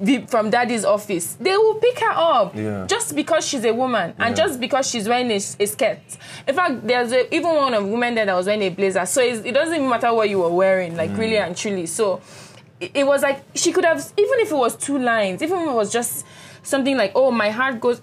the, 0.00 0.24
from 0.26 0.50
daddy's 0.50 0.84
office, 0.84 1.34
they 1.34 1.56
will 1.56 1.74
pick 1.74 1.98
her 2.00 2.10
up 2.10 2.56
Yeah. 2.56 2.86
just 2.86 3.14
because 3.14 3.46
she's 3.46 3.64
a 3.64 3.72
woman 3.72 4.14
and 4.18 4.36
Yeah. 4.36 4.44
just 4.44 4.58
because 4.60 4.88
she's 4.88 5.08
wearing 5.08 5.30
a, 5.30 5.36
a 5.36 5.66
skirt. 5.66 5.98
In 6.48 6.54
fact, 6.54 6.86
there's 6.86 7.12
a, 7.12 7.32
even 7.34 7.54
one 7.54 7.74
of 7.74 7.86
women 7.86 8.14
there 8.14 8.26
that 8.26 8.34
was 8.34 8.46
wearing 8.46 8.62
a 8.62 8.70
blazer. 8.70 9.04
So 9.06 9.20
it's, 9.20 9.44
it 9.44 9.52
doesn't 9.52 9.74
even 9.74 9.88
matter 9.88 10.12
what 10.14 10.28
you 10.30 10.38
were 10.38 10.50
wearing, 10.50 10.96
like 10.96 11.16
really 11.16 11.36
and 11.36 11.56
truly. 11.56 11.86
So 11.86 12.20
it, 12.80 12.90
it 12.94 13.06
was 13.06 13.22
like 13.22 13.44
she 13.54 13.72
could 13.72 13.84
have, 13.84 13.98
even 14.16 14.40
if 14.40 14.50
it 14.50 14.56
was 14.56 14.74
two 14.76 14.98
lines, 14.98 15.42
even 15.42 15.58
if 15.60 15.68
it 15.68 15.74
was 15.74 15.92
just 15.92 16.24
something 16.62 16.96
like, 16.96 17.12
"Oh, 17.14 17.30
my 17.30 17.50
heart 17.50 17.80
goes." 17.80 18.00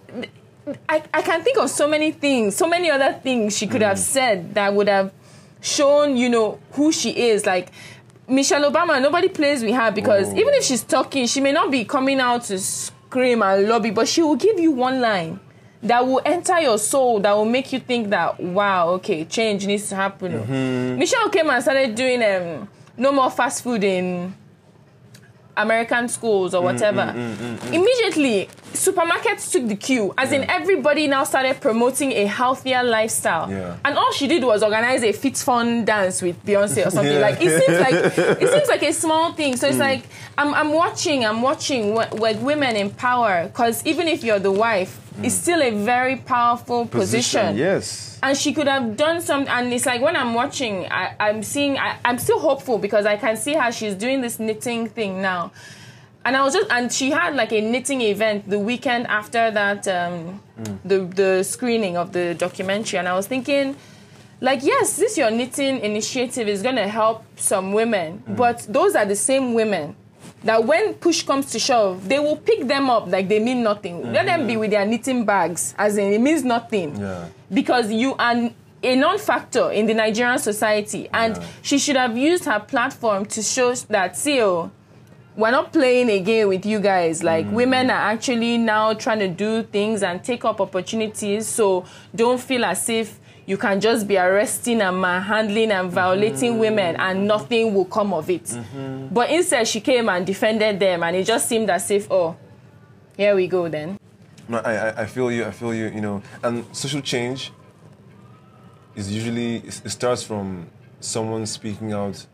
I, 0.89 1.01
I 1.13 1.21
can 1.21 1.43
think 1.43 1.57
of 1.57 1.69
so 1.69 1.87
many 1.87 2.11
things, 2.11 2.55
so 2.55 2.67
many 2.67 2.91
other 2.91 3.13
things 3.13 3.57
she 3.57 3.67
could 3.67 3.81
have 3.81 3.97
mm. 3.97 4.01
said 4.01 4.53
that 4.55 4.73
would 4.73 4.89
have 4.89 5.13
shown, 5.61 6.17
you 6.17 6.29
know, 6.29 6.59
who 6.73 6.91
she 6.91 7.11
is. 7.29 7.45
Like 7.45 7.69
Michelle 8.27 8.69
Obama, 8.69 9.01
nobody 9.01 9.29
plays 9.29 9.63
with 9.63 9.73
her 9.73 9.91
because 9.91 10.27
Whoa. 10.27 10.37
even 10.39 10.53
if 10.55 10.63
she's 10.63 10.83
talking, 10.83 11.27
she 11.27 11.39
may 11.41 11.51
not 11.53 11.71
be 11.71 11.85
coming 11.85 12.19
out 12.19 12.43
to 12.45 12.59
scream 12.59 13.41
and 13.41 13.67
lobby, 13.69 13.91
but 13.91 14.07
she 14.07 14.21
will 14.21 14.35
give 14.35 14.59
you 14.59 14.71
one 14.71 14.99
line 14.99 15.39
that 15.83 16.05
will 16.05 16.21
enter 16.25 16.59
your 16.59 16.77
soul, 16.77 17.19
that 17.21 17.31
will 17.35 17.45
make 17.45 17.71
you 17.71 17.79
think 17.79 18.09
that, 18.09 18.37
wow, 18.39 18.89
okay, 18.89 19.23
change 19.25 19.65
needs 19.65 19.87
to 19.89 19.95
happen. 19.95 20.33
Mm-hmm. 20.33 20.99
Michelle 20.99 21.29
came 21.29 21.49
and 21.49 21.61
started 21.61 21.95
doing 21.95 22.21
um, 22.23 22.67
no 22.97 23.11
more 23.13 23.29
fast 23.31 23.63
food 23.63 23.83
in 23.83 24.33
American 25.55 26.07
schools 26.09 26.53
Mm, 26.53 26.57
or 26.59 26.61
whatever. 26.63 27.01
Mm, 27.01 27.33
mm, 27.35 27.57
mm, 27.57 27.73
Immediately, 27.73 28.49
supermarkets 28.73 29.51
took 29.51 29.67
the 29.67 29.75
cue, 29.75 30.13
as 30.17 30.31
in 30.31 30.43
everybody 30.49 31.07
now 31.07 31.23
started 31.23 31.59
promoting 31.61 32.11
a 32.11 32.25
healthier 32.25 32.83
lifestyle. 32.83 33.49
Yeah. 33.51 33.77
And 33.83 33.97
all 33.97 34.11
she 34.11 34.27
did 34.27 34.43
was 34.43 34.63
organize 34.63 35.03
a 35.03 35.11
fit 35.11 35.37
fun 35.37 35.85
dance 35.85 36.21
with 36.21 36.43
Beyonce 36.45 36.85
or 36.87 36.89
something. 36.91 37.13
Yeah. 37.13 37.19
Like 37.19 37.37
it 37.41 37.49
seems 37.65 37.79
like 37.79 38.41
it 38.41 38.49
seems 38.49 38.67
like 38.67 38.83
a 38.83 38.93
small 38.93 39.33
thing. 39.33 39.55
So 39.57 39.67
Mm. 39.67 39.69
it's 39.71 39.79
like 39.79 40.03
I'm 40.37 40.53
I'm 40.53 40.73
watching, 40.73 41.25
I'm 41.25 41.41
watching 41.41 41.93
what 41.93 42.39
women 42.41 42.75
in 42.75 42.89
power, 42.91 43.47
because 43.47 43.85
even 43.85 44.07
if 44.07 44.23
you're 44.23 44.39
the 44.39 44.51
wife, 44.51 44.99
it's 45.23 45.33
still 45.35 45.61
a 45.61 45.71
very 45.71 46.15
powerful 46.17 46.85
position 46.85 47.57
Yes. 47.57 48.19
and 48.21 48.37
she 48.37 48.53
could 48.53 48.67
have 48.67 48.95
done 48.95 49.19
some 49.21 49.47
and 49.47 49.73
it's 49.73 49.87
like 49.87 49.99
when 49.99 50.15
i'm 50.15 50.35
watching 50.35 50.85
I, 50.91 51.15
i'm 51.19 51.41
seeing 51.41 51.75
I, 51.79 51.97
i'm 52.05 52.19
still 52.19 52.37
hopeful 52.39 52.77
because 52.77 53.07
i 53.07 53.17
can 53.17 53.35
see 53.35 53.53
how 53.53 53.71
she's 53.71 53.95
doing 53.95 54.21
this 54.21 54.39
knitting 54.39 54.87
thing 54.87 55.19
now 55.19 55.51
and 56.27 56.35
i 56.35 56.41
was 56.43 56.53
just 56.53 56.69
and 56.71 56.91
she 56.91 57.09
had 57.19 57.31
like 57.41 57.51
a 57.53 57.61
knitting 57.61 58.01
event 58.01 58.47
the 58.49 58.59
weekend 58.59 59.07
after 59.07 59.49
that 59.59 59.87
um, 59.87 60.41
the 60.83 60.99
the 61.21 61.43
screening 61.43 61.95
of 61.97 62.11
the 62.11 62.25
documentary. 62.45 62.99
And 62.99 63.07
i 63.07 63.13
was 63.13 63.27
thinking 63.27 63.75
like 64.41 64.59
yes 64.71 64.97
this 64.97 65.17
your 65.17 65.31
knitting 65.31 65.79
initiative 65.79 66.47
is 66.55 66.61
going 66.61 66.75
to 66.75 66.87
help 66.87 67.23
some 67.37 67.71
women 67.73 68.09
but 68.27 68.57
those 68.77 68.93
are 68.99 69.05
the 69.05 69.15
same 69.15 69.53
women 69.53 69.95
that 70.43 70.63
when 70.63 70.93
push 70.95 71.23
comes 71.23 71.45
to 71.53 71.59
shove 71.59 72.07
they 72.11 72.19
will 72.19 72.37
pick 72.49 72.67
them 72.67 72.89
up 72.89 73.07
like 73.07 73.27
they 73.27 73.39
mean 73.39 73.63
nothing. 73.63 73.95
Let 74.13 74.25
them 74.27 74.45
be 74.45 74.55
with 74.55 74.69
their 74.71 74.85
knitting 74.85 75.25
bags 75.25 75.73
as 75.77 75.97
in 75.97 76.13
it 76.13 76.21
means 76.21 76.43
nothing. 76.43 76.89
Yeah. 76.99 77.25
because 77.51 77.91
you 77.91 78.13
are 78.15 78.35
a 78.83 78.95
non-factor 78.95 79.71
in 79.71 79.87
the 79.87 79.93
nigerian 79.95 80.37
society. 80.37 81.09
And 81.11 81.35
Yeah. 81.37 81.43
she 81.63 81.79
should 81.79 81.95
have 81.95 82.15
used 82.15 82.45
her 82.45 82.59
platform 82.59 83.25
to 83.35 83.41
show 83.41 83.73
that 83.95 84.15
see 84.15 84.39
oh, 84.41 84.69
we're 85.37 85.51
not 85.51 85.71
playing 85.71 86.09
a 86.09 86.19
game 86.19 86.49
with 86.49 86.65
you 86.65 86.79
guys. 86.79 87.23
Like 87.23 87.45
hmm. 87.45 87.53
women 87.53 87.89
are 87.91 88.11
actually 88.11 88.57
now 88.57 88.93
trying 88.93 89.19
to 89.19 89.27
do 89.27 89.63
things 89.63 90.03
and 90.03 90.21
take 90.23 90.43
up 90.43 90.59
opportunities. 90.59 91.47
So 91.47 91.85
don't 92.13 92.41
feel 92.41 92.65
as 92.65 92.89
if 92.89 93.19
you 93.45 93.55
can 93.55 93.79
just 93.79 94.07
be 94.07 94.17
arresting 94.17 94.81
and 94.81 94.99
manhandling 94.99 95.71
and 95.71 95.91
violating 95.91 96.53
hmm. 96.53 96.59
women 96.59 96.95
and 96.97 97.27
nothing 97.27 97.73
will 97.73 97.85
come 97.85 98.13
of 98.13 98.29
it. 98.29 98.49
Hmm. 98.49 99.07
But 99.09 99.29
instead, 99.29 99.67
she 99.67 99.79
came 99.79 100.09
and 100.09 100.25
defended 100.25 100.79
them, 100.79 101.03
and 101.03 101.15
it 101.15 101.25
just 101.25 101.47
seemed 101.47 101.69
as 101.69 101.89
if, 101.91 102.11
oh, 102.11 102.35
here 103.15 103.35
we 103.35 103.47
go 103.47 103.69
then. 103.69 103.97
No, 104.49 104.57
I, 104.57 105.03
I, 105.03 105.05
feel 105.05 105.31
you. 105.31 105.45
I 105.45 105.51
feel 105.51 105.73
you. 105.73 105.85
You 105.85 106.01
know, 106.01 106.23
and 106.41 106.65
social 106.75 107.01
change 107.01 107.51
is 108.95 109.13
usually 109.13 109.57
it 109.57 109.91
starts 109.91 110.23
from 110.23 110.67
someone 110.99 111.45
speaking 111.45 111.93
out 111.93 112.25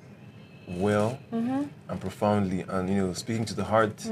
well 0.80 1.18
Mm-hmm. 1.34 1.64
and 1.90 2.02
profoundly, 2.02 2.66
and 2.68 2.90
you 2.90 2.96
know, 2.96 3.14
speaking 3.14 3.46
to 3.46 3.54
the 3.54 3.64
heart 3.64 4.06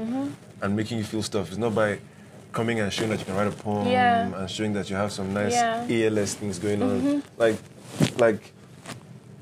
and 0.62 0.76
making 0.76 0.98
you 0.98 1.04
feel 1.04 1.22
stuff. 1.22 1.48
It's 1.48 1.58
not 1.58 1.74
by 1.74 1.98
coming 2.52 2.80
and 2.80 2.92
showing 2.92 3.10
that 3.10 3.18
you 3.18 3.24
can 3.24 3.34
write 3.34 3.48
a 3.48 3.50
poem 3.50 3.88
Yeah. 3.88 4.26
and 4.40 4.50
showing 4.50 4.72
that 4.74 4.90
you 4.90 4.96
have 4.96 5.10
some 5.12 5.32
nice 5.32 5.52
Yeah. 5.54 5.86
Mm-hmm. 5.86 6.18
ALS 6.18 6.34
things 6.34 6.58
going 6.58 6.82
on. 6.82 7.22
Like, 7.38 7.56
like 8.18 8.52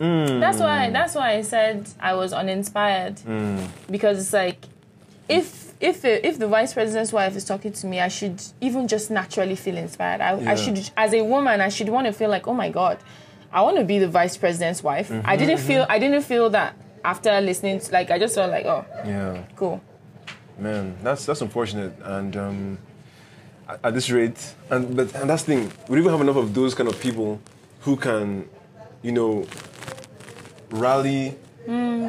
Mm. 0.01 0.41
That's 0.41 0.59
why. 0.59 0.89
That's 0.91 1.14
why 1.14 1.33
I 1.35 1.43
said 1.43 1.87
I 2.01 2.14
was 2.14 2.33
uninspired 2.33 3.16
Mm. 3.16 3.68
because 3.91 4.18
it's 4.18 4.33
like, 4.33 4.64
if 5.29 5.75
if 5.81 6.05
if 6.07 6.39
the 6.39 6.47
vice 6.49 6.73
president's 6.73 7.12
wife 7.12 7.37
is 7.37 7.45
talking 7.45 7.73
to 7.73 7.87
me, 7.87 8.01
I 8.01 8.09
should 8.09 8.41
even 8.62 8.89
just 8.89 9.11
naturally 9.11 9.57
feel 9.57 9.77
inspired. 9.77 10.21
I, 10.23 10.39
Yeah. 10.39 10.53
I 10.53 10.55
should, 10.55 10.91
as 10.97 11.12
a 11.12 11.23
woman, 11.23 11.61
I 11.61 11.68
should 11.68 11.89
want 11.91 12.07
to 12.07 12.12
feel 12.14 12.31
like, 12.31 12.49
oh 12.49 12.55
my 12.55 12.71
god, 12.71 12.97
I 13.53 13.61
want 13.61 13.77
to 13.77 13.85
be 13.85 13.99
the 13.99 14.09
vice 14.09 14.37
president's 14.39 14.83
wife. 14.83 15.11
Mm-hmm, 15.11 15.29
I 15.29 15.37
didn't 15.37 15.59
feel. 15.59 15.85
I 15.89 15.99
didn't 15.99 16.23
feel 16.23 16.49
that 16.51 16.75
after 17.05 17.41
listening. 17.41 17.81
To, 17.81 17.93
like 17.93 18.11
I 18.11 18.19
just 18.19 18.35
felt 18.35 18.51
like, 18.51 18.67
oh, 18.67 18.85
yeah. 19.07 19.43
cool. 19.57 19.81
Man, 20.59 20.97
that's 21.03 21.25
that's 21.27 21.41
unfortunate, 21.41 21.95
and 22.03 22.37
um, 22.37 22.79
at, 23.83 23.95
this 23.95 24.11
rate, 24.11 24.55
and 24.69 24.95
but 24.97 25.15
and 25.15 25.31
that's 25.31 25.45
the 25.45 25.55
thing. 25.57 25.73
We 25.89 25.97
don't 25.97 25.99
even 26.05 26.11
have 26.13 26.21
enough 26.21 26.37
of 26.37 26.53
those 26.55 26.75
kind 26.75 26.89
of 26.89 27.01
people 27.01 27.41
who 27.81 27.97
can, 27.97 28.47
you 29.03 29.13
know, 29.13 29.47
rally 30.71 31.37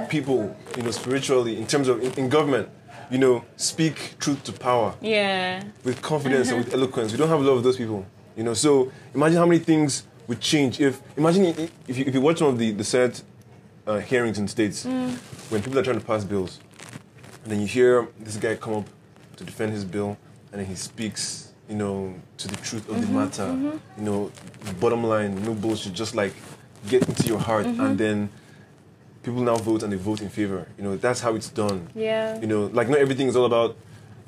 people, 0.09 0.55
you 0.75 0.83
know, 0.83 0.91
spiritually 0.91 1.57
in 1.57 1.67
terms 1.67 1.87
of 1.87 2.01
in, 2.03 2.11
in 2.13 2.29
government, 2.29 2.67
you 3.09 3.17
know, 3.17 3.43
speak 3.57 4.15
truth 4.19 4.43
to 4.45 4.51
power 4.53 4.95
Yeah. 5.01 5.63
with 5.83 6.01
confidence 6.01 6.49
and 6.49 6.63
with 6.65 6.73
eloquence. 6.79 7.11
We 7.11 7.17
don't 7.17 7.29
have 7.29 7.39
a 7.39 7.43
lot 7.43 7.53
of 7.53 7.63
those 7.63 7.77
people, 7.77 8.05
you 8.35 8.43
know. 8.43 8.53
So 8.53 8.91
imagine 9.13 9.37
how 9.37 9.45
many 9.45 9.59
things 9.59 10.03
would 10.27 10.39
change 10.39 10.79
if 10.79 11.01
imagine 11.17 11.45
if 11.87 11.97
you, 11.97 12.05
if 12.07 12.13
you 12.13 12.21
watch 12.21 12.39
some 12.39 12.47
of 12.47 12.57
the 12.57 12.71
the 12.71 12.83
Senate 12.83 13.21
uh, 13.87 13.99
hearings 13.99 14.37
in 14.39 14.47
states 14.47 14.85
when 14.85 15.61
people 15.61 15.77
are 15.79 15.83
trying 15.83 15.99
to 15.99 16.05
pass 16.05 16.23
bills, 16.23 16.59
and 17.43 17.51
then 17.51 17.61
you 17.61 17.67
hear 17.67 18.07
this 18.19 18.37
guy 18.37 18.55
come 18.55 18.75
up 18.75 18.85
to 19.37 19.43
defend 19.43 19.71
his 19.71 19.83
bill, 19.85 20.17
and 20.51 20.61
then 20.61 20.65
he 20.67 20.75
speaks, 20.75 21.53
you 21.69 21.75
know, 21.75 22.13
to 22.37 22.47
the 22.47 22.55
truth 22.57 22.87
of 22.89 22.95
the 22.95 23.07
mm-hmm, 23.07 23.15
matter, 23.15 23.43
mm-hmm. 23.43 23.77
you 23.97 24.03
know, 24.03 24.31
bottom 24.79 25.03
line, 25.03 25.41
no 25.43 25.53
bullshit, 25.53 25.93
just 25.93 26.15
like 26.15 26.33
get 26.87 27.07
into 27.07 27.27
your 27.27 27.39
heart, 27.39 27.65
and 27.65 27.77
mm-hmm. 27.77 27.95
then 27.95 28.29
people 29.23 29.41
now 29.41 29.55
vote 29.55 29.83
and 29.83 29.93
they 29.93 29.97
vote 29.97 30.21
in 30.21 30.29
favor. 30.29 30.67
You 30.77 30.83
know, 30.83 30.97
that's 30.97 31.21
how 31.21 31.35
it's 31.35 31.49
done. 31.49 31.87
Yeah. 31.95 32.39
You 32.39 32.47
know, 32.47 32.65
like 32.73 32.89
not 32.89 32.99
everything 32.99 33.27
is 33.27 33.35
all 33.35 33.45
about 33.45 33.77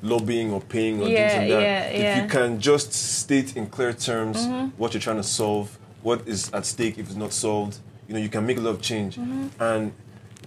lobbying 0.02 0.52
or 0.52 0.60
paying 0.60 1.00
or 1.02 1.08
Yeah, 1.08 1.28
things 1.28 1.40
like 1.40 1.48
that. 1.48 1.62
yeah, 1.62 1.82
if 1.86 2.02
yeah. 2.02 2.22
you 2.22 2.28
can 2.28 2.60
just 2.60 2.92
state 2.92 3.56
in 3.56 3.66
clear 3.66 3.92
terms 3.92 4.46
what 4.76 4.94
you're 4.94 5.00
trying 5.00 5.16
to 5.16 5.22
solve, 5.22 5.78
what 6.02 6.26
is 6.28 6.50
at 6.52 6.66
stake 6.66 6.98
if 6.98 7.06
it's 7.06 7.16
not 7.16 7.32
solved, 7.32 7.78
you 8.08 8.14
know, 8.14 8.20
you 8.20 8.28
can 8.28 8.46
make 8.46 8.58
a 8.58 8.60
lot 8.60 8.70
of 8.70 8.82
change. 8.82 9.16
And 9.58 9.92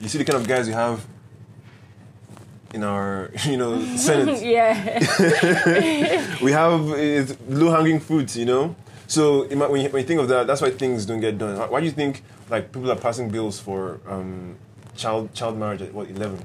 you 0.01 0.07
see 0.09 0.17
the 0.17 0.25
kind 0.25 0.39
of 0.41 0.47
guys 0.47 0.67
you 0.67 0.73
have 0.73 1.05
in 2.73 2.83
our, 2.83 3.31
you 3.45 3.57
know, 3.57 3.81
Senate. 3.95 4.41
Yeah. 4.57 6.37
we 6.41 6.51
have 6.51 6.81
low 7.49 7.71
hanging 7.71 7.99
fruit, 7.99 8.35
you 8.35 8.45
know. 8.45 8.75
So 9.07 9.47
when 9.47 9.81
you, 9.81 9.89
when 9.89 10.01
you 10.01 10.07
think 10.07 10.19
of 10.19 10.27
that, 10.27 10.47
that's 10.47 10.61
why 10.61 10.69
things 10.71 11.05
don't 11.05 11.21
get 11.21 11.37
done. 11.37 11.57
Why- 11.57 11.67
Why 11.69 11.79
do 11.79 11.85
you 11.85 11.91
think 11.93 12.23
like 12.49 12.71
people 12.71 12.91
are 12.91 12.95
passing 12.97 13.29
bills 13.29 13.59
for 13.59 13.99
um, 14.07 14.55
child 14.95 15.33
child 15.33 15.57
marriage 15.57 15.81
at 15.81 15.93
what 15.93 16.09
eleven? 16.09 16.39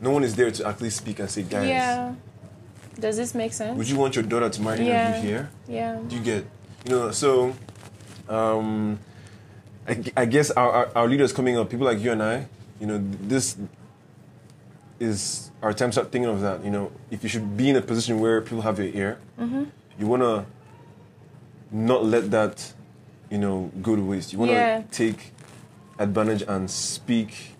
No 0.00 0.10
one 0.10 0.22
is 0.24 0.36
there 0.36 0.50
to 0.50 0.66
actually 0.66 0.90
speak 0.90 1.18
and 1.18 1.28
say, 1.30 1.42
guys, 1.42 1.68
yeah. 1.68 2.14
Does 3.00 3.16
this 3.16 3.34
make 3.34 3.52
sense? 3.52 3.76
would 3.78 3.88
you 3.88 3.96
want 3.96 4.14
your 4.14 4.24
daughter 4.24 4.48
to 4.50 4.60
marry 4.62 4.86
Yeah. 4.86 5.16
you 5.16 5.22
here? 5.28 5.50
yeah. 5.68 5.98
Do 6.06 6.16
you 6.16 6.22
get, 6.22 6.44
you 6.84 6.90
know? 6.90 7.10
So, 7.12 7.54
um, 8.28 8.98
I, 9.88 10.04
I 10.16 10.24
guess 10.26 10.50
our, 10.50 10.70
our 10.70 10.90
our 10.94 11.08
leaders 11.08 11.32
coming 11.32 11.56
up, 11.56 11.70
people 11.70 11.86
like 11.86 12.00
you 12.00 12.12
and 12.12 12.22
I, 12.22 12.46
you 12.80 12.86
know, 12.86 12.98
this 13.22 13.56
is 15.00 15.50
our 15.62 15.72
time 15.72 15.88
to 15.90 15.92
start 15.92 16.12
thinking 16.12 16.28
of 16.30 16.40
that. 16.40 16.64
You 16.64 16.70
know, 16.70 16.92
if 17.10 17.22
you 17.22 17.28
should 17.28 17.56
be 17.56 17.70
in 17.70 17.76
a 17.76 17.80
position 17.82 18.20
where 18.20 18.40
people 18.40 18.62
have 18.62 18.78
your 18.78 18.88
ear, 18.88 19.18
Mm-hmm. 19.40 19.64
you 19.98 20.06
wanna 20.06 20.46
not 21.70 22.04
let 22.04 22.30
that, 22.32 22.72
you 23.30 23.38
know, 23.38 23.70
go 23.82 23.94
to 23.96 24.02
waste. 24.02 24.32
You 24.32 24.38
wanna 24.40 24.52
Yeah. 24.52 24.82
take 24.90 25.32
advantage 25.98 26.42
and 26.42 26.70
speak 26.70 27.54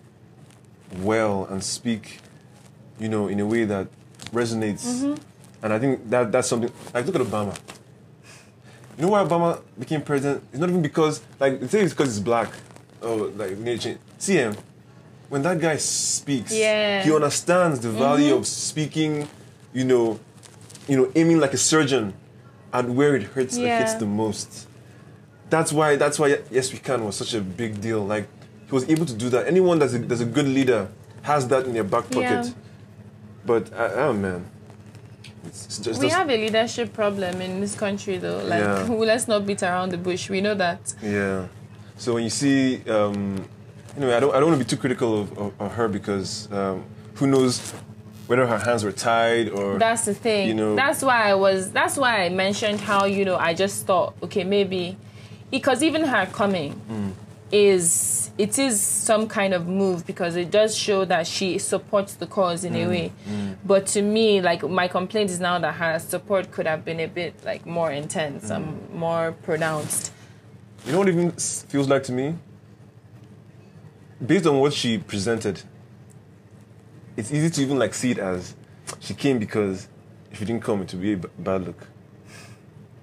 well 1.01 1.45
and 1.49 1.63
speak, 1.63 2.19
you 2.99 3.07
know, 3.09 3.27
in 3.27 3.39
a 3.39 3.45
way 3.45 3.65
that 3.65 3.87
resonates. 4.33 4.85
Mm-hmm. 4.85 5.15
And 5.63 5.73
I 5.73 5.79
think 5.79 6.09
that 6.09 6.31
that's 6.31 6.47
something. 6.47 6.71
Like, 6.93 7.05
look 7.05 7.15
at 7.15 7.21
Obama. 7.21 7.57
You 8.99 9.05
know 9.05 9.11
why 9.11 9.23
Obama 9.23 9.61
became 9.79 10.01
president? 10.01 10.43
It's 10.51 10.59
not 10.59 10.67
even 10.67 10.81
because, 10.81 11.21
like, 11.39 11.61
they 11.61 11.67
say 11.67 11.79
it's 11.83 11.93
because 11.93 12.09
he's 12.15 12.19
black. 12.19 12.49
Oh, 13.01 13.31
like, 13.37 13.51
to. 13.79 13.97
See 14.17 14.33
him. 14.33 14.57
When 15.29 15.41
that 15.43 15.61
guy 15.61 15.77
speaks, 15.77 16.51
Yeah. 16.51 17.03
he 17.03 17.15
understands 17.15 17.79
the 17.79 17.91
value 17.91 18.35
of 18.35 18.45
speaking, 18.45 19.29
you 19.71 19.85
know, 19.85 20.19
you 20.89 20.97
know, 20.97 21.09
aiming 21.15 21.39
like 21.39 21.53
a 21.53 21.57
surgeon 21.57 22.13
at 22.73 22.89
where 22.89 23.15
it 23.15 23.23
hurts, 23.23 23.55
like, 23.57 23.67
hits 23.67 23.93
Yeah. 23.93 23.99
the 23.99 24.05
most. 24.05 24.67
That's 25.49 25.71
why, 25.71 25.95
that's 25.95 26.19
why 26.19 26.39
Yes 26.51 26.73
We 26.73 26.79
Can 26.79 27.05
was 27.05 27.15
such 27.15 27.33
a 27.33 27.39
big 27.39 27.79
deal. 27.79 28.05
Like, 28.05 28.27
he 28.65 28.71
was 28.73 28.89
able 28.89 29.05
to 29.05 29.13
do 29.13 29.29
that. 29.29 29.47
Anyone 29.47 29.79
that's 29.79 29.93
a, 29.93 29.99
that's 29.99 30.19
a 30.19 30.25
good 30.25 30.47
leader 30.47 30.89
has 31.21 31.47
that 31.47 31.65
in 31.65 31.71
their 31.71 31.85
back 31.85 32.11
pocket. 32.11 32.47
Yeah. 32.47 32.51
But, 33.45 33.71
uh, 33.71 33.91
oh 33.93 34.13
man. 34.13 34.45
It's 35.45 35.77
just, 35.79 35.99
We 36.01 36.07
just- 36.07 36.17
have 36.17 36.29
a 36.29 36.37
leadership 36.37 36.93
problem 36.93 37.41
in 37.41 37.59
this 37.61 37.75
country, 37.75 38.17
though. 38.17 38.41
Like, 38.43 38.61
Yeah. 38.61 38.83
let's 39.11 39.27
not 39.27 39.45
beat 39.45 39.63
around 39.63 39.91
the 39.91 39.97
bush. 39.97 40.29
We 40.29 40.41
know 40.41 40.55
that. 40.55 40.93
Yeah. 41.01 41.47
So 41.97 42.13
when 42.13 42.23
you 42.23 42.29
see, 42.29 42.81
um, 42.89 43.45
anyway, 43.97 44.13
I 44.15 44.19
don't, 44.19 44.33
I 44.35 44.39
don't 44.39 44.49
want 44.49 44.59
to 44.59 44.65
be 44.65 44.69
too 44.69 44.77
critical 44.79 45.21
of, 45.21 45.37
of, 45.37 45.53
of 45.59 45.71
her 45.73 45.87
because 45.87 46.49
um, 46.51 46.83
who 47.15 47.27
knows 47.27 47.71
whether 48.27 48.45
her 48.45 48.57
hands 48.59 48.83
were 48.83 48.91
tied 48.91 49.49
or. 49.49 49.77
That's 49.79 50.05
the 50.05 50.13
thing. 50.13 50.47
You 50.49 50.53
know- 50.53 50.75
that's 50.75 51.01
why 51.01 51.29
I 51.29 51.33
was. 51.33 51.71
That's 51.71 51.97
why 51.97 52.23
I 52.25 52.29
mentioned 52.29 52.79
how 52.79 53.05
you 53.05 53.25
know 53.25 53.37
I 53.37 53.53
just 53.53 53.85
thought, 53.85 54.13
okay, 54.23 54.43
maybe 54.43 54.97
because 55.51 55.81
even 55.81 56.03
her 56.03 56.25
coming 56.27 56.79
Mm. 56.91 57.11
is 57.51 58.28
it 58.39 58.57
is 58.57 58.79
some 58.81 59.27
kind 59.27 59.53
of 59.53 59.67
move 59.67 60.05
because 60.07 60.37
it 60.37 60.49
does 60.49 60.73
show 60.75 61.03
that 61.03 61.27
she 61.27 61.57
supports 61.59 62.13
the 62.15 62.25
cause 62.25 62.63
in 62.63 62.73
a 62.73 62.85
Mm. 62.85 62.89
way. 62.89 63.11
But 63.65 63.85
to 63.87 64.01
me, 64.01 64.39
like 64.41 64.63
my 64.63 64.87
complaint 64.87 65.29
is 65.29 65.39
now 65.41 65.59
that 65.59 65.73
her 65.73 65.99
support 65.99 66.49
could 66.53 66.65
have 66.65 66.81
been 66.85 67.01
a 67.01 67.07
bit 67.07 67.33
like 67.45 67.65
more 67.65 67.91
intense 67.91 68.45
Mm. 68.49 68.55
and 68.55 68.65
more 69.05 69.33
pronounced. 69.43 70.11
You 70.85 70.93
know 70.93 70.99
what 70.99 71.09
it 71.09 71.15
even 71.15 71.31
feels 71.71 71.89
like 71.89 72.03
to 72.03 72.13
me? 72.13 72.35
Based 74.25 74.45
on 74.47 74.59
what 74.59 74.71
she 74.73 74.97
presented, 74.97 75.61
it's 77.17 77.31
easy 77.33 77.49
to 77.49 77.61
even 77.61 77.77
like 77.77 77.93
see 77.93 78.11
it 78.11 78.19
as 78.19 78.55
she 79.01 79.13
came 79.13 79.37
because 79.39 79.87
if 80.31 80.39
you 80.39 80.45
didn't 80.47 80.63
come, 80.63 80.81
it 80.81 80.93
would 80.93 81.01
be 81.01 81.13
a 81.13 81.17
b- 81.17 81.27
bad 81.39 81.65
look. 81.65 81.87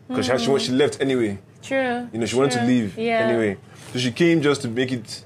Because 0.09 0.26
she, 0.26 0.39
she, 0.39 0.59
she 0.66 0.72
left 0.72 1.01
anyway. 1.01 1.39
True. 1.62 2.09
You 2.12 2.18
know, 2.20 2.26
she 2.26 2.37
wanted 2.37 2.59
to 2.61 2.64
leave 2.64 2.97
Yeah. 2.97 3.26
anyway. 3.28 3.57
So 3.93 3.99
she 3.99 4.11
came 4.12 4.43
just 4.43 4.62
to 4.62 4.68
make 4.68 4.93
it 4.93 5.24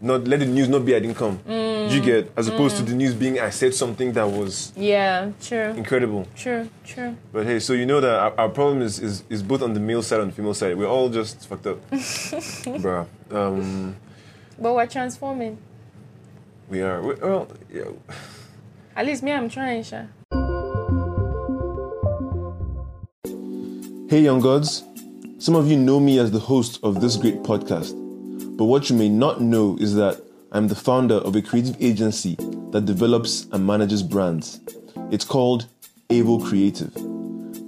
not 0.00 0.26
let 0.26 0.40
the 0.40 0.46
news 0.46 0.68
not 0.68 0.84
be 0.84 0.94
I 0.94 0.98
didn't 1.00 1.16
come. 1.16 1.38
Mm. 1.38 1.90
You 1.90 2.00
get 2.00 2.32
as 2.36 2.48
opposed 2.48 2.76
to 2.78 2.82
the 2.82 2.94
news 2.94 3.14
being 3.14 3.38
I 3.40 3.50
said 3.50 3.74
something 3.74 4.12
that 4.12 4.26
was 4.28 4.72
Yeah. 4.76 5.30
True. 5.40 5.70
incredible. 5.76 6.26
True. 6.34 6.68
True. 6.84 7.16
But 7.32 7.46
hey, 7.46 7.60
so 7.60 7.72
you 7.72 7.86
know 7.86 8.00
that 8.00 8.14
our, 8.18 8.32
our 8.40 8.48
problem 8.48 8.82
is, 8.82 8.98
is 8.98 9.22
is 9.30 9.42
both 9.42 9.62
on 9.62 9.74
the 9.74 9.80
male 9.80 10.02
side 10.02 10.20
and 10.20 10.30
the 10.32 10.34
female 10.34 10.54
side. 10.54 10.76
We're 10.76 10.88
all 10.88 11.08
just 11.08 11.46
fucked 11.46 11.66
up, 11.66 11.78
bruh. 11.90 13.06
Um, 13.30 13.96
But 14.58 14.74
we're 14.74 14.86
transforming. 14.86 15.58
we 16.70 16.80
are. 16.82 17.00
We, 17.02 17.14
well, 17.14 17.48
yeah. 17.72 17.84
At 18.96 19.06
least 19.06 19.22
me, 19.22 19.32
I'm 19.32 19.48
trying, 19.48 19.82
Sha. 19.84 20.02
Hey, 24.08 24.20
young 24.22 24.40
gods. 24.40 24.84
Some 25.44 25.56
of 25.56 25.70
you 25.70 25.76
know 25.76 26.00
me 26.00 26.18
as 26.18 26.30
the 26.30 26.38
host 26.38 26.80
of 26.82 27.02
this 27.02 27.16
great 27.16 27.42
podcast, 27.42 27.92
but 28.56 28.64
what 28.64 28.88
you 28.88 28.96
may 28.96 29.10
not 29.10 29.42
know 29.42 29.76
is 29.78 29.94
that 29.94 30.22
I'm 30.52 30.68
the 30.68 30.74
founder 30.74 31.16
of 31.16 31.36
a 31.36 31.42
creative 31.42 31.76
agency 31.82 32.36
that 32.70 32.86
develops 32.86 33.44
and 33.52 33.66
manages 33.66 34.02
brands. 34.02 34.60
It's 35.10 35.26
called 35.26 35.66
Able 36.08 36.40
Creative. 36.40 36.90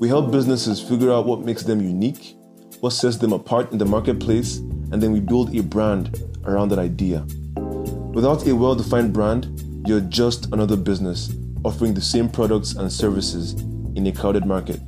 We 0.01 0.09
help 0.09 0.33
businesses 0.33 0.81
figure 0.81 1.13
out 1.13 1.27
what 1.27 1.45
makes 1.45 1.65
them 1.65 1.83
unique, 1.83 2.39
what 2.81 2.95
sets 2.95 3.19
them 3.19 3.35
apart 3.35 3.71
in 3.73 3.77
the 3.77 3.85
marketplace, 3.85 4.57
and 4.57 5.03
then 5.03 5.13
we 5.13 5.21
build 5.21 5.55
a 5.55 5.63
brand 5.63 6.19
around 6.47 6.71
that 6.71 6.79
idea. 6.79 7.27
Without 8.15 8.47
a 8.47 8.57
well 8.57 8.75
defined 8.75 9.13
brand, 9.13 9.85
you're 9.87 10.01
just 10.01 10.47
another 10.55 10.79
business 10.79 11.31
offering 11.63 11.93
the 11.93 12.01
same 12.01 12.31
products 12.31 12.73
and 12.73 12.91
services 12.91 13.53
in 13.97 14.07
a 14.07 14.13
crowded 14.13 14.47
market. 14.47 14.81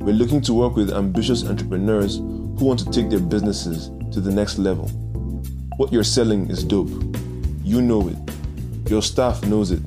We're 0.00 0.14
looking 0.14 0.40
to 0.42 0.54
work 0.54 0.76
with 0.76 0.94
ambitious 0.94 1.44
entrepreneurs 1.44 2.16
who 2.16 2.64
want 2.64 2.78
to 2.80 2.90
take 2.90 3.10
their 3.10 3.20
businesses 3.20 3.90
to 4.12 4.20
the 4.20 4.30
next 4.30 4.56
level. 4.56 4.88
What 5.76 5.92
you're 5.92 6.04
selling 6.04 6.48
is 6.48 6.64
dope. 6.64 6.88
You 7.62 7.82
know 7.82 8.08
it. 8.08 8.16
Your 8.90 9.02
staff 9.02 9.44
knows 9.44 9.72
it. 9.72 9.80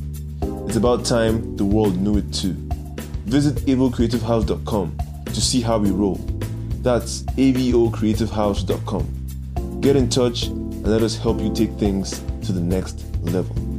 It's 0.67 0.75
about 0.75 1.03
time 1.03 1.57
the 1.57 1.65
world 1.65 1.97
knew 1.97 2.17
it 2.17 2.31
too. 2.31 2.53
Visit 3.25 3.55
avocreativehouse.com 3.65 4.97
to 5.25 5.41
see 5.41 5.61
how 5.61 5.79
we 5.79 5.89
roll. 5.89 6.21
That's 6.83 7.23
avocreativehouse.com. 7.23 9.81
Get 9.81 9.95
in 9.95 10.09
touch 10.09 10.43
and 10.43 10.85
let 10.85 11.01
us 11.01 11.17
help 11.17 11.41
you 11.41 11.51
take 11.51 11.71
things 11.71 12.19
to 12.43 12.51
the 12.51 12.61
next 12.61 13.03
level. 13.23 13.72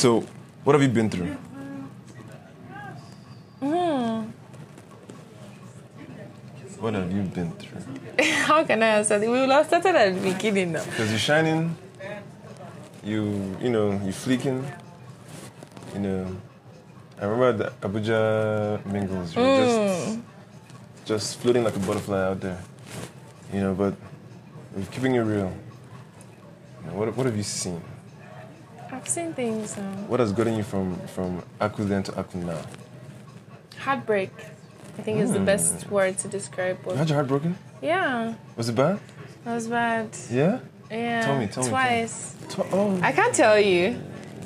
So, 0.00 0.24
what 0.64 0.72
have 0.72 0.80
you 0.80 0.88
been 0.88 1.10
through? 1.10 1.36
Hmm. 3.60 4.30
What 6.80 6.94
have 6.94 7.12
you 7.12 7.20
been 7.24 7.52
through? 7.52 8.24
How 8.48 8.64
can 8.64 8.82
I 8.82 8.86
answer 8.96 9.18
that? 9.18 9.28
We 9.28 9.40
will 9.40 9.50
have 9.50 9.66
started 9.66 9.94
at 9.96 10.14
the 10.14 10.20
beginning 10.32 10.72
now. 10.72 10.84
Because 10.86 11.10
you're 11.10 11.18
shining, 11.18 11.76
you 13.04 13.54
you 13.60 13.68
know, 13.68 14.00
you're 14.02 14.16
fleeking, 14.16 14.64
you 15.92 16.00
know. 16.00 16.34
I 17.20 17.26
remember 17.26 17.64
the 17.64 17.86
Abuja 17.86 18.80
mingles. 18.86 19.36
You 19.36 19.42
were 19.42 19.56
just 19.58 20.14
hmm. 20.14 20.20
just 21.04 21.40
floating 21.40 21.62
like 21.62 21.76
a 21.76 21.80
butterfly 21.80 22.22
out 22.24 22.40
there, 22.40 22.62
you 23.52 23.60
know. 23.60 23.74
But 23.74 23.92
we're 24.74 24.86
keeping 24.86 25.16
it 25.16 25.20
real. 25.20 25.52
You 25.52 26.86
know, 26.86 26.94
what 26.96 27.14
what 27.14 27.26
have 27.26 27.36
you 27.36 27.44
seen? 27.44 27.82
I've 28.92 29.08
seen 29.08 29.32
things. 29.34 29.78
Um, 29.78 30.08
What 30.08 30.20
has 30.20 30.32
gotten 30.32 30.54
you 30.56 30.62
from 30.64 30.96
from 31.14 31.42
Aku 31.60 31.84
then 31.84 32.02
to 32.04 32.12
Aku 32.18 32.38
now? 32.38 32.58
heartbreak, 33.78 34.30
I 34.98 35.02
think, 35.02 35.20
is 35.20 35.32
the 35.32 35.40
best 35.40 35.88
word 35.90 36.18
to 36.18 36.28
describe 36.28 36.78
You 36.82 36.88
what. 36.90 36.96
had 36.98 37.08
your 37.08 37.16
heart 37.16 37.28
broken? 37.28 37.56
Yeah, 37.82 38.34
Was 38.56 38.68
it 38.68 38.74
bad? 38.74 38.98
that 39.44 39.54
was 39.54 39.66
bad. 39.68 40.08
Yeah. 40.30 40.58
Yeah. 40.90 41.22
Tell 41.24 41.38
me, 41.38 41.46
tell 41.46 41.62
me, 41.62 41.68
me. 41.70 41.74
Twice. 41.76 42.34
Oh. 42.72 42.98
I 43.02 43.12
can't 43.12 43.34
tell 43.34 43.58
you. 43.58 43.96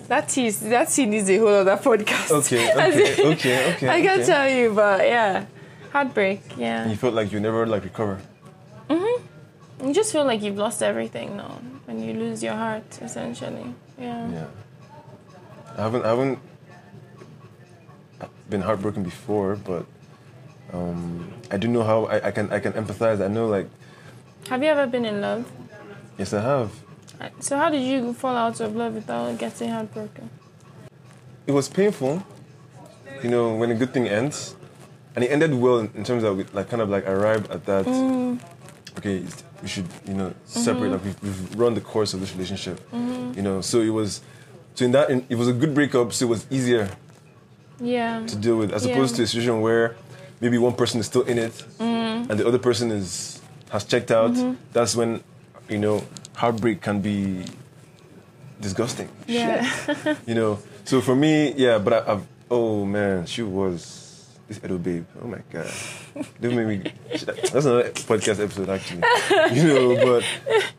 That 0.09 0.37
is 0.37 0.61
that 0.61 0.91
scene 0.91 1.11
needs 1.11 1.31
a 1.31 1.39
whole 1.39 1.49
other 1.49 1.77
podcast. 1.79 2.31
Okay, 2.31 2.71
okay, 2.77 3.23
in- 3.23 3.33
okay, 3.33 3.73
okay. 3.73 3.89
I 3.89 4.03
can't 4.03 4.21
okay. 4.21 4.27
tell 4.33 4.49
you, 4.49 4.75
but 4.75 5.01
yeah, 5.07 5.47
heartbreak. 5.91 6.41
Yeah, 6.59 6.87
You 6.87 6.97
felt 6.97 7.15
like 7.15 7.33
you 7.33 7.41
never 7.41 7.67
like 7.67 7.83
recover. 7.85 8.21
Mhm. 8.91 9.23
You 9.85 9.93
just 9.95 10.13
feel 10.13 10.25
like 10.27 10.43
you've 10.43 10.59
lost 10.59 10.83
everything 10.83 11.37
now 11.39 11.59
when 11.87 11.99
you 12.05 12.13
lose 12.13 12.43
your 12.45 12.53
heart, 12.55 12.85
essentially. 13.01 13.75
Yeah. 13.99 14.31
Yeah. 14.31 14.47
I 15.77 15.83
haven't 15.83 16.05
I 16.05 16.09
haven't 16.09 16.39
been 18.49 18.63
heartbroken 18.63 19.03
before, 19.03 19.57
but 19.57 19.87
um, 20.73 21.33
I 21.51 21.57
do 21.57 21.69
know 21.69 21.83
how 21.83 22.05
I, 22.07 22.29
I 22.29 22.31
can 22.31 22.51
I 22.53 22.61
can 22.61 22.73
empathize. 22.73 23.23
I 23.25 23.29
know 23.29 23.47
like 23.49 23.69
Have 24.49 24.63
you 24.63 24.69
ever 24.69 24.87
been 24.87 25.05
in 25.05 25.21
love? 25.21 25.51
yes 26.19 26.33
I 26.33 26.41
have. 26.43 26.73
So 27.41 27.57
how 27.57 27.71
did 27.71 27.83
you 27.83 28.13
fall 28.13 28.37
out 28.37 28.61
of 28.61 28.77
love 28.77 28.95
without 28.95 29.39
getting 29.39 29.71
heartbroken? 29.71 30.29
It 31.47 31.53
was 31.53 31.69
painful, 31.69 32.23
you 33.23 33.31
know, 33.31 33.55
when 33.57 33.71
a 33.71 33.75
good 33.75 33.93
thing 33.95 34.09
ends, 34.09 34.57
and 35.15 35.25
it 35.25 35.29
ended 35.31 35.55
well 35.55 35.79
in, 35.79 36.05
terms 36.05 36.25
of 36.25 36.37
like 36.55 36.69
kind 36.69 36.83
of 36.83 36.89
like 36.91 37.07
arrived 37.07 37.51
at 37.51 37.65
that. 37.67 37.87
Okay, 38.99 39.19
it's- 39.19 39.45
we 39.65 39.69
should 39.69 39.89
you 40.07 40.15
know 40.15 40.33
separate. 40.45 40.91
Like 40.93 41.05
we've, 41.05 41.23
we've 41.23 41.59
run 41.59 41.73
the 41.75 41.81
course 41.81 42.13
of 42.15 42.21
this 42.21 42.33
relationship, 42.37 42.77
you 42.93 43.43
know. 43.43 43.61
So 43.63 43.81
it 43.81 43.89
was, 44.01 44.21
so 44.77 44.85
in 44.85 44.93
that 44.93 45.09
in, 45.11 45.25
it 45.29 45.37
was 45.37 45.49
a 45.49 45.53
good 45.53 45.73
breakup. 45.75 46.13
So 46.13 46.27
it 46.27 46.29
was 46.29 46.47
easier 46.51 46.91
Yeah. 47.81 48.25
to 48.27 48.37
deal 48.37 48.57
with 48.59 48.71
as 48.73 48.85
Yeah. 48.85 48.93
opposed 48.93 49.17
to 49.17 49.23
a 49.23 49.27
situation 49.27 49.61
where 49.63 49.97
maybe 50.41 50.59
one 50.59 50.75
person 50.75 51.01
is 51.01 51.07
still 51.07 51.23
in 51.23 51.39
it 51.39 51.53
Mm-hmm. 51.81 52.31
and 52.31 52.39
the 52.41 52.47
other 52.47 52.59
person 52.59 52.91
is 52.93 53.41
has 53.71 53.85
checked 53.85 54.11
out. 54.11 54.37
That's 54.73 54.95
when 54.95 55.25
you 55.69 55.79
know 55.79 56.05
heartbreak 56.37 56.81
can 56.83 57.01
be 57.01 57.45
disgusting. 58.61 59.09
Yeah. 59.27 59.65
You 60.27 60.35
know. 60.35 60.59
So 60.85 61.01
for 61.01 61.17
me, 61.17 61.55
yeah. 61.57 61.79
But 61.79 61.93
I, 61.95 62.13
I've 62.13 62.27
oh 62.51 62.85
man, 62.85 63.25
she 63.27 63.43
was 63.43 64.04
this 64.49 64.61
Edo 64.65 64.79
babe. 64.79 65.05
Oh 65.23 65.27
my 65.27 65.41
god, 65.51 65.71
don't 66.41 66.55
make 66.57 66.67
me. 66.67 66.93
That's 67.11 67.67
another 67.67 67.91
podcast 67.91 68.43
episode 68.43 68.69
actually. 68.69 69.03
You 69.57 69.65
know, 69.65 69.97
but 69.97 70.25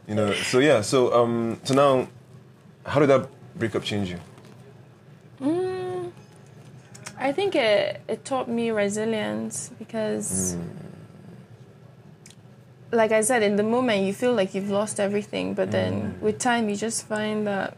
you 0.08 0.16
know. 0.16 0.34
So 0.34 0.60
yeah. 0.60 0.82
So 0.82 1.14
um. 1.14 1.60
So 1.64 1.74
now, 1.74 2.08
how 2.86 3.00
did 3.00 3.10
that 3.10 3.28
breakup 3.56 3.84
change 3.84 4.10
you? 4.12 4.20
Mm, 5.42 6.12
I 7.18 7.32
think 7.32 7.56
it, 7.56 8.02
it 8.08 8.24
taught 8.24 8.48
me 8.48 8.72
resilience 8.72 9.72
because, 9.80 10.56
like 12.92 13.12
I 13.12 13.22
said, 13.22 13.44
in 13.44 13.56
the 13.56 13.64
moment 13.64 14.04
you 14.04 14.14
feel 14.14 14.34
like 14.34 14.54
you've 14.54 14.70
lost 14.70 15.00
everything, 15.00 15.54
but 15.54 15.72
then 15.72 16.18
with 16.22 16.40
time 16.40 16.70
you 16.70 16.76
just 16.76 17.08
find 17.08 17.48
that 17.48 17.78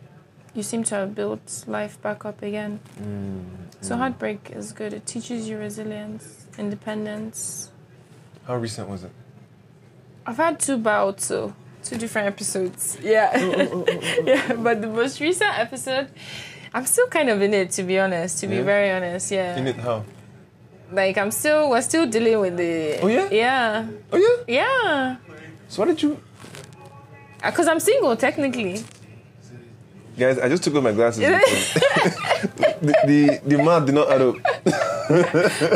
you 0.58 0.64
seem 0.64 0.84
to 0.86 0.96
have 0.96 1.14
built 1.14 1.64
life 1.68 2.02
back 2.02 2.26
up 2.26 2.42
again. 2.42 2.80
Mm-hmm. 3.00 3.42
So 3.82 3.96
heartbreak 3.96 4.52
is 4.52 4.72
good. 4.72 4.92
It 4.92 5.06
teaches 5.06 5.48
you 5.48 5.58
resilience, 5.58 6.48
independence. 6.58 7.70
How 8.46 8.56
recent 8.56 8.90
was 8.90 9.04
it? 9.04 9.12
I've 10.26 10.38
had 10.38 10.60
two 10.60 10.78
bouts, 10.78 11.28
so 11.28 11.54
two 11.84 11.98
different 11.98 12.28
episodes. 12.28 12.98
Yeah. 13.04 13.38
yeah, 14.26 14.54
but 14.54 14.82
the 14.82 14.88
most 14.88 15.20
recent 15.22 15.58
episode, 15.58 16.10
I'm 16.74 16.86
still 16.86 17.08
kind 17.08 17.30
of 17.30 17.42
in 17.42 17.54
it, 17.54 17.72
to 17.72 17.84
be 17.84 18.00
honest, 18.00 18.40
to 18.40 18.48
be 18.48 18.60
very 18.62 18.92
honest. 18.92 19.32
Yeah. 19.32 19.58
In 19.58 19.68
it 19.68 19.76
how? 19.78 20.04
Like, 20.92 21.18
I'm 21.18 21.32
still, 21.32 21.70
we're 21.70 21.82
still 21.82 22.08
dealing 22.08 22.40
with 22.40 22.58
the. 22.58 23.00
Oh, 23.02 23.08
yeah? 23.08 23.28
Yeah. 23.30 23.88
Oh 24.12 24.18
yeah. 24.18 24.44
Yeah. 24.48 25.16
So 25.68 25.82
why 25.82 25.90
did 25.90 26.02
you 26.02 26.20
uh, 27.44 27.52
Because 27.52 27.68
I'm 27.68 27.80
single, 27.80 28.16
technically. 28.16 28.84
Guys? 30.18 30.40
I 30.40 30.50
just 30.50 30.64
took 30.64 30.74
off 30.76 30.84
my 30.84 30.92
glasses. 30.94 31.20
the, 32.82 32.96
the 33.06 33.40
the 33.46 33.58
math 33.64 33.86
did 33.86 33.96
not 33.96 34.10
add 34.12 34.22
up. 34.22 34.36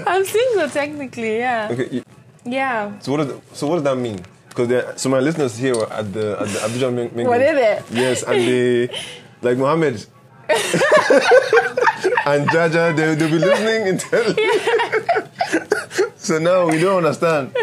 I'm 0.07 0.25
single, 0.25 0.67
technically, 0.69 1.37
yeah. 1.37 1.69
Okay. 1.71 2.03
Yeah. 2.43 2.97
So 2.99 3.11
what 3.13 3.17
does 3.27 3.33
so 3.53 3.67
what 3.67 3.75
does 3.75 3.83
that 3.83 3.97
mean? 3.97 4.19
Because 4.49 4.99
so 5.01 5.09
my 5.09 5.19
listeners 5.19 5.55
here 5.57 5.75
were 5.75 5.91
at 5.93 6.11
the 6.11 6.37
at 6.41 6.47
the 6.49 6.59
Abuja 6.59 6.89
Ming- 6.93 7.11
Mingle. 7.15 7.27
Were 7.33 7.37
they? 7.37 7.81
Yes, 7.91 8.23
and 8.23 8.35
they 8.41 8.89
like 9.41 9.57
Mohammed. 9.57 10.05
and 12.25 12.49
Jaja, 12.49 12.95
they, 12.95 13.15
they'll 13.15 13.29
be 13.29 13.37
listening 13.37 13.87
in 13.87 13.97
tele- 13.97 14.35
So 16.31 16.39
now 16.39 16.65
we 16.69 16.79
don't 16.79 16.95
understand. 17.03 17.53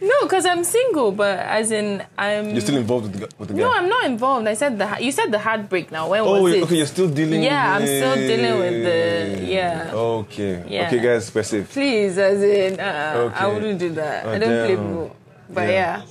No, 0.00 0.16
because 0.22 0.46
I'm 0.46 0.62
single, 0.62 1.10
but 1.10 1.36
as 1.40 1.72
in, 1.72 2.00
I'm. 2.16 2.50
You're 2.50 2.60
still 2.60 2.76
involved 2.76 3.06
with 3.10 3.20
the, 3.22 3.28
with 3.38 3.48
the 3.48 3.54
guy. 3.54 3.60
No, 3.60 3.72
I'm 3.72 3.88
not 3.88 4.04
involved. 4.04 4.46
I 4.46 4.54
said 4.54 4.78
the. 4.78 4.86
You 5.00 5.10
said 5.10 5.32
the 5.32 5.38
heartbreak 5.40 5.90
now. 5.90 6.08
When 6.10 6.20
Oh, 6.20 6.40
was 6.42 6.54
it? 6.54 6.62
okay, 6.62 6.76
you're 6.76 6.86
still 6.86 7.08
dealing. 7.08 7.42
Yeah, 7.42 7.74
with 7.74 7.82
I'm 7.82 7.86
still 7.88 8.14
dealing 8.14 8.58
with 8.60 8.76
the- 8.84 9.44
yeah. 9.52 9.90
Okay. 9.92 10.62
Yeah. 10.68 10.86
Okay, 10.86 11.00
guys, 11.00 11.34
we're. 11.34 11.64
Please, 11.64 12.16
as 12.18 12.40
in, 12.40 12.78
uh, 12.78 13.32
I 13.34 13.48
wouldn't 13.48 13.80
do 13.80 13.90
that. 13.94 14.26
Oh, 14.26 14.30
I 14.30 14.38
don't 14.38 14.66
play 14.66 14.76
damn. 14.76 15.10
But 15.50 15.68
Yeah. 15.68 15.72
yeah. 15.72 16.02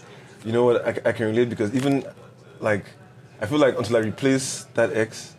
You 0.43 0.51
know 0.51 0.65
what? 0.65 0.85
I, 0.85 1.09
I 1.09 1.11
can 1.13 1.27
relate 1.27 1.47
because 1.49 1.73
even 1.73 2.03
like 2.59 2.83
I 3.39 3.45
feel 3.45 3.59
like 3.59 3.77
until 3.77 3.95
I 3.95 3.99
replace 3.99 4.65
that 4.73 4.91
ex, 4.91 5.32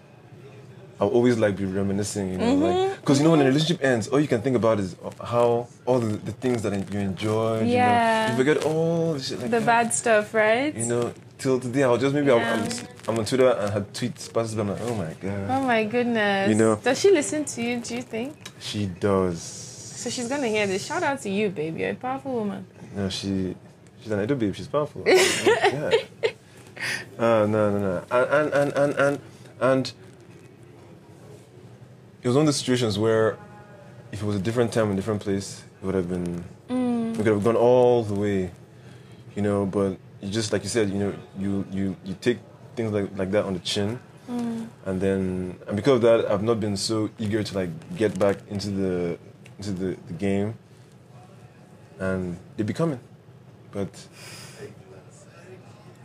I'll 1.00 1.08
always 1.08 1.36
like 1.38 1.56
be 1.56 1.64
reminiscing. 1.64 2.32
You 2.32 2.38
know, 2.38 2.44
Mm-hmm. 2.44 2.62
like 2.62 3.00
because 3.00 3.18
you 3.18 3.24
know 3.24 3.30
when 3.32 3.40
a 3.42 3.44
relationship 3.44 3.82
ends, 3.84 4.08
all 4.08 4.20
you 4.20 4.28
can 4.28 4.40
think 4.42 4.56
about 4.56 4.78
is 4.80 4.96
how 5.22 5.66
all 5.86 5.98
the, 5.98 6.16
the 6.16 6.32
things 6.32 6.62
that 6.62 6.72
you 6.92 7.00
enjoy, 7.00 7.62
Yeah. 7.62 7.64
You, 7.64 8.32
know, 8.32 8.38
you 8.38 8.44
forget 8.44 8.64
all 8.64 9.14
the 9.14 9.20
shit 9.22 9.38
like 9.40 9.50
The 9.50 9.58
that. 9.60 9.66
bad 9.66 9.92
stuff, 9.94 10.32
right? 10.34 10.74
You 10.74 10.86
know, 10.86 11.12
till 11.38 11.58
today 11.60 11.82
I'll 11.82 11.98
just 11.98 12.14
maybe 12.14 12.30
I'll, 12.30 12.38
I'm, 12.38 12.64
Yeah. 12.64 12.86
I'm 13.08 13.18
on 13.18 13.24
Twitter 13.24 13.50
and 13.50 13.70
her 13.74 13.80
tweets 13.92 14.32
passes 14.32 14.54
by. 14.54 14.62
I'm 14.62 14.68
like, 14.70 14.80
oh 14.82 14.94
my 14.94 15.12
god, 15.20 15.50
Oh 15.50 15.60
my 15.66 15.84
goodness. 15.84 16.48
You 16.48 16.54
know. 16.54 16.76
Does 16.76 16.98
she 17.00 17.10
listen 17.10 17.44
to 17.44 17.62
you, 17.62 17.80
do 17.80 17.96
you 17.96 18.02
think? 18.02 18.32
she 18.60 18.86
does. 18.86 19.42
So 19.42 20.10
she's 20.10 20.28
gonna 20.28 20.48
hear 20.48 20.66
this. 20.66 20.84
Shout 20.86 21.02
out 21.02 21.20
to 21.22 21.30
you, 21.30 21.48
baby. 21.50 21.80
You're 21.80 21.90
a 21.90 21.94
powerful 21.94 22.32
woman. 22.34 22.66
No, 22.94 23.08
she 23.08 23.54
she's 24.00 24.12
an 24.12 24.20
Edo 24.22 24.34
babe. 24.36 24.54
She's 24.54 24.68
powerful. 24.68 25.02
yeah. 25.06 25.90
Uh, 27.18 27.46
no, 27.46 27.70
no, 27.70 27.78
no. 27.78 28.04
And 28.10 28.28
and 28.30 28.52
and 28.54 28.72
and 28.74 28.94
and, 28.98 29.20
and 29.60 29.92
it 32.24 32.28
was 32.28 32.36
one 32.36 32.44
of 32.44 32.46
the 32.46 32.54
situations 32.54 32.98
where 32.98 33.36
if 34.10 34.22
it 34.22 34.26
was 34.26 34.36
a 34.36 34.40
different 34.40 34.72
time 34.72 34.84
and 34.84 34.94
a 34.94 34.96
different 34.96 35.20
place, 35.20 35.62
it 35.80 35.84
would 35.84 35.94
have 35.94 36.08
been. 36.08 36.42
Mm. 36.70 37.10
We 37.10 37.18
could 37.18 37.34
have 37.34 37.44
gone 37.44 37.54
all 37.54 38.02
the 38.02 38.14
way, 38.14 38.50
you 39.36 39.42
know. 39.42 39.66
But 39.66 39.98
you 40.22 40.30
just 40.30 40.50
like 40.50 40.62
you 40.62 40.70
said, 40.70 40.88
you 40.88 40.98
know, 40.98 41.14
you 41.38 41.66
you 41.70 41.96
you 42.02 42.16
take 42.22 42.38
things 42.76 42.92
like 42.92 43.10
like 43.16 43.30
that 43.32 43.44
on 43.44 43.52
the 43.52 43.60
chin, 43.60 44.00
mm. 44.28 44.66
and 44.86 45.00
then 45.00 45.58
and 45.66 45.76
because 45.76 45.96
of 45.96 46.02
that, 46.02 46.30
I've 46.30 46.42
not 46.42 46.60
been 46.60 46.78
so 46.78 47.10
eager 47.18 47.42
to 47.42 47.54
like 47.54 47.70
get 47.94 48.18
back 48.18 48.38
into 48.48 48.70
the 48.70 49.18
into 49.58 49.72
the, 49.72 49.96
the 50.06 50.14
game, 50.14 50.54
and 51.98 52.38
they 52.56 52.62
be 52.62 52.72
coming, 52.72 53.00
but 53.70 53.90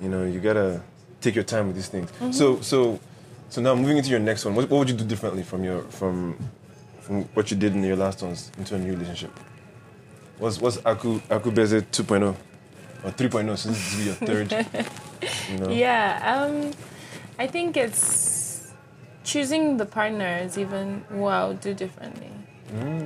you 0.02 0.10
know 0.10 0.26
you 0.26 0.42
gotta 0.42 0.82
take 1.22 1.34
your 1.34 1.46
time 1.46 1.68
with 1.68 1.78
these 1.78 1.88
things. 1.88 2.12
Mm-hmm. 2.12 2.32
So 2.32 2.60
so 2.60 3.00
so 3.50 3.62
now 3.62 3.76
moving 3.76 3.98
into 3.98 4.10
your 4.10 4.20
next 4.20 4.46
one, 4.46 4.56
what, 4.56 4.70
what 4.70 4.80
would 4.80 4.90
you 4.90 4.96
do 4.96 5.06
differently 5.06 5.44
from 5.44 5.64
your 5.64 5.82
from 5.84 6.38
from 7.02 7.24
what 7.34 7.50
you 7.52 7.58
did 7.58 7.74
in 7.74 7.84
your 7.84 7.96
last 7.96 8.22
ones 8.22 8.52
into 8.58 8.76
a 8.76 8.80
new 8.80 8.92
relationship? 8.94 9.32
What's 10.38 10.60
what's 10.62 10.78
Aku 10.86 11.20
Akubeze 11.30 11.82
2.0 11.92 12.36
or 13.04 13.12
3.0? 13.12 13.58
So 13.58 13.70
this 13.70 13.94
is 13.94 14.06
your 14.06 14.16
third. 14.16 14.52
you 15.52 15.58
know. 15.60 15.70
Yeah, 15.86 16.22
um, 16.24 16.72
I 17.38 17.48
think 17.48 17.76
it's 17.76 18.72
choosing 19.24 19.78
the 19.78 19.86
partner 19.86 20.38
is 20.44 20.58
even 20.58 21.04
what 21.10 21.34
I 21.34 21.48
would 21.48 21.60
do 21.62 21.74
differently. 21.74 22.32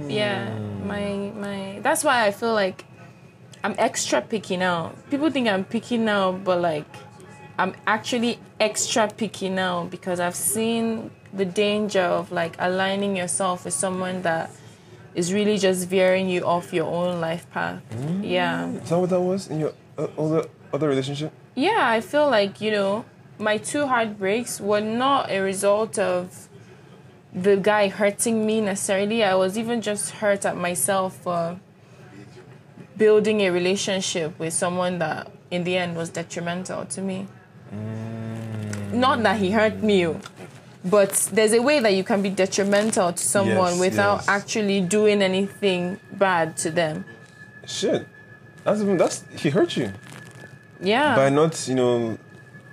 Yeah, 0.10 0.58
my 0.86 1.32
my. 1.36 1.80
That's 1.82 2.04
why 2.04 2.26
I 2.28 2.32
feel 2.32 2.54
like 2.54 2.84
I'm 3.64 3.76
extra 3.78 4.22
picky 4.22 4.58
now. 4.58 4.92
People 5.10 5.32
think 5.32 5.48
I'm 5.48 5.64
picky 5.64 5.98
now, 5.98 6.34
but 6.34 6.60
like 6.62 6.86
I'm 7.58 7.76
actually 7.86 8.40
extra 8.60 9.08
picky 9.08 9.50
now 9.50 9.86
because 9.86 10.20
I've 10.20 10.36
seen 10.36 11.12
the 11.34 11.46
danger 11.46 12.02
of 12.02 12.32
like 12.32 12.56
aligning 12.60 13.16
yourself 13.16 13.66
with 13.66 13.74
someone 13.74 14.24
that 14.24 14.50
is 15.14 15.32
really 15.32 15.58
just 15.58 15.88
veering 15.88 16.30
you 16.30 16.44
off 16.44 16.74
your 16.74 16.88
own 16.88 17.22
life 17.22 17.50
path. 17.52 17.82
Yeah. 18.22 18.70
Is 18.70 18.90
that 18.90 19.00
what 19.00 19.10
that 19.12 19.22
was 19.22 19.48
in 19.48 19.60
your 19.60 19.74
uh, 19.98 20.08
other 20.18 20.46
other 20.74 20.88
relationship? 20.90 21.32
Yeah, 21.56 21.88
I 21.88 22.02
feel 22.02 22.28
like, 22.30 22.60
you 22.62 22.72
know, 22.72 23.06
my 23.38 23.58
two 23.58 23.86
heartbreaks 23.86 24.60
were 24.60 24.82
not 24.82 25.30
a 25.30 25.40
result 25.40 26.00
of 26.00 26.50
the 27.32 27.58
guy 27.58 27.90
hurting 27.90 28.46
me 28.46 28.62
necessarily. 28.62 29.24
I 29.24 29.36
was 29.36 29.58
even 29.58 29.82
just 29.82 30.12
hurt 30.12 30.46
at 30.46 30.58
myself 30.58 31.16
for 31.18 31.60
building 32.98 33.42
a 33.42 33.52
relationship 33.52 34.38
with 34.40 34.54
someone 34.54 34.98
that 35.00 35.32
in 35.52 35.64
the 35.64 35.78
end 35.78 35.96
was 35.96 36.10
detrimental 36.10 36.86
to 36.86 37.02
me. 37.02 37.28
Mm. 37.74 38.94
Not 38.94 39.24
that 39.24 39.38
he 39.40 39.52
hurt 39.52 39.82
me, 39.82 40.08
but 40.86 41.12
there's 41.34 41.54
a 41.54 41.62
way 41.62 41.80
that 41.80 41.94
you 41.94 42.04
can 42.04 42.22
be 42.22 42.30
detrimental 42.30 43.12
to 43.14 43.24
someone 43.24 43.74
Yes, 43.74 43.80
without 43.80 44.16
yes. 44.18 44.28
actually 44.28 44.82
doing 44.82 45.22
anything 45.22 46.00
bad 46.12 46.56
to 46.58 46.72
them. 46.72 47.06
Shit, 47.66 48.08
that's 48.64 48.82
even 48.82 48.98
that's 48.98 49.24
he 49.38 49.50
hurt 49.50 49.76
you 49.78 49.92
Yeah. 50.82 51.16
by 51.16 51.30
not 51.30 51.68
you 51.68 51.76
know. 51.76 52.18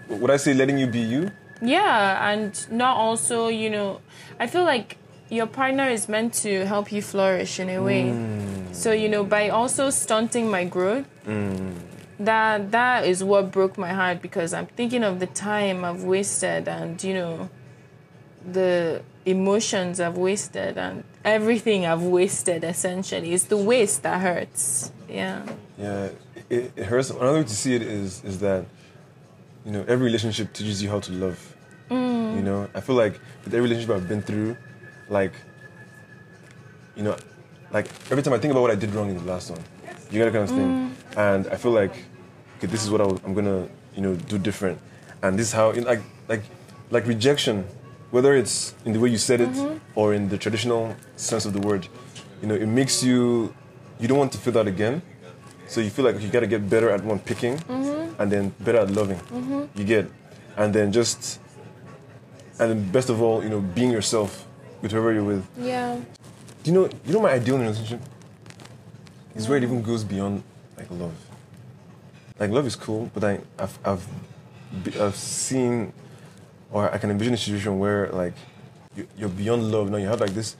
Would 0.08 0.30
I 0.30 0.36
say 0.38 0.54
letting 0.54 0.76
you 0.78 0.88
be 0.88 0.98
you? 1.00 1.30
Yeah, 1.62 2.30
and 2.32 2.52
not 2.70 2.96
also, 2.96 3.46
you 3.48 3.70
know, 3.70 4.00
I 4.40 4.46
feel 4.48 4.64
like 4.64 4.96
your 5.28 5.46
partner 5.46 5.88
is 5.88 6.08
meant 6.08 6.34
to 6.42 6.64
help 6.66 6.90
you 6.90 7.00
flourish 7.02 7.60
in 7.60 7.68
a 7.70 7.78
way. 7.80 8.04
Mm. 8.10 8.74
So, 8.74 8.90
you 8.92 9.08
know, 9.08 9.22
by 9.22 9.50
also 9.50 9.90
stunting 9.90 10.50
my 10.50 10.64
growth, 10.64 11.04
mm. 11.28 11.72
That 12.20 12.70
that 12.70 13.06
is 13.06 13.24
what 13.24 13.50
broke 13.50 13.76
my 13.76 13.92
heart 13.92 14.22
because 14.22 14.54
I'm 14.54 14.66
thinking 14.66 15.02
of 15.02 15.18
the 15.18 15.26
time 15.26 15.84
I've 15.84 16.04
wasted 16.04 16.68
and, 16.68 17.02
you 17.02 17.14
know, 17.14 17.50
the 18.44 19.02
emotions 19.24 20.00
I've 20.00 20.16
wasted 20.16 20.78
and 20.78 21.04
everything 21.24 21.86
I've 21.86 22.02
wasted 22.02 22.64
essentially. 22.64 23.32
It's 23.32 23.44
the 23.44 23.56
waste 23.56 24.02
that 24.02 24.20
hurts. 24.20 24.92
Yeah. 25.08 25.44
Yeah, 25.78 26.10
it, 26.48 26.72
it 26.76 26.84
hurts. 26.84 27.10
Another 27.10 27.38
way 27.38 27.44
to 27.44 27.56
see 27.56 27.74
it 27.74 27.82
is 27.82 28.24
is 28.24 28.40
that 28.40 28.64
you 29.64 29.72
know 29.72 29.84
every 29.88 30.04
relationship 30.04 30.52
teaches 30.52 30.82
you 30.82 30.90
how 30.90 31.00
to 31.00 31.12
love. 31.12 31.56
Mm. 31.90 32.36
You 32.36 32.42
know, 32.42 32.68
I 32.74 32.80
feel 32.80 32.96
like 32.96 33.18
with 33.44 33.54
every 33.54 33.62
relationship 33.68 33.96
I've 33.96 34.08
been 34.08 34.22
through, 34.22 34.56
like 35.08 35.32
you 36.96 37.02
know, 37.02 37.16
like 37.72 37.86
every 38.10 38.22
time 38.22 38.34
I 38.34 38.38
think 38.38 38.52
about 38.52 38.62
what 38.62 38.70
I 38.70 38.74
did 38.74 38.94
wrong 38.94 39.10
in 39.10 39.16
the 39.16 39.24
last 39.24 39.50
one, 39.50 39.60
you 40.10 40.18
get 40.18 40.26
that 40.26 40.32
kind 40.32 40.44
of 40.44 40.50
thing, 40.50 40.68
mm. 40.68 41.16
and 41.16 41.46
I 41.48 41.56
feel 41.56 41.72
like 41.72 41.94
okay, 42.60 42.66
this 42.68 42.84
is 42.84 42.90
what 42.90 43.00
I 43.00 43.04
I'm 43.24 43.32
gonna 43.32 43.68
you 43.96 44.02
know 44.02 44.14
do 44.14 44.36
different, 44.36 44.78
and 45.22 45.38
this 45.38 45.48
is 45.48 45.52
how 45.52 45.70
in 45.70 45.84
like 45.84 46.02
like 46.28 46.42
like 46.90 47.06
rejection, 47.06 47.64
whether 48.10 48.36
it's 48.36 48.74
in 48.84 48.92
the 48.92 49.00
way 49.00 49.08
you 49.08 49.16
said 49.16 49.40
it 49.40 49.48
mm-hmm. 49.48 49.78
or 49.94 50.12
in 50.12 50.28
the 50.28 50.36
traditional 50.36 50.94
sense 51.16 51.46
of 51.46 51.54
the 51.54 51.60
word, 51.60 51.88
you 52.42 52.48
know, 52.48 52.54
it 52.54 52.66
makes 52.66 53.02
you 53.02 53.54
you 53.98 54.08
don't 54.08 54.18
want 54.18 54.32
to 54.32 54.38
feel 54.38 54.52
that 54.52 54.66
again. 54.66 55.00
So 55.68 55.80
you 55.80 55.88
feel 55.88 56.04
like 56.04 56.20
you 56.20 56.28
gotta 56.28 56.46
get 56.46 56.68
better 56.68 56.90
at 56.90 57.02
one 57.02 57.18
picking, 57.18 57.56
mm-hmm. 57.56 58.20
and 58.20 58.30
then 58.30 58.52
better 58.60 58.78
at 58.78 58.90
loving. 58.90 59.18
Mm-hmm. 59.32 59.78
You 59.78 59.84
get, 59.84 60.10
and 60.56 60.74
then 60.74 60.92
just, 60.92 61.40
and 62.58 62.70
then 62.70 62.90
best 62.90 63.08
of 63.08 63.22
all, 63.22 63.42
you 63.42 63.48
know, 63.48 63.60
being 63.60 63.90
yourself 63.90 64.46
with 64.82 64.92
whoever 64.92 65.12
you're 65.12 65.24
with. 65.24 65.46
Yeah. 65.56 65.98
Do 66.62 66.70
you 66.70 66.76
know? 66.76 66.90
You 67.06 67.14
know 67.14 67.20
my 67.20 67.30
ideal 67.30 67.56
relationship 67.56 68.00
is 69.34 69.48
where 69.48 69.56
it 69.56 69.62
mm. 69.62 69.64
even 69.64 69.82
goes 69.82 70.04
beyond 70.04 70.42
like 70.76 70.90
love. 70.90 71.14
Like 72.40 72.50
love 72.50 72.66
is 72.66 72.74
cool, 72.76 73.10
but 73.14 73.22
I, 73.22 73.38
I've 73.58 73.78
I've 73.84 74.06
I've 74.98 75.14
seen, 75.16 75.92
or 76.72 76.92
I 76.92 76.98
can 76.98 77.10
envision 77.10 77.34
a 77.34 77.36
situation 77.36 77.78
where 77.78 78.08
like 78.08 78.34
you- 78.96 79.08
you're 79.16 79.28
beyond 79.28 79.70
love. 79.70 79.90
Now 79.90 79.98
you 79.98 80.06
have 80.08 80.20
like 80.20 80.34
this 80.34 80.56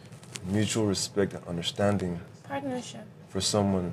mutual 0.46 0.86
respect 0.86 1.32
and 1.34 1.42
understanding 1.48 2.20
Partnership. 2.46 3.04
for 3.30 3.40
someone. 3.40 3.92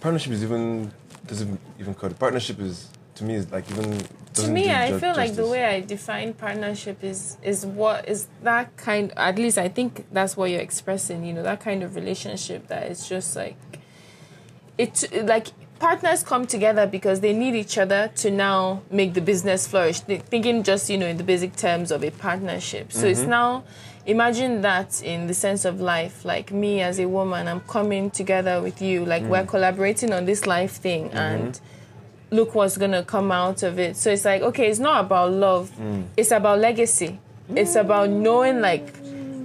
Partnership 0.00 0.32
is 0.32 0.42
even 0.44 0.92
doesn't 1.26 1.58
even 1.80 1.94
cut. 1.94 2.12
it. 2.12 2.18
Partnership 2.18 2.60
is 2.60 2.88
to 3.16 3.24
me 3.24 3.34
is 3.34 3.50
like 3.50 3.68
even. 3.70 3.98
to 4.34 4.48
me 4.48 4.68
i 4.72 4.90
feel 4.98 5.14
like 5.14 5.34
the 5.36 5.46
way 5.46 5.64
i 5.64 5.80
define 5.80 6.34
partnership 6.34 7.04
is 7.04 7.36
is 7.44 7.64
what 7.64 8.08
is 8.08 8.26
that 8.42 8.76
kind 8.76 9.12
at 9.16 9.36
least 9.38 9.56
i 9.56 9.68
think 9.68 10.04
that's 10.12 10.36
what 10.36 10.50
you're 10.50 10.60
expressing 10.70 11.24
you 11.24 11.32
know 11.32 11.44
that 11.44 11.60
kind 11.60 11.84
of 11.84 11.94
relationship 11.94 12.66
that 12.66 12.90
is 12.90 13.08
just 13.08 13.36
like 13.36 13.56
It's 14.76 15.04
like 15.12 15.48
partners 15.78 16.22
come 16.22 16.46
together 16.46 16.86
because 16.86 17.20
they 17.20 17.32
need 17.32 17.54
each 17.54 17.78
other 17.78 18.10
to 18.16 18.30
now 18.30 18.82
make 18.90 19.14
the 19.14 19.20
business 19.20 19.66
flourish 19.66 20.00
Th- 20.00 20.20
thinking 20.22 20.62
just 20.62 20.88
you 20.88 20.98
know 20.98 21.06
in 21.06 21.16
the 21.16 21.24
basic 21.24 21.56
terms 21.56 21.90
of 21.90 22.02
a 22.04 22.10
partnership 22.10 22.92
so 22.92 23.06
it's 23.06 23.20
mm-hmm. 23.20 23.30
now 23.30 23.64
imagine 24.06 24.60
that 24.60 25.02
in 25.02 25.26
the 25.26 25.34
sense 25.34 25.64
of 25.64 25.80
life 25.80 26.24
like 26.24 26.52
me 26.52 26.80
as 26.80 26.98
a 26.98 27.08
woman 27.08 27.48
i'm 27.48 27.60
coming 27.60 28.10
together 28.10 28.62
with 28.62 28.80
you 28.80 29.04
like 29.04 29.22
we're 29.24 29.42
mm. 29.42 29.48
collaborating 29.48 30.12
on 30.12 30.24
this 30.26 30.46
life 30.46 30.72
thing 30.72 31.06
mm-hmm. 31.08 31.16
and 31.16 31.60
look 32.34 32.54
what's 32.54 32.76
gonna 32.76 33.02
come 33.02 33.32
out 33.32 33.62
of 33.62 33.78
it. 33.78 33.96
So 33.96 34.10
it's 34.10 34.24
like, 34.24 34.42
okay, 34.42 34.68
it's 34.68 34.80
not 34.80 35.04
about 35.04 35.32
love, 35.32 35.70
mm. 35.78 36.04
it's 36.16 36.30
about 36.30 36.58
legacy. 36.58 37.18
It's 37.54 37.74
about 37.76 38.10
knowing 38.10 38.60
like 38.60 38.92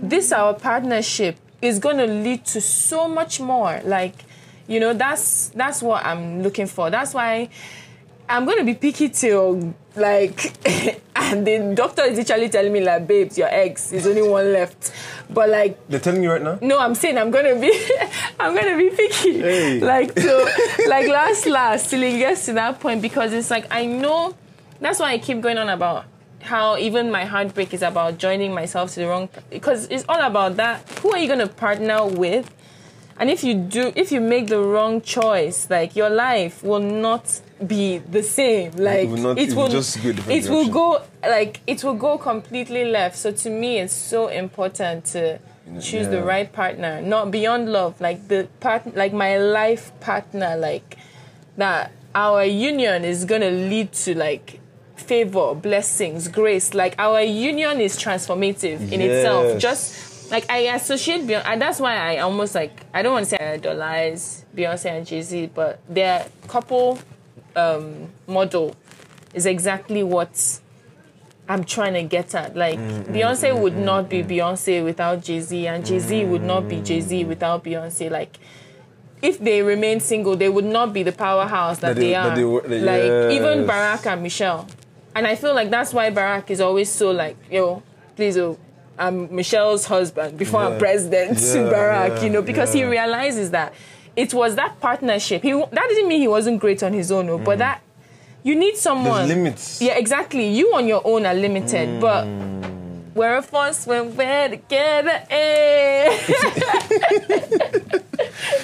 this 0.02 0.32
our 0.32 0.54
partnership 0.54 1.38
is 1.62 1.80
gonna 1.80 2.08
lead 2.08 2.46
to 2.46 2.62
so 2.62 3.08
much 3.08 3.40
more. 3.40 3.82
Like, 3.84 4.16
you 4.70 4.80
know, 4.80 4.94
that's 4.94 5.50
that's 5.50 5.82
what 5.82 6.06
I'm 6.06 6.44
looking 6.44 6.68
for. 6.68 6.90
That's 6.90 7.14
why 7.14 7.50
I'm 8.30 8.46
gonna 8.46 8.64
be 8.64 8.76
picky 8.76 9.10
till 9.10 9.74
like 9.96 10.54
and 11.16 11.46
the 11.46 11.74
doctor 11.76 12.04
is 12.04 12.18
literally 12.18 12.48
telling 12.50 12.72
me 12.72 12.82
like 12.82 13.08
babes, 13.08 13.38
your 13.38 13.50
eggs, 13.52 13.92
is 13.92 14.06
only 14.06 14.22
one 14.22 14.54
left. 14.54 14.94
But 15.28 15.50
like 15.50 15.88
They're 15.88 16.00
telling 16.00 16.22
you 16.22 16.32
right 16.32 16.42
now. 16.42 16.60
no, 16.62 16.80
I'm 16.80 16.94
saying 16.94 17.18
I'm 17.18 17.32
gonna 17.32 17.60
be, 17.60 17.74
I'm 18.40 18.54
gonna 18.56 18.78
be 18.78 18.92
picky. 18.92 19.40
Hey. 19.40 19.80
Like 19.80 20.18
so, 20.18 20.48
like 20.88 21.08
last 21.08 21.48
last 21.48 21.90
till 21.90 22.04
it 22.04 22.20
gets 22.20 22.46
to 22.46 22.54
that 22.54 22.80
point 22.80 23.02
because 23.02 23.34
it's 23.34 23.50
like 23.50 23.66
I 23.72 23.88
know. 23.88 24.36
That's 24.80 25.00
why 25.00 25.12
I 25.12 25.18
keep 25.18 25.42
going 25.42 25.58
on 25.58 25.68
about 25.68 26.06
how 26.42 26.78
even 26.78 27.12
my 27.12 27.26
heartbreak 27.26 27.74
is 27.74 27.82
about 27.82 28.18
joining 28.18 28.54
myself 28.54 28.94
to 28.94 29.00
the 29.00 29.08
wrong. 29.08 29.30
Because 29.50 29.88
it's 29.88 30.06
all 30.08 30.22
about 30.22 30.56
that. 30.58 30.88
Who 31.02 31.12
are 31.12 31.18
you 31.18 31.28
gonna 31.28 31.48
partner 31.48 32.06
with? 32.06 32.54
And 33.20 33.30
if 33.30 33.44
you 33.44 33.54
do, 33.56 33.92
if 33.96 34.12
you 34.14 34.22
make 34.22 34.48
the 34.48 34.60
wrong 34.60 35.02
choice, 35.02 35.70
like 35.70 35.96
your 35.96 36.10
life 36.10 36.64
will 36.64 36.80
not 36.80 37.42
be 37.68 37.98
the 37.98 38.24
same. 38.24 38.72
Like 38.78 39.10
will 39.10 39.18
not- 39.18 39.38
it 39.38 39.54
will 39.54 39.68
just 39.68 40.02
go 40.02 40.10
it 40.38 40.50
will 40.50 40.70
go 40.70 41.02
like 41.22 41.60
it 41.68 41.84
will 41.84 41.96
go 41.96 42.18
completely 42.18 42.86
left. 42.86 43.18
So 43.18 43.32
to 43.32 43.50
me, 43.50 43.80
it's 43.80 43.94
so 43.94 44.28
important 44.30 45.06
to 45.14 45.40
choose 45.82 46.08
the 46.08 46.24
right 46.24 46.52
partner, 46.52 47.02
not 47.02 47.30
beyond 47.30 47.72
love, 47.72 48.00
like 48.02 48.28
the 48.30 48.48
part, 48.62 48.96
like 48.96 49.14
my 49.14 49.38
life 49.38 49.92
partner, 50.00 50.56
like 50.58 50.98
that. 51.58 51.92
Our 52.16 52.44
union 52.44 53.04
is 53.06 53.26
gonna 53.26 53.52
lead 53.52 53.92
to 54.06 54.16
like 54.18 54.60
favor, 54.96 55.54
blessings, 55.54 56.28
grace. 56.28 56.74
Like 56.74 56.96
our 56.98 57.22
union 57.22 57.82
is 57.82 57.98
transformative 57.98 58.92
in 58.92 59.00
itself. 59.02 59.60
Just 59.60 59.94
like 60.32 60.50
I 60.50 60.60
associate 60.76 61.22
Beyonce, 61.28 61.44
and 61.46 61.62
that's 61.62 61.80
why 61.80 61.96
I 61.96 62.18
almost 62.20 62.56
like 62.56 62.86
I 62.94 63.02
don't 63.02 63.14
want 63.14 63.26
to 63.26 63.30
say 63.30 63.38
I 63.40 63.54
idolize 63.54 64.46
Beyonce 64.56 64.86
and 64.86 65.06
Jay 65.06 65.22
Z, 65.22 65.52
but 65.54 65.80
their 65.90 66.26
couple 66.48 67.00
um, 67.56 68.10
model 68.28 68.76
is 69.34 69.46
exactly 69.46 70.04
what 70.04 70.60
I'm 71.48 71.64
trying 71.64 71.94
to 71.94 72.04
get 72.04 72.36
at. 72.36 72.56
Like 72.56 72.78
Mm, 72.80 73.06
Beyonce 73.06 73.60
would 73.60 73.78
not 73.78 74.10
be 74.10 74.24
Beyonce 74.24 74.84
without 74.84 75.24
Jay 75.24 75.40
Z, 75.40 75.68
and 75.68 75.86
Jay 75.86 76.00
Z 76.00 76.26
would 76.26 76.44
not 76.44 76.68
be 76.68 76.82
Jay 76.82 77.02
Z 77.02 77.26
without 77.26 77.64
Beyonce. 77.64 78.10
Like 78.12 78.38
if 79.22 79.40
they 79.40 79.62
remain 79.62 80.00
single, 80.00 80.36
they 80.38 80.48
would 80.50 80.66
not 80.66 80.94
be 80.94 81.04
the 81.04 81.12
powerhouse 81.12 81.80
that, 81.80 81.96
That 81.96 82.02
they- 82.02 82.10
they, 82.10 82.16
are. 82.16 82.30
that 82.30 82.36
they 82.36 82.44
were- 82.46 82.62
like 82.62 83.34
even. 83.34 83.66
Barack 83.68 84.06
and 84.06 84.22
Michelle, 84.24 84.68
and 85.16 85.26
I 85.28 85.36
feel 85.36 85.54
like 85.56 85.70
that's 85.70 85.94
why 85.94 86.10
Barack 86.12 86.50
is 86.52 86.62
always 86.62 86.90
so 86.90 87.12
like 87.12 87.36
yo, 87.52 87.82
please 88.16 88.38
oh. 88.38 88.58
I'm 89.00 89.34
Michelle's 89.34 89.86
husband 89.86 90.38
before 90.38 90.62
I'm 90.62 90.78
president, 90.78 91.40
Yeah, 91.40 91.72
Barack, 91.72 92.18
yeah, 92.18 92.24
you 92.24 92.30
know, 92.30 92.42
because 92.42 92.74
he 92.74 92.84
realizes 92.84 93.52
that 93.52 93.74
it 94.16 94.34
was 94.34 94.56
that 94.56 94.80
partnership. 94.82 95.42
He 95.42 95.54
that 95.54 95.86
didn't 95.90 96.08
mean 96.10 96.20
he 96.20 96.28
wasn't 96.28 96.60
great 96.60 96.84
on 96.84 96.92
his 96.94 97.10
own, 97.12 97.28
no, 97.28 97.38
but 97.38 97.60
that 97.60 97.82
you 98.44 98.56
need 98.56 98.76
someone. 98.76 99.24
Mm. 99.24 99.28
There's 99.28 99.38
limits. 99.38 99.82
Yeah, 99.82 99.94
exactly. 99.98 100.48
You 100.50 100.74
on 100.76 100.86
your 100.88 101.02
own 101.06 101.26
are 101.26 101.34
limited, 101.34 102.02
but 102.02 102.26
we're 103.16 103.38
a 103.38 103.42
force 103.42 103.88
when 103.88 104.16
we're 104.16 104.50
together. 104.50 105.24
Eh. 105.30 106.34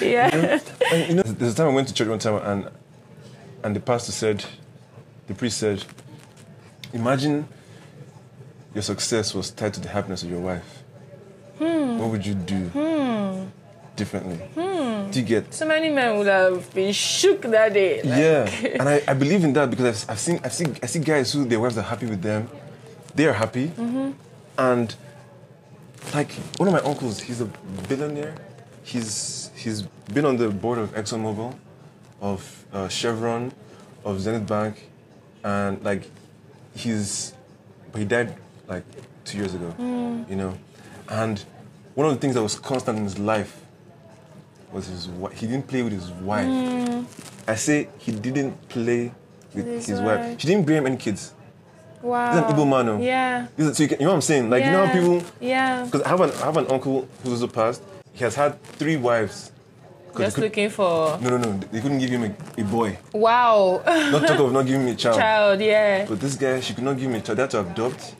yeah. 0.02 0.60
You 1.08 1.14
know, 1.14 1.22
there's 1.22 1.54
a 1.54 1.56
time 1.56 1.68
I 1.68 1.74
went 1.74 1.88
to 1.88 1.94
church 1.94 2.08
one 2.08 2.18
time 2.18 2.40
and 2.42 2.70
and 3.62 3.74
the 3.74 3.80
pastor 3.80 4.12
said, 4.12 4.44
the 5.26 5.34
priest 5.34 5.58
said, 5.58 5.84
imagine 6.92 7.48
your 8.76 8.82
success 8.82 9.34
was 9.34 9.50
tied 9.50 9.72
to 9.72 9.80
the 9.80 9.88
happiness 9.88 10.22
of 10.22 10.28
your 10.28 10.40
wife. 10.40 10.84
Hmm. 11.58 11.98
What 11.98 12.10
would 12.10 12.26
you 12.26 12.34
do 12.34 12.60
hmm. 12.76 13.46
differently? 13.96 14.36
Hmm. 14.36 15.10
Do 15.10 15.20
you 15.20 15.24
get? 15.24 15.54
So 15.54 15.66
many 15.66 15.88
men 15.88 16.18
would 16.18 16.26
have 16.26 16.72
been 16.74 16.92
shook 16.92 17.40
that 17.40 17.72
day. 17.72 18.02
like- 18.02 18.20
Yeah, 18.20 18.76
and 18.80 18.86
I, 18.86 19.02
I 19.08 19.14
believe 19.14 19.44
in 19.44 19.54
that 19.54 19.70
because 19.70 19.86
I've, 19.86 20.10
I've 20.10 20.20
seen 20.20 20.40
I've 20.44 20.52
seen 20.52 20.76
I 20.82 20.86
see 20.86 20.98
guys 20.98 21.32
who 21.32 21.46
their 21.46 21.58
wives 21.58 21.78
are 21.78 21.88
happy 21.92 22.04
with 22.04 22.20
them, 22.20 22.50
they 23.14 23.26
are 23.26 23.32
happy, 23.32 23.68
mm-hmm. 23.68 24.10
and 24.58 24.94
like 26.12 26.32
one 26.58 26.68
of 26.68 26.74
my 26.74 26.84
uncles, 26.90 27.18
he's 27.20 27.40
a 27.40 27.46
billionaire. 27.88 28.34
He's 28.82 29.50
he's 29.56 29.82
been 30.12 30.26
on 30.26 30.36
the 30.36 30.50
board 30.50 30.78
of 30.78 30.92
ExxonMobil, 30.92 31.56
of 32.20 32.66
uh, 32.74 32.88
Chevron, 32.88 33.52
of 34.04 34.20
Zenith 34.20 34.46
Bank, 34.46 34.90
and 35.42 35.82
like 35.82 36.02
he's 36.74 37.32
but 37.90 38.00
he 38.00 38.04
died 38.04 38.36
like 38.68 38.84
two 39.24 39.38
years 39.38 39.54
ago, 39.54 39.74
you 40.28 40.36
know, 40.36 40.56
and 41.08 41.44
one 41.94 42.06
of 42.06 42.14
the 42.14 42.20
things 42.20 42.34
that 42.34 42.42
was 42.42 42.58
constant 42.58 42.98
in 42.98 43.04
his 43.04 43.18
life 43.18 43.62
was 44.72 44.86
his 44.86 45.08
wife. 45.08 45.32
He 45.32 45.46
didn't 45.46 45.66
play 45.66 45.82
with 45.82 45.92
his 45.92 46.10
wife. 46.10 46.46
Hmm. 46.46 47.04
I 47.48 47.54
say 47.54 47.88
he 47.98 48.12
didn't 48.12 48.68
play 48.68 49.12
with 49.54 49.66
his, 49.66 49.86
his 49.86 50.00
wife. 50.00 50.18
wife. 50.20 50.40
She 50.40 50.48
didn't 50.48 50.66
bring 50.66 50.78
him 50.78 50.86
any 50.86 50.96
kids. 50.96 51.32
Wow. 52.02 52.32
He's 52.34 52.42
an 52.42 52.56
Igbo 52.56 52.68
man, 52.68 52.88
oh. 52.88 53.00
Yeah. 53.00 53.46
Is- 53.56 53.76
So 53.76 53.82
you, 53.84 53.88
can, 53.88 53.98
you 54.00 54.04
know 54.04 54.10
what 54.10 54.16
I'm 54.16 54.20
saying? 54.22 54.50
Like 54.50 54.64
you 54.64 54.70
know 54.70 54.86
how 54.86 54.92
people. 54.92 55.22
Yeah. 55.40 55.84
Because 55.84 56.02
I 56.02 56.08
have 56.08 56.20
an 56.20 56.30
I 56.30 56.44
have 56.44 56.56
an 56.56 56.66
uncle 56.70 57.08
who's 57.22 57.32
also 57.40 57.46
passed. 57.52 57.82
He 58.12 58.24
has 58.24 58.34
had 58.34 58.60
three 58.62 58.96
wives. 58.96 59.52
Just 60.16 60.34
could- 60.36 60.44
looking 60.44 60.70
for. 60.70 61.18
no, 61.20 61.30
no, 61.30 61.38
no. 61.38 61.58
They 61.72 61.80
couldn't 61.80 61.98
give 61.98 62.10
him 62.10 62.24
a, 62.24 62.60
a 62.60 62.64
boy. 62.64 62.98
Wow. 63.12 63.82
Not 63.86 64.26
talk 64.26 64.38
of 64.40 64.52
not 64.52 64.66
giving 64.66 64.84
me 64.84 64.92
a 64.92 64.94
child. 65.04 65.16
Child, 65.18 65.60
yeah. 65.60 66.06
But 66.06 66.20
this 66.20 66.36
guy, 66.36 66.60
she 66.60 66.74
could 66.74 66.84
not 66.84 66.98
give 66.98 67.10
me 67.10 67.18
a 67.18 67.20
child. 67.20 67.38
They 67.38 67.42
had 67.42 67.50
to 67.50 67.60
adopt, 67.60 68.14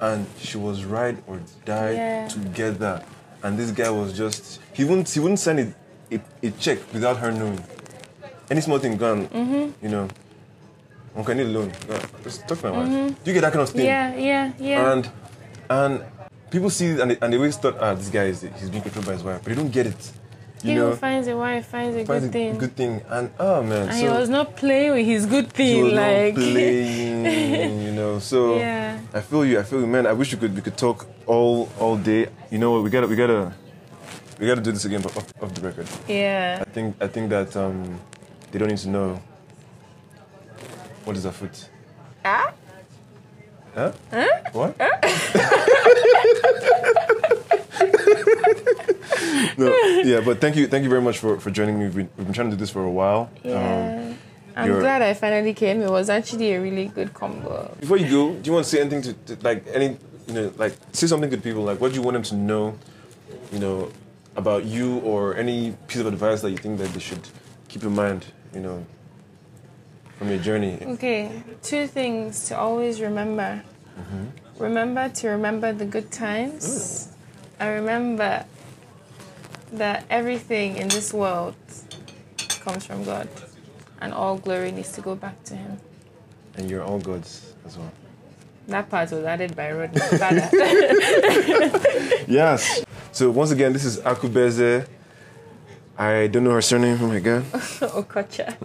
and 0.00 0.26
she 0.38 0.56
was 0.58 0.84
ride 0.84 1.22
or 1.26 1.40
die 1.64 1.92
Yeah. 1.92 2.28
together. 2.28 3.02
And 3.42 3.58
this 3.58 3.70
guy 3.70 3.90
was 3.90 4.12
just 4.16 4.60
he 4.72 4.84
wouldn't 4.84 5.08
he 5.08 5.20
wouldn't 5.20 5.38
send 5.40 5.58
a, 5.60 5.66
a, 6.16 6.20
a 6.42 6.50
check 6.52 6.78
without 6.92 7.16
her 7.18 7.30
knowing. 7.32 7.62
Any 8.50 8.60
small 8.60 8.78
thing 8.78 8.96
gone, 8.96 9.28
Mm-hmm. 9.28 9.84
you 9.84 9.90
know. 9.90 10.08
Okay, 11.16 11.32
I 11.32 11.34
need 11.36 11.46
a 11.46 11.50
loan. 11.58 11.72
Go, 11.88 11.98
Just 12.22 12.46
talk 12.46 12.58
to 12.60 12.70
my 12.70 12.78
wife. 12.78 12.88
Do 13.24 13.30
you 13.30 13.34
get 13.34 13.40
that 13.42 13.52
kind 13.52 13.62
of 13.62 13.70
thing? 13.70 13.86
Mm-hmm. 13.86 14.18
Yeah, 14.20 14.52
yeah, 14.58 14.68
yeah. 14.70 14.92
And 14.92 15.10
and 15.70 16.04
people 16.50 16.70
see 16.70 16.86
it 16.92 17.00
and 17.00 17.10
they, 17.12 17.18
and 17.20 17.32
they 17.32 17.36
always 17.36 17.56
thought, 17.56 17.76
ah, 17.80 17.94
this 17.94 18.08
guy 18.10 18.24
is 18.24 18.42
he's 18.42 18.70
being 18.70 18.82
controlled 18.82 19.06
by 19.06 19.12
his 19.14 19.22
wife, 19.24 19.40
but 19.42 19.50
they 19.50 19.54
don't 19.54 19.70
get 19.72 19.86
it. 19.86 20.12
You 20.62 20.70
he 20.72 20.76
who 20.76 20.94
finds 20.94 21.26
a 21.28 21.36
wife 21.36 21.66
finds 21.66 21.96
a 21.96 22.04
finds 22.04 22.26
good 22.26 22.28
a 22.28 22.32
thing. 22.32 22.58
good 22.58 22.76
thing. 22.76 23.00
And 23.08 23.30
oh 23.38 23.62
man, 23.62 23.88
and 23.88 23.92
so 23.94 23.98
he 24.00 24.08
was 24.08 24.28
not 24.28 24.56
playing 24.56 24.92
with 24.92 25.06
his 25.06 25.24
good 25.26 25.46
he 25.46 25.50
thing, 25.50 25.84
was 25.84 25.92
like. 25.94 26.34
not 26.36 26.44
playing, 26.44 27.80
you 27.86 27.92
know. 27.92 28.18
So 28.18 28.56
Yeah. 28.56 28.98
I 29.14 29.20
feel 29.20 29.44
you. 29.46 29.58
I 29.58 29.62
feel 29.62 29.80
you, 29.80 29.86
man. 29.86 30.06
I 30.06 30.12
wish 30.12 30.32
we 30.34 30.38
could 30.38 30.54
we 30.54 30.60
could 30.60 30.76
talk 30.76 31.06
all 31.26 31.68
all 31.78 31.96
day. 31.96 32.28
You 32.50 32.58
know 32.58 32.72
what? 32.72 32.82
We 32.84 32.90
gotta 32.90 33.06
we 33.06 33.16
gotta 33.16 33.52
we 34.38 34.46
gotta 34.46 34.60
do 34.60 34.70
this 34.72 34.84
again, 34.84 35.00
but 35.02 35.16
off, 35.16 35.32
off 35.42 35.54
the 35.54 35.62
record. 35.62 35.86
yeah. 36.08 36.58
I 36.60 36.64
think 36.70 36.94
I 37.00 37.06
think 37.08 37.30
that 37.30 37.56
um 37.56 37.98
they 38.50 38.58
don't 38.58 38.68
need 38.68 38.78
to 38.84 38.88
know 38.90 39.20
what 41.04 41.16
is 41.16 41.24
afoot. 41.24 41.70
Ah? 42.24 42.52
Huh? 43.74 43.92
Huh? 44.10 44.26
What? 44.52 44.76
no, 49.58 49.76
yeah, 50.04 50.20
but 50.24 50.40
thank 50.40 50.56
you, 50.56 50.66
thank 50.66 50.82
you 50.84 50.90
very 50.90 51.02
much 51.02 51.18
for, 51.18 51.38
for 51.40 51.50
joining 51.50 51.78
me. 51.78 51.84
We've 51.86 51.94
been, 51.94 52.10
we've 52.16 52.26
been 52.26 52.34
trying 52.34 52.50
to 52.50 52.56
do 52.56 52.60
this 52.60 52.70
for 52.70 52.84
a 52.84 52.90
while. 52.90 53.30
Um, 53.44 53.50
Yeah. 53.50 54.14
I'm 54.56 54.78
glad 54.80 55.00
I 55.00 55.14
finally 55.14 55.54
came. 55.54 55.80
It 55.80 55.90
was 55.90 56.10
actually 56.10 56.52
a 56.52 56.60
really 56.60 56.86
good 56.88 57.14
combo. 57.14 57.74
Before 57.80 57.96
you 57.96 58.10
go, 58.10 58.34
do 58.34 58.46
you 58.48 58.52
want 58.52 58.64
to 58.64 58.70
say 58.70 58.80
anything 58.80 59.00
to, 59.02 59.12
to 59.36 59.42
like 59.42 59.64
any 59.72 59.96
you 60.26 60.34
know 60.34 60.52
like 60.58 60.74
say 60.92 61.06
something 61.06 61.30
to 61.30 61.38
people 61.38 61.62
like 61.62 61.80
what 61.80 61.90
do 61.90 61.94
you 61.94 62.02
want 62.02 62.14
them 62.14 62.22
to 62.24 62.34
know, 62.34 62.76
you 63.52 63.58
know, 63.58 63.90
about 64.36 64.64
you 64.64 64.98
or 64.98 65.34
any 65.36 65.74
piece 65.88 66.00
of 66.00 66.06
advice 66.06 66.42
that 66.42 66.50
you 66.50 66.56
think 66.58 66.78
that 66.78 66.88
they 66.92 67.00
should 67.00 67.26
keep 67.68 67.82
in 67.84 67.94
mind, 67.94 68.26
you 68.54 68.60
know, 68.60 68.84
from 70.18 70.28
your 70.28 70.38
journey. 70.38 70.78
Okay, 70.82 71.42
two 71.62 71.86
things 71.86 72.46
to 72.48 72.58
always 72.58 73.00
remember. 73.00 73.62
Remember 74.58 75.08
to 75.08 75.28
remember 75.28 75.72
the 75.72 75.86
good 75.86 76.10
times. 76.10 77.08
I 77.58 77.68
remember 77.68 78.44
that 79.72 80.04
everything 80.10 80.76
in 80.76 80.88
this 80.88 81.12
world 81.12 81.54
comes 82.64 82.86
from 82.86 83.04
God, 83.04 83.28
and 84.00 84.12
all 84.12 84.36
glory 84.38 84.72
needs 84.72 84.92
to 84.92 85.00
go 85.00 85.14
back 85.14 85.42
to 85.44 85.54
Him. 85.56 85.78
And 86.56 86.68
you're 86.70 86.82
all 86.82 86.98
goods 86.98 87.54
as 87.66 87.76
well. 87.78 87.90
That 88.68 88.88
part 88.90 89.10
was 89.10 89.24
added 89.24 89.56
by 89.56 89.72
Rodney. 89.72 90.00
Yes. 92.28 92.84
So 93.12 93.30
once 93.30 93.50
again, 93.50 93.72
this 93.72 93.84
is 93.84 93.98
Akubeze. 94.00 94.86
I 95.98 96.28
don't 96.28 96.44
know 96.44 96.52
her 96.52 96.62
surname. 96.62 96.98
Oh 97.00 97.08
my 97.08 97.20
god. 97.20 97.42
Okocha. 97.52 98.56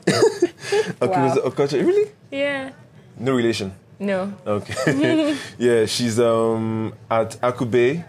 Akubeze 1.01 1.38
Okocha. 1.43 1.86
Really? 1.86 2.12
Yeah. 2.32 2.72
No 3.18 3.36
relation. 3.36 3.74
No. 3.99 4.34
Okay. 4.45 5.38
yeah, 5.58 5.86
she's 5.86 6.20
um 6.20 6.93
at 7.10 7.32
Akube 7.41 8.03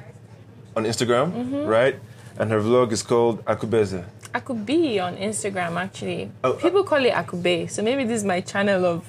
on 0.76 0.84
Instagram, 0.84 1.32
Mm-hmm. 1.32 1.66
right? 1.66 1.96
And 2.38 2.50
her 2.50 2.60
vlog 2.60 2.92
is 2.92 3.02
called 3.02 3.44
Akubeze. 3.44 4.04
Akube 4.34 5.02
on 5.02 5.16
Instagram 5.16 5.76
actually. 5.76 6.30
Oh, 6.44 6.52
people 6.54 6.84
call 6.84 7.04
it 7.04 7.12
Akube, 7.12 7.70
so 7.70 7.82
maybe 7.82 8.04
this 8.04 8.18
is 8.18 8.24
my 8.24 8.40
channel 8.42 8.84
of 8.84 9.08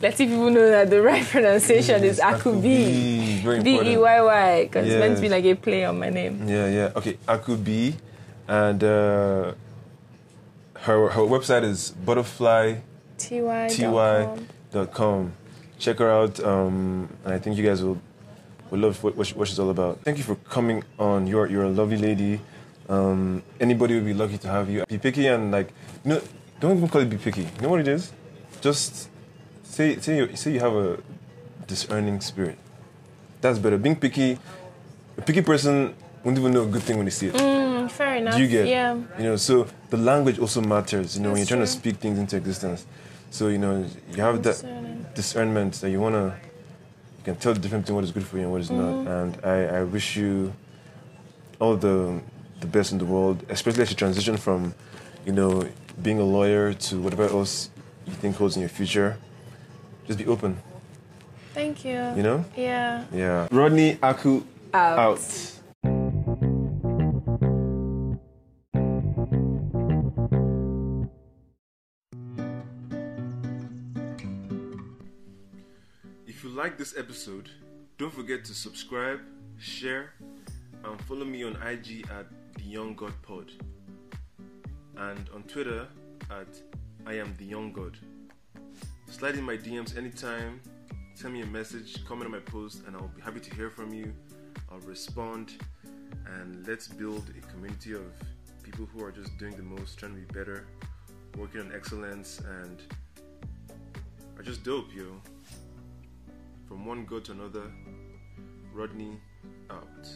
letting 0.00 0.28
people 0.28 0.50
know 0.50 0.68
that 0.70 0.88
the 0.90 1.02
right 1.02 1.24
pronunciation 1.32 2.04
is 2.04 2.18
Yes, 2.18 2.42
Akube. 2.42 3.42
Very 3.42 3.62
B. 3.62 3.80
E 3.80 3.96
Y 3.96 4.20
Y, 4.22 4.62
because 4.64 4.86
it's 4.86 4.98
meant 4.98 5.16
to 5.16 5.22
be 5.22 5.28
like 5.28 5.44
a 5.44 5.54
play 5.54 5.84
on 5.84 5.98
my 5.98 6.10
name. 6.10 6.48
Yeah, 6.48 6.68
yeah. 6.68 6.92
Okay, 6.96 7.18
Akubi, 7.26 7.94
and 8.46 8.82
uh, 8.84 9.54
her 10.86 11.08
her 11.08 11.22
website 11.22 11.64
is 11.64 11.90
butterfly 11.90 12.76
ty.com. 14.70 15.32
Check 15.78 15.98
her 15.98 16.10
out, 16.10 16.40
um, 16.40 17.08
and 17.24 17.34
I 17.34 17.38
think 17.38 17.56
you 17.56 17.64
guys 17.64 17.82
will 17.82 17.98
will 18.70 18.80
love 18.80 19.02
what, 19.02 19.16
what 19.16 19.48
she's 19.48 19.58
all 19.58 19.70
about. 19.70 20.00
Thank 20.02 20.18
you 20.18 20.24
for 20.24 20.36
coming 20.36 20.84
on. 20.98 21.26
You're 21.26 21.46
you're 21.48 21.64
a 21.64 21.70
lovely 21.70 21.96
lady. 21.96 22.40
Um, 22.88 23.42
anybody 23.60 23.94
would 23.94 24.04
be 24.06 24.14
lucky 24.14 24.38
to 24.38 24.48
have 24.48 24.70
you. 24.70 24.84
Be 24.86 24.98
picky 24.98 25.26
and 25.26 25.50
like 25.52 25.72
know, 26.04 26.20
don't 26.60 26.76
even 26.78 26.88
call 26.88 27.02
it 27.02 27.10
be 27.10 27.18
picky. 27.18 27.42
You 27.42 27.60
know 27.62 27.68
what 27.70 27.80
it 27.80 27.88
is? 27.88 28.12
Just 28.60 29.08
say 29.62 29.98
say 29.98 30.16
you 30.16 30.36
say 30.36 30.52
you 30.52 30.60
have 30.60 30.74
a 30.74 30.98
discerning 31.66 32.20
spirit. 32.20 32.58
That's 33.40 33.58
better. 33.58 33.78
Being 33.78 33.96
picky, 33.96 34.38
a 35.16 35.22
picky 35.22 35.42
person 35.42 35.94
won't 36.24 36.38
even 36.38 36.52
know 36.52 36.62
a 36.62 36.66
good 36.66 36.82
thing 36.82 36.96
when 36.96 37.04
they 37.06 37.10
see 37.10 37.26
it. 37.28 37.34
Mm, 37.34 37.90
fair 37.90 38.16
enough. 38.16 38.34
Do 38.34 38.42
you 38.42 38.48
get? 38.48 38.66
Yeah. 38.66 38.94
You 39.18 39.24
know, 39.24 39.36
so 39.36 39.66
the 39.90 39.96
language 39.96 40.38
also 40.38 40.60
matters. 40.60 41.16
You 41.16 41.22
know, 41.22 41.28
when 41.30 41.36
you're 41.38 41.44
That's 41.44 41.48
trying 41.50 41.60
to 41.60 41.66
speak 41.66 41.96
things 41.96 42.18
into 42.18 42.36
existence. 42.36 42.86
So 43.30 43.48
you 43.48 43.58
know, 43.58 43.84
you 44.10 44.22
have 44.22 44.42
that 44.42 45.14
discernment 45.14 45.74
that 45.74 45.90
you 45.90 46.00
wanna, 46.00 46.34
you 47.18 47.24
can 47.24 47.36
tell 47.36 47.52
the 47.52 47.60
difference 47.60 47.82
between 47.84 47.96
what 47.96 48.04
is 48.04 48.12
good 48.12 48.26
for 48.26 48.38
you 48.38 48.44
and 48.44 48.52
what 48.52 48.62
is 48.62 48.70
Mm-hmm. 48.70 49.04
not. 49.04 49.12
And 49.22 49.44
I, 49.44 49.80
I 49.80 49.82
wish 49.84 50.16
you 50.16 50.52
all 51.60 51.76
the 51.76 52.20
the 52.60 52.66
best 52.66 52.92
in 52.92 52.98
the 52.98 53.04
world, 53.04 53.44
especially 53.48 53.82
as 53.82 53.90
you 53.90 53.96
transition 53.96 54.36
from, 54.36 54.74
you 55.24 55.32
know, 55.32 55.66
being 56.02 56.18
a 56.18 56.24
lawyer 56.24 56.74
to 56.74 57.00
whatever 57.00 57.24
else 57.24 57.70
you 58.06 58.12
think 58.12 58.36
holds 58.36 58.56
in 58.56 58.60
your 58.60 58.68
future. 58.68 59.16
Just 60.06 60.18
be 60.18 60.26
open. 60.26 60.58
Thank 61.54 61.84
you. 61.84 61.98
You 62.16 62.22
know. 62.22 62.44
Yeah. 62.56 63.04
Yeah. 63.12 63.48
Rodney 63.50 63.98
Aku 64.02 64.42
Out. 64.72 64.98
out. 64.98 65.20
If 76.26 76.44
you 76.44 76.50
you 76.50 76.56
like 76.56 76.78
this 76.78 76.96
episode, 76.96 77.50
don't 77.98 78.12
forget 78.12 78.44
to 78.44 78.54
subscribe, 78.54 79.20
share, 79.58 80.14
and 80.84 81.00
follow 81.02 81.24
me 81.24 81.42
on 81.44 81.56
IG 81.56 82.06
at 82.10 82.26
the 82.58 82.64
Young 82.64 82.94
God 82.94 83.14
Pod 83.22 83.50
and 84.96 85.30
on 85.34 85.44
Twitter 85.44 85.86
at 86.30 86.48
I 87.06 87.14
am 87.14 87.34
the 87.38 87.44
Young 87.44 87.72
God. 87.72 87.96
Slide 89.08 89.36
in 89.36 89.44
my 89.44 89.56
DMs 89.56 89.96
anytime, 89.96 90.60
send 91.14 91.32
me 91.34 91.42
a 91.42 91.46
message, 91.46 92.04
comment 92.04 92.26
on 92.26 92.32
my 92.32 92.40
post, 92.40 92.82
and 92.86 92.96
I'll 92.96 93.08
be 93.08 93.22
happy 93.22 93.40
to 93.40 93.54
hear 93.54 93.70
from 93.70 93.94
you. 93.94 94.12
I'll 94.70 94.80
respond, 94.80 95.52
and 96.26 96.66
let's 96.66 96.88
build 96.88 97.30
a 97.38 97.46
community 97.52 97.92
of 97.94 98.02
people 98.62 98.86
who 98.92 99.04
are 99.04 99.12
just 99.12 99.36
doing 99.38 99.56
the 99.56 99.62
most, 99.62 99.98
trying 99.98 100.14
to 100.14 100.20
be 100.20 100.32
better, 100.32 100.66
working 101.36 101.60
on 101.60 101.72
excellence, 101.74 102.40
and 102.60 102.82
are 104.36 104.42
just 104.42 104.64
dope, 104.64 104.92
yo. 104.94 105.04
From 106.66 106.84
one 106.84 107.06
God 107.06 107.24
to 107.26 107.32
another, 107.32 107.70
Rodney 108.74 109.18
out. 109.70 110.08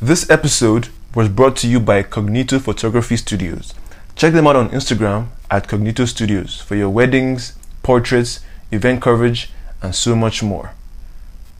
This 0.00 0.30
episode 0.30 0.90
was 1.12 1.28
brought 1.28 1.56
to 1.56 1.66
you 1.66 1.80
by 1.80 2.04
Cognito 2.04 2.60
Photography 2.60 3.16
Studios. 3.16 3.74
Check 4.14 4.32
them 4.32 4.46
out 4.46 4.54
on 4.54 4.70
Instagram 4.70 5.26
at 5.50 5.66
Cognito 5.66 6.06
Studios 6.06 6.60
for 6.60 6.76
your 6.76 6.88
weddings, 6.88 7.58
portraits, 7.82 8.38
event 8.70 9.02
coverage, 9.02 9.50
and 9.82 9.92
so 9.92 10.14
much 10.14 10.40
more. 10.40 10.70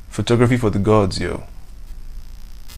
Photography 0.09 0.57
for 0.57 0.71
the 0.71 0.79
gods, 0.79 1.19
yo. 1.19 1.48